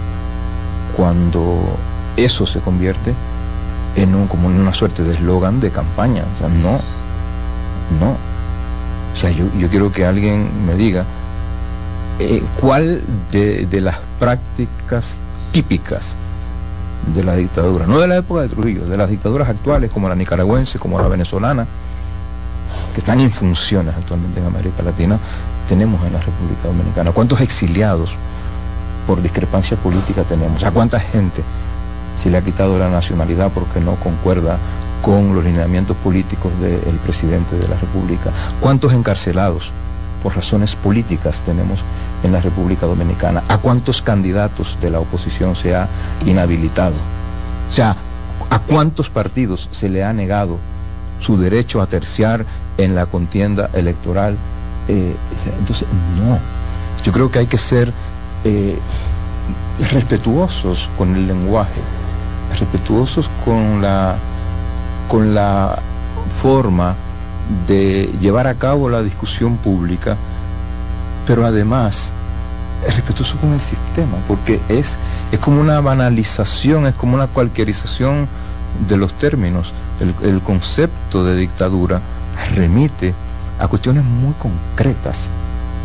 cuando 0.96 1.76
eso 2.16 2.46
se 2.46 2.60
convierte 2.60 3.14
en 3.94 4.14
un, 4.14 4.26
como 4.26 4.48
una 4.48 4.74
suerte 4.74 5.04
de 5.04 5.12
eslogan 5.12 5.60
de 5.60 5.70
campaña. 5.70 6.24
O 6.34 6.38
sea, 6.38 6.48
no, 6.48 6.80
no. 8.00 8.16
O 9.14 9.16
sea, 9.16 9.30
yo, 9.30 9.46
quiero 9.70 9.92
que 9.92 10.04
alguien 10.04 10.66
me 10.66 10.74
diga 10.74 11.04
eh, 12.18 12.42
cuál 12.60 13.02
de, 13.30 13.66
de 13.66 13.80
las 13.80 13.98
prácticas 14.18 15.20
típicas 15.56 16.16
de 17.14 17.24
la 17.24 17.34
dictadura, 17.34 17.86
no 17.86 17.98
de 17.98 18.06
la 18.06 18.16
época 18.16 18.42
de 18.42 18.48
Trujillo, 18.48 18.84
de 18.84 18.98
las 18.98 19.08
dictaduras 19.08 19.48
actuales 19.48 19.90
como 19.90 20.06
la 20.06 20.14
nicaragüense, 20.14 20.78
como 20.78 21.00
la 21.00 21.08
venezolana, 21.08 21.66
que 22.92 23.00
están 23.00 23.20
en 23.20 23.30
funciones 23.30 23.94
actualmente 23.96 24.38
en 24.38 24.44
América 24.44 24.82
Latina, 24.82 25.18
tenemos 25.66 26.06
en 26.06 26.12
la 26.12 26.20
República 26.20 26.68
Dominicana? 26.68 27.12
¿Cuántos 27.12 27.40
exiliados 27.40 28.16
por 29.06 29.22
discrepancia 29.22 29.78
política 29.78 30.24
tenemos? 30.24 30.62
¿A 30.62 30.72
cuánta 30.72 31.00
gente 31.00 31.42
se 32.18 32.28
le 32.28 32.36
ha 32.36 32.42
quitado 32.42 32.78
la 32.78 32.90
nacionalidad 32.90 33.50
porque 33.50 33.80
no 33.80 33.94
concuerda 33.94 34.58
con 35.00 35.34
los 35.34 35.42
lineamientos 35.42 35.96
políticos 35.96 36.52
del 36.60 36.96
presidente 36.96 37.56
de 37.56 37.66
la 37.66 37.76
República? 37.76 38.30
¿Cuántos 38.60 38.92
encarcelados 38.92 39.72
por 40.22 40.34
razones 40.34 40.74
políticas 40.76 41.42
tenemos 41.42 41.82
en 42.22 42.32
la 42.32 42.40
República 42.40 42.86
Dominicana? 42.86 43.42
¿A 43.48 43.58
cuántos 43.58 44.02
candidatos 44.02 44.78
de 44.80 44.90
la 44.90 45.00
oposición 45.00 45.56
se 45.56 45.74
ha 45.74 45.88
inhabilitado? 46.24 46.94
O 47.70 47.72
sea, 47.72 47.96
¿a 48.50 48.58
cuántos 48.60 49.10
partidos 49.10 49.68
se 49.72 49.88
le 49.88 50.04
ha 50.04 50.12
negado 50.12 50.58
su 51.20 51.38
derecho 51.38 51.80
a 51.80 51.86
terciar 51.86 52.44
en 52.78 52.94
la 52.94 53.06
contienda 53.06 53.70
electoral 53.72 54.36
eh, 54.88 55.16
entonces, 55.58 55.86
no. 56.18 56.38
Yo 57.04 57.12
creo 57.12 57.30
que 57.30 57.40
hay 57.40 57.46
que 57.46 57.58
ser 57.58 57.92
eh, 58.44 58.78
respetuosos 59.90 60.88
con 60.96 61.14
el 61.14 61.26
lenguaje, 61.26 61.80
respetuosos 62.58 63.28
con 63.44 63.82
la, 63.82 64.16
con 65.08 65.34
la 65.34 65.78
forma 66.42 66.94
de 67.66 68.10
llevar 68.20 68.46
a 68.46 68.54
cabo 68.54 68.88
la 68.88 69.02
discusión 69.02 69.56
pública, 69.56 70.16
pero 71.26 71.44
además 71.44 72.12
respetuoso 72.86 73.36
con 73.38 73.52
el 73.52 73.60
sistema, 73.60 74.18
porque 74.28 74.60
es, 74.68 74.96
es 75.32 75.38
como 75.38 75.60
una 75.60 75.80
banalización, 75.80 76.86
es 76.86 76.94
como 76.94 77.14
una 77.14 77.26
cualquierización 77.26 78.28
de 78.88 78.96
los 78.96 79.12
términos. 79.14 79.72
el 80.22 80.40
concepto 80.42 81.24
de 81.24 81.36
dictadura 81.36 82.00
remite 82.54 83.14
a 83.58 83.68
cuestiones 83.68 84.04
muy 84.04 84.34
concretas, 84.34 85.30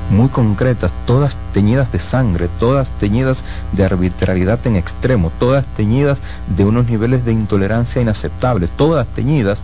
muy 0.09 0.27
concretas, 0.27 0.91
todas 1.05 1.37
teñidas 1.53 1.91
de 1.91 1.99
sangre, 1.99 2.49
todas 2.59 2.91
teñidas 2.91 3.43
de 3.71 3.85
arbitrariedad 3.85 4.59
en 4.65 4.75
extremo, 4.75 5.31
todas 5.39 5.65
teñidas 5.77 6.19
de 6.55 6.65
unos 6.65 6.87
niveles 6.87 7.23
de 7.23 7.31
intolerancia 7.31 8.01
inaceptables, 8.01 8.69
todas 8.71 9.07
teñidas 9.07 9.63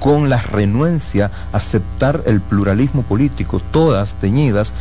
con 0.00 0.28
la 0.28 0.38
renuencia 0.38 1.30
a 1.52 1.56
aceptar 1.56 2.22
el 2.26 2.40
pluralismo 2.40 3.02
político, 3.02 3.60
todas 3.70 4.14
teñidas 4.14 4.72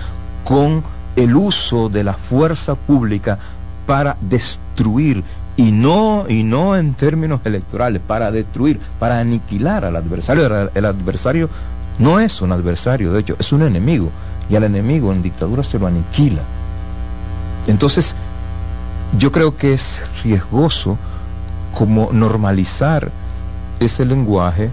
con 0.43 0.83
el 1.15 1.35
uso 1.35 1.89
de 1.89 2.03
la 2.03 2.13
fuerza 2.13 2.75
pública 2.75 3.39
para 3.85 4.17
destruir 4.21 5.23
y 5.57 5.71
no 5.71 6.25
y 6.27 6.43
no 6.43 6.75
en 6.75 6.93
términos 6.93 7.41
electorales, 7.45 8.01
para 8.05 8.31
destruir, 8.31 8.79
para 8.99 9.19
aniquilar 9.19 9.85
al 9.85 9.95
adversario. 9.95 10.69
El 10.73 10.85
adversario 10.85 11.49
no 11.97 12.19
es 12.19 12.41
un 12.41 12.51
adversario, 12.51 13.13
de 13.13 13.21
hecho, 13.21 13.35
es 13.39 13.53
un 13.53 13.61
enemigo. 13.61 14.11
Y 14.49 14.55
al 14.55 14.63
enemigo 14.63 15.11
en 15.11 15.23
dictadura 15.23 15.63
se 15.63 15.79
lo 15.79 15.87
aniquila. 15.87 16.41
Entonces, 17.67 18.15
yo 19.17 19.31
creo 19.31 19.57
que 19.57 19.73
es 19.73 20.03
riesgoso 20.23 20.97
como 21.73 22.09
normalizar 22.11 23.11
ese 23.79 24.05
lenguaje 24.05 24.69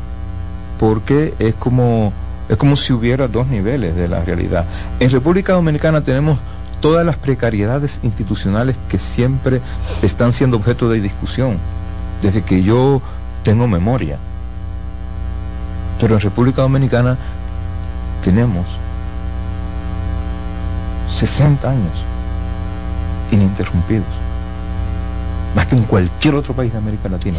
porque 0.82 1.32
es 1.38 1.54
como, 1.54 2.12
es 2.48 2.56
como 2.56 2.74
si 2.74 2.92
hubiera 2.92 3.28
dos 3.28 3.46
niveles 3.46 3.94
de 3.94 4.08
la 4.08 4.24
realidad. 4.24 4.64
En 4.98 5.12
República 5.12 5.52
Dominicana 5.52 6.00
tenemos 6.00 6.40
todas 6.80 7.06
las 7.06 7.14
precariedades 7.14 8.00
institucionales 8.02 8.74
que 8.88 8.98
siempre 8.98 9.60
están 10.02 10.32
siendo 10.32 10.56
objeto 10.56 10.88
de 10.88 11.00
discusión, 11.00 11.58
desde 12.20 12.42
que 12.42 12.64
yo 12.64 13.00
tengo 13.44 13.68
memoria. 13.68 14.18
Pero 16.00 16.16
en 16.16 16.20
República 16.20 16.62
Dominicana 16.62 17.16
tenemos 18.24 18.66
60 21.10 21.70
años 21.70 21.92
ininterrumpidos, 23.30 24.02
más 25.54 25.68
que 25.68 25.76
en 25.76 25.84
cualquier 25.84 26.34
otro 26.34 26.54
país 26.54 26.72
de 26.72 26.78
América 26.78 27.08
Latina, 27.08 27.38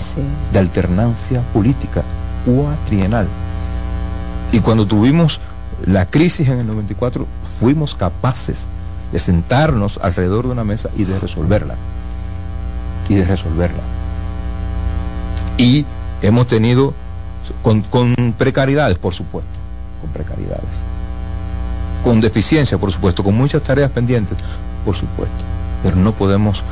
de 0.53 0.59
alternancia 0.59 1.41
política 1.51 2.03
cuatrienal. 2.45 3.27
Y 4.51 4.59
cuando 4.59 4.85
tuvimos 4.85 5.39
la 5.85 6.05
crisis 6.05 6.47
en 6.47 6.59
el 6.59 6.67
94, 6.67 7.25
fuimos 7.59 7.95
capaces 7.95 8.67
de 9.11 9.19
sentarnos 9.19 9.99
alrededor 10.01 10.45
de 10.45 10.51
una 10.51 10.63
mesa 10.63 10.89
y 10.97 11.03
de 11.03 11.19
resolverla. 11.19 11.75
Y 13.09 13.15
de 13.15 13.25
resolverla. 13.25 13.81
Y 15.57 15.85
hemos 16.21 16.47
tenido 16.47 16.93
con, 17.61 17.83
precariedades, 18.37 18.97
por 18.97 19.13
supuesto, 19.13 19.51
con 20.01 20.09
precariedades. 20.11 20.63
Con 22.03 22.21
deficiencia, 22.21 22.77
por 22.77 22.91
supuesto, 22.91 23.23
con 23.23 23.35
muchas 23.35 23.61
tareas 23.61 23.91
pendientes, 23.91 24.37
por 24.85 24.95
supuesto. 24.95 25.35
Pero 25.83 25.95
no 25.95 26.11
podemos 26.13 26.63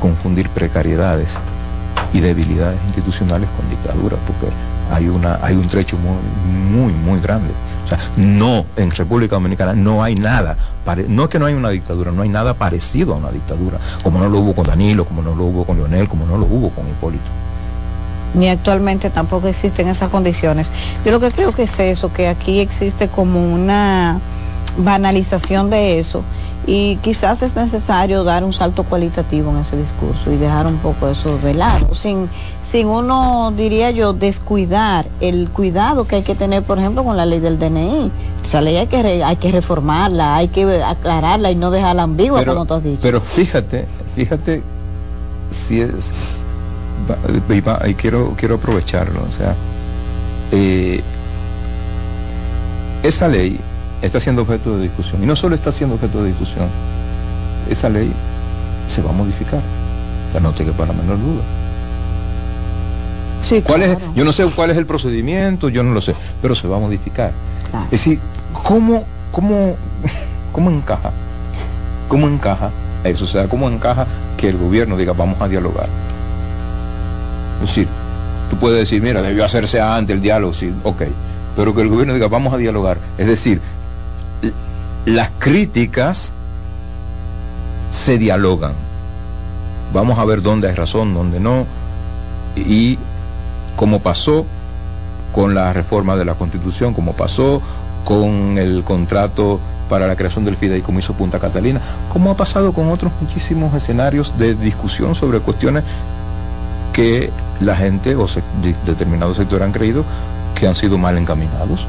confundir 0.00 0.48
precariedades 0.48 1.38
y 2.12 2.20
debilidades 2.20 2.78
institucionales 2.86 3.48
con 3.56 3.68
dictaduras, 3.70 4.18
porque 4.26 4.46
hay, 4.92 5.08
una, 5.08 5.38
hay 5.42 5.56
un 5.56 5.66
trecho 5.66 5.96
muy, 5.98 6.16
muy, 6.70 6.92
muy 6.92 7.20
grande. 7.20 7.50
O 7.84 7.88
sea, 7.88 7.98
no, 8.16 8.64
en 8.76 8.90
República 8.90 9.36
Dominicana 9.36 9.74
no 9.74 10.02
hay 10.02 10.14
nada, 10.14 10.56
no 11.08 11.24
es 11.24 11.28
que 11.28 11.38
no 11.38 11.46
hay 11.46 11.54
una 11.54 11.70
dictadura, 11.70 12.12
no 12.12 12.22
hay 12.22 12.28
nada 12.28 12.54
parecido 12.54 13.14
a 13.14 13.16
una 13.16 13.30
dictadura, 13.30 13.78
como 14.02 14.18
no 14.18 14.28
lo 14.28 14.40
hubo 14.40 14.54
con 14.54 14.66
Danilo, 14.66 15.04
como 15.04 15.22
no 15.22 15.34
lo 15.34 15.44
hubo 15.44 15.64
con 15.64 15.76
Leonel, 15.76 16.08
como 16.08 16.26
no 16.26 16.38
lo 16.38 16.46
hubo 16.46 16.70
con 16.70 16.88
Hipólito 16.88 17.42
ni 18.34 18.48
actualmente 18.48 19.10
tampoco 19.10 19.48
existen 19.48 19.88
esas 19.88 20.08
condiciones. 20.08 20.68
Yo 21.04 21.12
lo 21.12 21.20
que 21.20 21.30
creo 21.30 21.52
que 21.52 21.64
es 21.64 21.78
eso, 21.78 22.12
que 22.12 22.28
aquí 22.28 22.60
existe 22.60 23.08
como 23.08 23.52
una 23.52 24.20
banalización 24.78 25.68
de 25.68 25.98
eso 25.98 26.22
y 26.66 26.96
quizás 26.96 27.42
es 27.42 27.56
necesario 27.56 28.22
dar 28.24 28.44
un 28.44 28.52
salto 28.52 28.84
cualitativo 28.84 29.50
en 29.50 29.58
ese 29.58 29.76
discurso 29.76 30.32
y 30.32 30.36
dejar 30.36 30.66
un 30.66 30.78
poco 30.78 31.08
eso 31.08 31.38
de 31.38 31.54
lado, 31.54 31.94
sin, 31.94 32.28
sin 32.72 32.86
uno, 32.86 33.52
diría 33.54 33.90
yo, 33.90 34.14
descuidar 34.14 35.04
el 35.20 35.50
cuidado 35.50 36.06
que 36.06 36.16
hay 36.16 36.22
que 36.22 36.34
tener, 36.34 36.62
por 36.62 36.78
ejemplo, 36.78 37.04
con 37.04 37.18
la 37.18 37.26
ley 37.26 37.38
del 37.38 37.58
DNI. 37.58 38.10
Esa 38.42 38.62
ley 38.62 38.78
hay 38.78 38.86
que, 38.86 39.22
hay 39.22 39.36
que 39.36 39.52
reformarla, 39.52 40.36
hay 40.36 40.48
que 40.48 40.82
aclararla 40.82 41.50
y 41.50 41.54
no 41.54 41.70
dejarla 41.70 42.04
ambigua, 42.04 42.42
como 42.46 42.64
tú 42.64 42.72
has 42.72 42.82
dicho. 42.82 43.00
Pero 43.02 43.20
fíjate, 43.20 43.84
fíjate 44.16 44.62
si 45.50 45.82
es 45.82 46.12
y, 47.86 47.94
quiero, 47.94 48.34
quiero 48.38 48.54
aprovecharlo. 48.54 49.20
O 49.20 49.32
sea, 49.36 49.54
eh, 50.50 51.02
esa 53.02 53.28
ley 53.28 53.60
está 54.00 54.18
siendo 54.18 54.42
objeto 54.42 54.78
de 54.78 54.84
discusión. 54.84 55.22
Y 55.22 55.26
no 55.26 55.36
solo 55.36 55.56
está 55.56 55.72
siendo 55.72 55.96
objeto 55.96 56.22
de 56.22 56.30
discusión, 56.30 56.68
esa 57.68 57.90
ley 57.90 58.10
se 58.88 59.02
va 59.02 59.10
a 59.10 59.12
modificar. 59.12 59.60
O 60.30 60.32
sea, 60.32 60.40
no 60.40 60.52
te 60.52 60.64
para 60.64 60.94
la 60.94 61.02
menor 61.02 61.18
duda. 61.18 61.42
Sí, 63.42 63.62
¿Cuál 63.62 63.82
es, 63.82 63.98
yo 64.14 64.24
no 64.24 64.32
sé 64.32 64.44
cuál 64.54 64.70
es 64.70 64.76
el 64.76 64.86
procedimiento, 64.86 65.68
yo 65.68 65.82
no 65.82 65.92
lo 65.92 66.00
sé, 66.00 66.14
pero 66.40 66.54
se 66.54 66.68
va 66.68 66.76
a 66.76 66.80
modificar. 66.80 67.32
Claro. 67.70 67.84
Es 67.86 67.90
decir, 67.92 68.20
¿cómo, 68.62 69.04
cómo, 69.30 69.76
cómo 70.52 70.70
encaja? 70.70 71.10
¿Cómo 72.08 72.28
encaja 72.28 72.70
eso? 73.04 73.24
O 73.24 73.28
sea, 73.28 73.48
¿cómo 73.48 73.68
encaja 73.68 74.06
que 74.36 74.48
el 74.48 74.58
gobierno 74.58 74.96
diga 74.96 75.12
vamos 75.12 75.40
a 75.40 75.48
dialogar? 75.48 75.88
Es 77.62 77.68
decir, 77.68 77.88
tú 78.50 78.56
puedes 78.56 78.78
decir, 78.78 79.02
mira, 79.02 79.22
debió 79.22 79.44
hacerse 79.44 79.80
antes 79.80 80.14
el 80.14 80.22
diálogo, 80.22 80.52
sí, 80.52 80.72
ok. 80.84 81.02
Pero 81.56 81.74
que 81.74 81.82
el 81.82 81.88
gobierno 81.88 82.14
diga 82.14 82.28
vamos 82.28 82.52
a 82.52 82.56
dialogar. 82.56 82.98
Es 83.18 83.26
decir, 83.26 83.60
las 85.06 85.30
críticas 85.38 86.32
se 87.90 88.18
dialogan. 88.18 88.72
Vamos 89.92 90.18
a 90.18 90.24
ver 90.24 90.42
dónde 90.42 90.68
hay 90.68 90.74
razón, 90.74 91.12
dónde 91.12 91.40
no. 91.40 91.66
Y 92.56 92.98
como 93.76 94.00
pasó 94.00 94.44
con 95.34 95.54
la 95.54 95.72
reforma 95.72 96.16
de 96.16 96.24
la 96.24 96.34
Constitución, 96.34 96.92
como 96.94 97.12
pasó 97.14 97.62
con 98.04 98.58
el 98.58 98.82
contrato 98.84 99.60
para 99.88 100.06
la 100.06 100.16
creación 100.16 100.44
del 100.44 100.56
fideicomiso 100.56 101.14
Punta 101.14 101.38
Catalina, 101.38 101.80
como 102.12 102.30
ha 102.30 102.36
pasado 102.36 102.72
con 102.72 102.88
otros 102.90 103.12
muchísimos 103.20 103.74
escenarios 103.74 104.32
de 104.38 104.54
discusión 104.54 105.14
sobre 105.14 105.40
cuestiones 105.40 105.84
que 106.92 107.30
la 107.60 107.76
gente 107.76 108.14
o 108.16 108.26
se- 108.28 108.42
de- 108.62 108.74
determinados 108.86 109.36
sectores 109.36 109.64
han 109.64 109.72
creído 109.72 110.04
que 110.54 110.66
han 110.66 110.74
sido 110.74 110.98
mal 110.98 111.16
encaminados. 111.16 111.86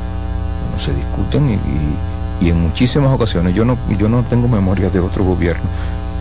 No 0.73 0.79
se 0.79 0.93
discuten 0.93 1.49
y, 1.49 1.53
y- 1.53 2.47
y 2.47 2.49
en 2.49 2.61
muchísimas 2.61 3.11
ocasiones 3.13 3.53
yo 3.53 3.63
no, 3.65 3.77
yo 3.97 4.09
no 4.09 4.23
tengo 4.23 4.47
memoria 4.47 4.89
de 4.89 4.99
otro 4.99 5.23
gobierno 5.23 5.63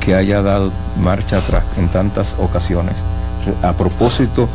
que 0.00 0.14
haya 0.14 0.42
dado 0.42 0.70
marcha 1.00 1.38
atrás 1.38 1.64
en 1.76 1.88
tantas 1.88 2.36
ocasiones 2.38 2.94
a 3.62 3.72
propósito 3.72 4.48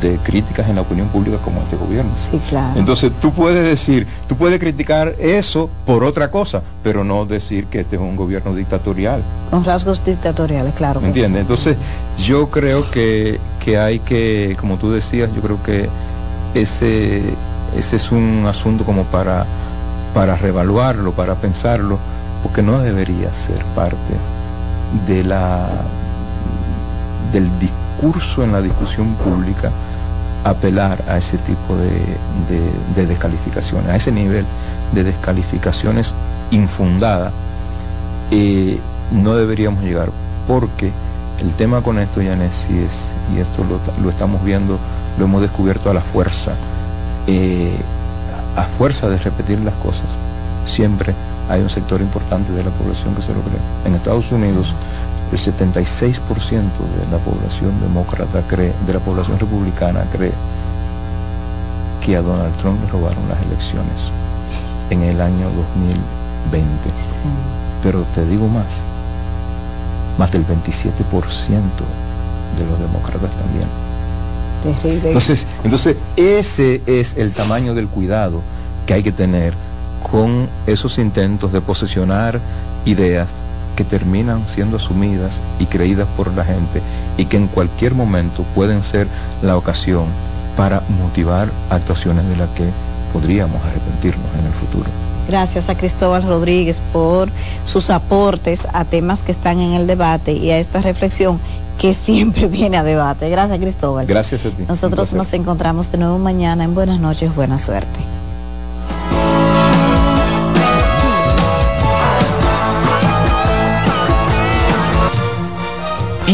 de 0.00 0.18
críticas 0.18 0.68
en 0.68 0.76
la 0.76 0.82
opinión 0.82 1.08
pública 1.08 1.38
como 1.38 1.62
este 1.62 1.76
gobierno. 1.76 2.10
Sí, 2.14 2.38
claro. 2.48 2.78
Entonces 2.78 3.12
tú 3.20 3.32
puedes 3.32 3.64
decir, 3.64 4.06
tú 4.28 4.36
puedes 4.36 4.60
criticar 4.60 5.14
eso 5.18 5.70
por 5.86 6.04
otra 6.04 6.30
cosa, 6.30 6.62
pero 6.82 7.02
no 7.02 7.24
decir 7.24 7.66
que 7.66 7.80
este 7.80 7.96
es 7.96 8.02
un 8.02 8.16
gobierno 8.16 8.54
dictatorial. 8.54 9.22
Con 9.50 9.64
rasgos 9.64 10.04
dictatoriales, 10.04 10.74
claro. 10.74 11.00
¿Me 11.00 11.14
sí. 11.14 11.22
Entonces, 11.22 11.76
yo 12.18 12.50
creo 12.50 12.88
que, 12.90 13.38
que 13.64 13.78
hay 13.78 13.98
que, 14.00 14.56
como 14.60 14.76
tú 14.76 14.92
decías, 14.92 15.30
yo 15.34 15.40
creo 15.40 15.62
que 15.62 15.88
ese, 16.54 17.22
ese 17.76 17.96
es 17.96 18.12
un 18.12 18.44
asunto 18.46 18.84
como 18.84 19.04
para, 19.04 19.46
para 20.12 20.36
reevaluarlo, 20.36 21.12
para 21.12 21.36
pensarlo, 21.36 21.98
porque 22.42 22.62
no 22.62 22.80
debería 22.80 23.32
ser 23.32 23.64
parte 23.74 23.96
de 25.06 25.24
la, 25.24 25.68
del 27.32 27.44
discurso 27.58 27.85
en 28.44 28.52
la 28.52 28.60
discusión 28.60 29.14
pública 29.14 29.70
apelar 30.44 31.02
a 31.08 31.18
ese 31.18 31.38
tipo 31.38 31.74
de, 31.76 31.90
de- 32.48 33.00
de 33.02 33.06
descalificaciones, 33.06 33.88
a 33.90 33.96
ese 33.96 34.12
nivel 34.12 34.44
de 34.92 35.02
descalificaciones 35.04 36.14
infundadas 36.50 37.32
eh, 38.30 38.78
no 39.12 39.34
deberíamos 39.34 39.82
llegar 39.82 40.10
porque 40.46 40.92
el 41.40 41.52
tema 41.54 41.80
con 41.82 41.98
esto, 41.98 42.22
Yanesi, 42.22 42.78
es, 42.78 43.12
y 43.34 43.40
esto 43.40 43.64
lo, 43.64 43.78
lo 44.02 44.10
estamos 44.10 44.42
viendo, 44.44 44.78
lo 45.18 45.24
hemos 45.24 45.42
descubierto 45.42 45.90
a 45.90 45.94
la 45.94 46.00
fuerza, 46.00 46.52
eh, 47.26 47.76
a 48.56 48.62
fuerza 48.62 49.08
de 49.08 49.18
repetir 49.18 49.58
las 49.60 49.74
cosas, 49.74 50.06
siempre 50.64 51.12
hay 51.48 51.60
un 51.60 51.70
sector 51.70 52.00
importante 52.00 52.52
de 52.52 52.64
la 52.64 52.70
población 52.70 53.14
que 53.14 53.22
se 53.22 53.28
lo 53.34 53.40
cree. 53.40 53.58
En 53.84 53.94
Estados 53.94 54.32
Unidos, 54.32 54.74
el 55.32 55.38
76% 55.38 55.90
de 55.98 57.10
la 57.10 57.18
población 57.18 57.80
demócrata 57.80 58.42
cree, 58.48 58.72
de 58.86 58.92
la 58.92 59.00
población 59.00 59.38
republicana 59.38 60.04
cree 60.12 60.32
que 62.04 62.16
a 62.16 62.22
Donald 62.22 62.56
Trump 62.58 62.80
le 62.84 62.90
robaron 62.90 63.28
las 63.28 63.42
elecciones 63.42 64.12
en 64.90 65.02
el 65.02 65.20
año 65.20 65.46
2020 65.46 66.90
pero 67.82 68.04
te 68.14 68.24
digo 68.26 68.48
más, 68.48 68.82
más 70.18 70.32
del 70.32 70.44
27% 70.44 70.50
de 72.58 72.66
los 72.66 72.80
demócratas 72.80 73.30
también. 73.30 73.68
Terrible. 74.62 75.08
Entonces, 75.08 75.46
entonces 75.62 75.96
ese 76.16 76.82
es 76.86 77.16
el 77.16 77.32
tamaño 77.32 77.74
del 77.74 77.86
cuidado 77.86 78.42
que 78.86 78.94
hay 78.94 79.02
que 79.02 79.12
tener 79.12 79.54
con 80.02 80.48
esos 80.66 80.98
intentos 80.98 81.52
de 81.52 81.60
posesionar 81.60 82.40
ideas 82.84 83.28
que 83.76 83.84
terminan 83.84 84.48
siendo 84.48 84.78
asumidas 84.78 85.40
y 85.60 85.66
creídas 85.66 86.08
por 86.16 86.34
la 86.34 86.44
gente 86.44 86.82
y 87.16 87.26
que 87.26 87.36
en 87.36 87.46
cualquier 87.46 87.94
momento 87.94 88.44
pueden 88.54 88.82
ser 88.82 89.06
la 89.42 89.56
ocasión 89.56 90.06
para 90.56 90.82
motivar 91.00 91.48
actuaciones 91.70 92.26
de 92.28 92.36
las 92.36 92.48
que 92.50 92.64
podríamos 93.12 93.62
arrepentirnos 93.64 94.26
en 94.40 94.46
el 94.46 94.52
futuro. 94.52 94.88
Gracias 95.28 95.68
a 95.68 95.76
Cristóbal 95.76 96.22
Rodríguez 96.22 96.80
por 96.92 97.28
sus 97.66 97.90
aportes 97.90 98.66
a 98.72 98.84
temas 98.84 99.22
que 99.22 99.32
están 99.32 99.60
en 99.60 99.72
el 99.72 99.86
debate 99.86 100.32
y 100.32 100.50
a 100.50 100.58
esta 100.58 100.80
reflexión 100.80 101.40
que 101.78 101.94
siempre 102.06 102.48
viene 102.48 102.76
a 102.76 102.84
debate. 102.84 103.28
Gracias, 103.28 103.58
Cristóbal. 103.58 104.06
Gracias 104.06 104.44
a 104.46 104.50
ti. 104.50 104.64
Nosotros 104.68 105.12
nos 105.12 105.32
encontramos 105.32 105.92
de 105.92 105.98
nuevo 105.98 106.18
mañana 106.18 106.64
en 106.64 106.74
Buenas 106.74 107.00
noches, 107.00 107.34
buena 107.34 107.58
suerte. 107.58 108.15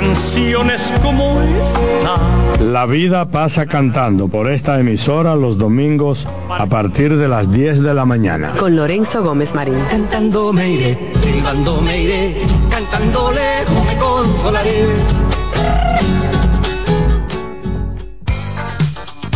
canciones 0.00 0.94
como 1.02 1.40
esta. 1.42 2.62
La 2.62 2.86
vida 2.86 3.28
pasa 3.30 3.66
cantando 3.66 4.28
por 4.28 4.48
esta 4.48 4.78
emisora 4.78 5.34
los 5.34 5.58
domingos 5.58 6.28
a 6.48 6.66
partir 6.66 7.16
de 7.16 7.26
las 7.26 7.50
10 7.50 7.82
de 7.82 7.94
la 7.94 8.04
mañana. 8.04 8.52
Con 8.58 8.76
Lorenzo 8.76 9.24
Gómez 9.24 9.54
Marín. 9.54 9.82
Cantando 9.90 10.52
me 10.52 10.68
iré, 10.68 10.98
silbando 11.20 11.80
me 11.80 12.00
iré, 12.00 12.42
cantando 12.70 13.32
lejos 13.32 13.84
me 13.84 13.98
consolaré. 13.98 14.86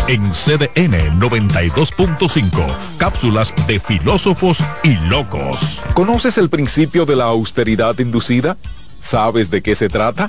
En 0.06 0.30
CDN 0.30 1.18
92.5, 1.20 2.76
cápsulas 2.98 3.52
de 3.66 3.80
filósofos 3.80 4.62
y 4.84 4.94
locos. 5.08 5.80
¿Conoces 5.94 6.38
el 6.38 6.50
principio 6.50 7.04
de 7.04 7.16
la 7.16 7.24
austeridad 7.24 7.98
inducida? 7.98 8.56
¿Sabes 9.00 9.50
de 9.50 9.62
qué 9.62 9.74
se 9.74 9.88
trata? 9.88 10.28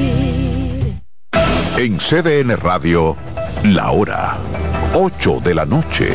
En 1.77 1.97
CDN 1.97 2.57
Radio, 2.57 3.15
la 3.63 3.91
hora 3.91 4.37
8 4.93 5.39
de 5.41 5.55
la 5.55 5.65
noche. 5.65 6.09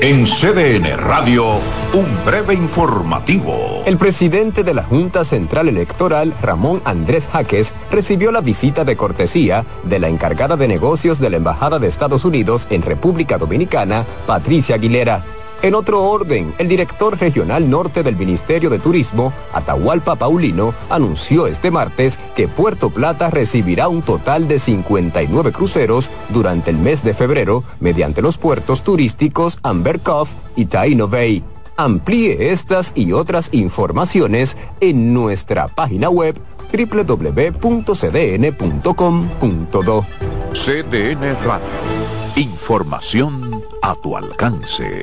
En 0.00 0.24
CDN 0.24 0.96
Radio, 0.96 1.56
un 1.92 2.24
breve 2.24 2.54
informativo. 2.54 3.82
El 3.86 3.98
presidente 3.98 4.62
de 4.62 4.72
la 4.72 4.84
Junta 4.84 5.24
Central 5.24 5.68
Electoral, 5.68 6.32
Ramón 6.40 6.80
Andrés 6.84 7.28
Jaques, 7.32 7.74
recibió 7.90 8.30
la 8.30 8.40
visita 8.40 8.84
de 8.84 8.96
cortesía 8.96 9.66
de 9.82 9.98
la 9.98 10.06
encargada 10.06 10.56
de 10.56 10.68
negocios 10.68 11.18
de 11.18 11.30
la 11.30 11.38
Embajada 11.38 11.80
de 11.80 11.88
Estados 11.88 12.24
Unidos 12.24 12.68
en 12.70 12.82
República 12.82 13.36
Dominicana, 13.36 14.06
Patricia 14.28 14.76
Aguilera. 14.76 15.24
En 15.60 15.74
otro 15.74 16.04
orden, 16.04 16.54
el 16.58 16.68
director 16.68 17.18
regional 17.18 17.68
norte 17.68 18.04
del 18.04 18.14
Ministerio 18.14 18.70
de 18.70 18.78
Turismo, 18.78 19.32
Atahualpa 19.52 20.14
Paulino, 20.14 20.72
anunció 20.88 21.48
este 21.48 21.72
martes 21.72 22.20
que 22.36 22.46
Puerto 22.46 22.90
Plata 22.90 23.28
recibirá 23.28 23.88
un 23.88 24.02
total 24.02 24.46
de 24.46 24.60
59 24.60 25.50
cruceros 25.50 26.12
durante 26.28 26.70
el 26.70 26.78
mes 26.78 27.02
de 27.02 27.12
febrero 27.12 27.64
mediante 27.80 28.22
los 28.22 28.38
puertos 28.38 28.84
turísticos 28.84 29.58
Amber 29.64 30.00
y 30.54 30.66
Taino 30.66 31.08
Bay. 31.08 31.42
Amplíe 31.76 32.52
estas 32.52 32.92
y 32.94 33.12
otras 33.12 33.48
informaciones 33.52 34.56
en 34.80 35.12
nuestra 35.12 35.66
página 35.66 36.08
web 36.08 36.40
www.cdn.com.do. 36.72 37.56
CDN 40.52 41.36
Radio. 41.44 41.66
Información 42.36 43.64
a 43.82 43.96
tu 43.96 44.16
alcance. 44.16 45.02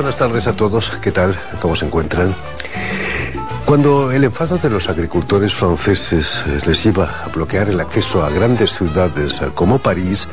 Buenas 0.00 0.16
tardes 0.16 0.46
a 0.46 0.54
todos. 0.54 0.90
¿Qué 1.02 1.12
tal? 1.12 1.36
¿Cómo 1.60 1.76
se 1.76 1.84
encuentran? 1.84 2.34
Cuando 3.66 4.10
el 4.10 4.24
enfado 4.24 4.56
de 4.56 4.70
los 4.70 4.88
agricultores 4.88 5.54
franceses 5.54 6.42
les 6.66 6.82
lleva 6.82 7.22
a 7.24 7.28
bloquear 7.28 7.68
el 7.68 7.78
acceso 7.80 8.24
a 8.24 8.30
grandes 8.30 8.72
ciudades 8.74 9.42
como 9.54 9.78
París, 9.78 10.26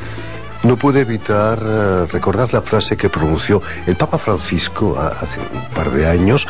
no 0.62 0.76
pude 0.76 1.02
evitar 1.02 1.58
eh, 1.62 2.06
recordar 2.10 2.52
la 2.54 2.62
frase 2.62 2.96
que 2.96 3.10
pronunció 3.10 3.60
el 3.86 3.94
Papa 3.94 4.16
Francisco 4.16 4.96
a- 4.98 5.08
hace 5.08 5.38
un 5.38 5.74
par 5.74 5.90
de 5.90 6.06
años, 6.08 6.48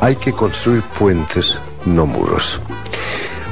hay 0.00 0.16
que 0.16 0.32
construir 0.32 0.82
puentes, 0.98 1.58
no 1.84 2.06
muros. 2.06 2.60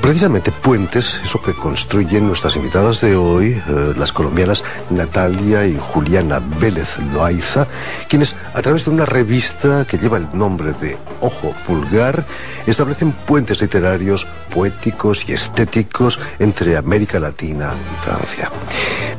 Precisamente 0.03 0.51
puentes, 0.51 1.21
eso 1.25 1.41
que 1.41 1.53
construyen 1.53 2.27
nuestras 2.27 2.57
invitadas 2.57 3.01
de 3.01 3.15
hoy, 3.15 3.53
eh, 3.53 3.95
las 3.97 4.13
colombianas 4.13 4.65
Natalia 4.91 5.65
y 5.65 5.79
Juliana 5.79 6.41
Vélez 6.59 6.99
Loaiza, 7.15 7.69
quienes 8.09 8.35
a 8.53 8.61
través 8.63 8.85
de 8.85 8.91
una 8.91 9.07
revista 9.07 9.87
que 9.87 9.99
lleva 9.99 10.17
el 10.17 10.27
nombre 10.35 10.73
de 10.73 10.99
Ojo 11.21 11.55
Pulgar, 11.65 12.27
establecen 12.67 13.13
puentes 13.13 13.63
literarios, 13.63 14.27
poéticos 14.53 15.29
y 15.29 15.35
estéticos 15.35 16.19
entre 16.41 16.77
América 16.77 17.21
Latina 17.21 17.73
y 17.73 18.05
Francia. 18.05 18.51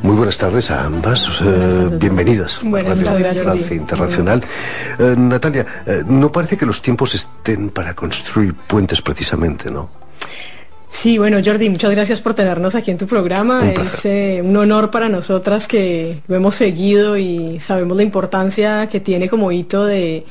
Muy 0.01 0.17
buenas 0.17 0.37
tardes 0.37 0.69
a 0.69 0.83
ambas, 0.83 1.29
eh, 1.41 1.91
bienvenidas. 1.93 2.59
Buenas 2.61 2.99
Radio 3.05 3.23
tardes, 3.23 3.41
Francia. 3.41 3.75
Internacional. 3.77 4.43
Eh, 4.99 5.15
Natalia, 5.17 5.65
no 6.07 6.29
parece 6.29 6.57
que 6.57 6.65
los 6.65 6.81
tiempos 6.81 7.15
estén 7.15 7.69
para 7.69 7.95
construir 7.95 8.53
puentes 8.53 9.01
precisamente, 9.01 9.71
¿no? 9.71 10.03
Sí, 10.93 11.17
bueno, 11.17 11.39
Jordi, 11.43 11.69
muchas 11.69 11.89
gracias 11.89 12.21
por 12.21 12.35
tenernos 12.35 12.75
aquí 12.75 12.91
en 12.91 12.99
tu 12.99 13.07
programa. 13.07 13.61
Un 13.61 13.81
es 13.81 14.05
eh, 14.05 14.41
un 14.45 14.55
honor 14.55 14.91
para 14.91 15.09
nosotras 15.09 15.67
que 15.67 16.21
lo 16.27 16.35
hemos 16.35 16.55
seguido 16.55 17.17
y 17.17 17.59
sabemos 17.59 17.97
la 17.97 18.03
importancia 18.03 18.87
que 18.87 18.99
tiene 18.99 19.27
como 19.27 19.51
hito 19.51 19.85
de, 19.85 20.23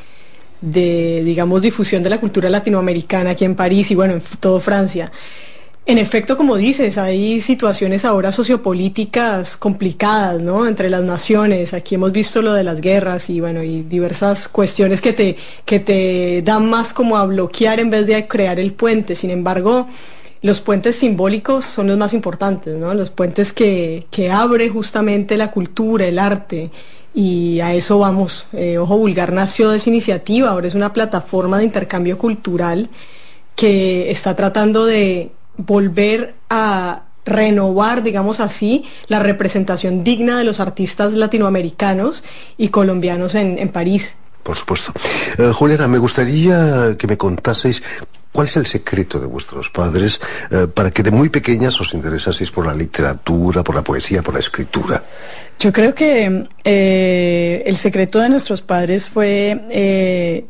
de, 0.60 1.22
digamos, 1.24 1.62
difusión 1.62 2.04
de 2.04 2.10
la 2.10 2.20
cultura 2.20 2.48
latinoamericana 2.48 3.30
aquí 3.30 3.44
en 3.44 3.56
París 3.56 3.90
y 3.90 3.96
bueno, 3.96 4.14
en 4.14 4.22
todo 4.38 4.60
Francia. 4.60 5.10
En 5.84 5.98
efecto, 5.98 6.36
como 6.36 6.56
dices, 6.56 6.96
hay 6.96 7.40
situaciones 7.40 8.04
ahora 8.04 8.30
sociopolíticas 8.30 9.56
complicadas, 9.56 10.40
¿no? 10.40 10.68
Entre 10.68 10.88
las 10.88 11.02
naciones. 11.02 11.74
Aquí 11.74 11.96
hemos 11.96 12.12
visto 12.12 12.40
lo 12.40 12.54
de 12.54 12.62
las 12.62 12.80
guerras 12.80 13.28
y 13.30 13.40
bueno, 13.40 13.64
y 13.64 13.82
diversas 13.82 14.46
cuestiones 14.46 15.00
que 15.00 15.12
te, 15.12 15.36
que 15.64 15.80
te 15.80 16.40
dan 16.42 16.70
más 16.70 16.92
como 16.92 17.18
a 17.18 17.26
bloquear 17.26 17.80
en 17.80 17.90
vez 17.90 18.06
de 18.06 18.28
crear 18.28 18.60
el 18.60 18.72
puente. 18.72 19.16
Sin 19.16 19.30
embargo, 19.30 19.88
los 20.42 20.60
puentes 20.60 20.96
simbólicos 20.96 21.64
son 21.64 21.86
los 21.86 21.96
más 21.96 22.14
importantes, 22.14 22.76
¿no? 22.76 22.92
Los 22.94 23.10
puentes 23.10 23.52
que, 23.52 24.06
que 24.10 24.30
abre 24.30 24.68
justamente 24.68 25.36
la 25.36 25.52
cultura, 25.52 26.06
el 26.06 26.18
arte. 26.18 26.70
Y 27.14 27.60
a 27.60 27.74
eso 27.74 27.98
vamos. 27.98 28.46
Eh, 28.52 28.78
Ojo 28.78 28.98
Vulgar 28.98 29.32
nació 29.32 29.70
de 29.70 29.76
esa 29.76 29.90
iniciativa, 29.90 30.50
ahora 30.50 30.66
es 30.66 30.74
una 30.74 30.92
plataforma 30.92 31.58
de 31.58 31.64
intercambio 31.64 32.18
cultural 32.18 32.90
que 33.54 34.10
está 34.10 34.34
tratando 34.34 34.84
de 34.84 35.30
volver 35.56 36.34
a 36.50 37.02
renovar, 37.24 38.02
digamos 38.02 38.40
así, 38.40 38.84
la 39.06 39.20
representación 39.20 40.02
digna 40.02 40.38
de 40.38 40.44
los 40.44 40.58
artistas 40.58 41.12
latinoamericanos 41.12 42.24
y 42.58 42.68
colombianos 42.68 43.34
en, 43.36 43.58
en 43.58 43.68
París. 43.68 44.16
Por 44.42 44.56
supuesto. 44.56 44.92
Eh, 45.38 45.52
Juliana, 45.54 45.86
me 45.86 45.98
gustaría 45.98 46.96
que 46.98 47.06
me 47.06 47.16
contaseis 47.16 47.82
cuál 48.32 48.46
es 48.46 48.56
el 48.56 48.66
secreto 48.66 49.20
de 49.20 49.26
vuestros 49.26 49.68
padres 49.68 50.20
eh, 50.50 50.66
para 50.66 50.90
que 50.90 51.02
de 51.02 51.10
muy 51.10 51.28
pequeñas 51.28 51.78
os 51.80 51.92
interesaseis 51.94 52.50
por 52.50 52.66
la 52.66 52.74
literatura, 52.74 53.62
por 53.62 53.74
la 53.74 53.82
poesía, 53.82 54.22
por 54.22 54.34
la 54.34 54.40
escritura. 54.40 55.04
Yo 55.60 55.70
creo 55.72 55.94
que 55.94 56.48
eh, 56.64 57.62
el 57.66 57.76
secreto 57.76 58.18
de 58.20 58.30
nuestros 58.30 58.62
padres 58.62 59.08
fue 59.08 59.66
eh, 59.70 60.46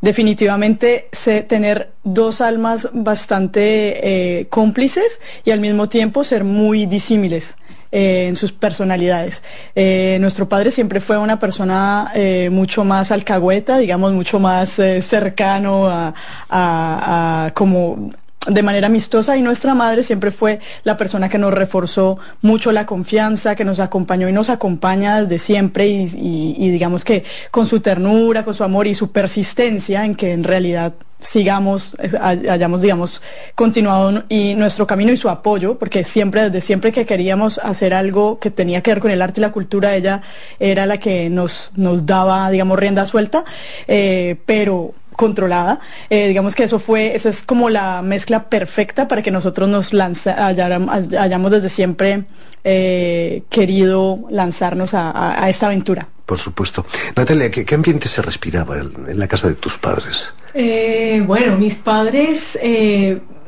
definitivamente 0.00 1.08
se- 1.12 1.42
tener 1.42 1.92
dos 2.02 2.40
almas 2.40 2.88
bastante 2.94 4.46
cómplices 4.48 5.20
y 5.44 5.50
al 5.50 5.60
mismo 5.60 5.88
tiempo 5.90 6.24
ser 6.24 6.44
muy 6.44 6.86
disímiles. 6.86 7.57
Eh, 7.92 8.26
en 8.28 8.36
sus 8.36 8.52
personalidades. 8.52 9.42
Eh, 9.74 10.18
nuestro 10.20 10.48
padre 10.48 10.70
siempre 10.70 11.00
fue 11.00 11.18
una 11.18 11.38
persona 11.40 12.10
eh, 12.14 12.48
mucho 12.50 12.84
más 12.84 13.10
alcahueta, 13.10 13.78
digamos, 13.78 14.12
mucho 14.12 14.38
más 14.38 14.70
cercano 15.00 15.86
a, 15.88 16.14
a- 16.48 17.46
a 17.46 17.50
como 17.54 18.10
de 18.48 18.62
manera 18.62 18.86
amistosa 18.86 19.36
y 19.36 19.42
nuestra 19.42 19.74
madre 19.74 20.02
siempre 20.02 20.30
fue 20.30 20.60
la 20.84 20.96
persona 20.96 21.28
que 21.28 21.38
nos 21.38 21.52
reforzó 21.52 22.18
mucho 22.42 22.72
la 22.72 22.86
confianza, 22.86 23.54
que 23.54 23.64
nos 23.64 23.78
acompañó 23.80 24.28
y 24.28 24.32
nos 24.32 24.50
acompaña 24.50 25.20
desde 25.22 25.38
siempre 25.38 25.86
y, 25.88 26.02
y- 26.16 26.56
y 26.58 26.70
digamos 26.70 27.04
que 27.04 27.24
con 27.50 27.66
su 27.66 27.80
ternura, 27.80 28.44
con 28.44 28.54
su 28.54 28.64
amor 28.64 28.86
y 28.86 28.94
su 28.94 29.12
persistencia 29.12 30.04
en 30.04 30.14
que 30.14 30.32
en 30.32 30.44
realidad 30.44 30.94
sigamos, 31.20 31.96
eh, 32.00 32.12
hay- 32.20 32.46
hayamos, 32.48 32.80
digamos, 32.80 33.22
continuado 33.54 34.22
y 34.28 34.54
nuestro 34.54 34.86
camino 34.86 35.12
y 35.12 35.16
su 35.16 35.28
apoyo, 35.28 35.78
porque 35.78 36.04
siempre, 36.04 36.42
desde 36.44 36.60
siempre 36.60 36.92
que 36.92 37.06
queríamos 37.06 37.58
hacer 37.58 37.92
algo 37.92 38.38
que 38.38 38.50
tenía 38.50 38.82
que 38.82 38.92
ver 38.92 39.00
con 39.00 39.10
el 39.10 39.20
arte 39.20 39.40
y 39.40 39.42
la 39.42 39.50
cultura, 39.52 39.96
ella 39.96 40.22
era 40.60 40.86
la 40.86 40.98
que 40.98 41.28
nos, 41.28 41.72
nos 41.74 42.06
daba, 42.06 42.48
digamos, 42.50 42.78
rienda 42.78 43.04
suelta, 43.04 43.44
eh, 43.88 44.36
pero 44.46 44.94
controlada. 45.18 45.80
Eh, 46.10 46.28
digamos 46.28 46.54
que 46.54 46.62
eso 46.62 46.78
fue, 46.78 47.16
esa 47.16 47.28
es 47.28 47.42
como 47.42 47.68
la 47.68 48.02
mezcla 48.02 48.48
perfecta 48.48 49.08
para 49.08 49.20
que 49.20 49.32
nosotros 49.32 49.68
nos 49.68 49.92
lanza, 49.92 50.46
hayamos 50.46 51.50
desde 51.50 51.68
siempre 51.68 52.24
eh, 52.62 53.42
querido 53.50 54.20
lanzarnos 54.30 54.94
a, 54.94 55.44
esta 55.48 55.66
aventura. 55.66 56.06
Por 56.24 56.38
supuesto. 56.38 56.86
Natalia, 57.16 57.50
¿qué, 57.50 57.74
ambiente 57.74 58.06
se 58.06 58.22
respiraba 58.22 58.76
en, 58.76 59.18
la 59.18 59.26
casa 59.26 59.48
de 59.48 59.54
tus 59.54 59.76
padres? 59.76 60.32
Eh, 60.54 61.20
bueno, 61.26 61.56
mis 61.56 61.74
padres 61.74 62.56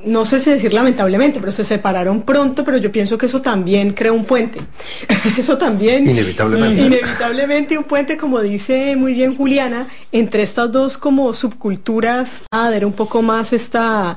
no 0.04 0.24
sé 0.24 0.40
si 0.40 0.50
decir 0.50 0.72
lamentablemente, 0.72 1.40
pero 1.40 1.52
se 1.52 1.64
separaron 1.64 2.22
pronto, 2.22 2.64
pero 2.64 2.76
yo 2.76 2.90
pienso 2.92 3.18
que 3.18 3.26
eso 3.26 3.40
también 3.40 3.92
crea 3.92 4.12
un 4.12 4.24
puente. 4.24 4.60
eso 5.38 5.58
también... 5.58 6.08
Inevitablemente. 6.08 6.82
Inevitablemente 6.82 7.78
un 7.78 7.84
puente, 7.84 8.16
como 8.16 8.40
dice 8.40 8.96
muy 8.96 9.14
bien 9.14 9.36
Juliana, 9.36 9.88
entre 10.12 10.42
estas 10.42 10.70
dos 10.72 10.98
como 10.98 11.32
subculturas, 11.34 12.42
era 12.52 12.86
un 12.86 12.92
poco 12.92 13.22
más 13.22 13.52
esta 13.52 14.16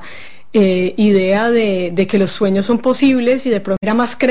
eh, 0.56 0.94
idea 0.96 1.50
de, 1.50 2.06
que 2.08 2.16
los 2.16 2.30
sueños 2.30 2.66
son 2.66 2.78
posibles 2.78 3.44
y 3.44 3.50
de 3.50 3.60
programa 3.60 4.04
más 4.04 4.14
creativo 4.14 4.24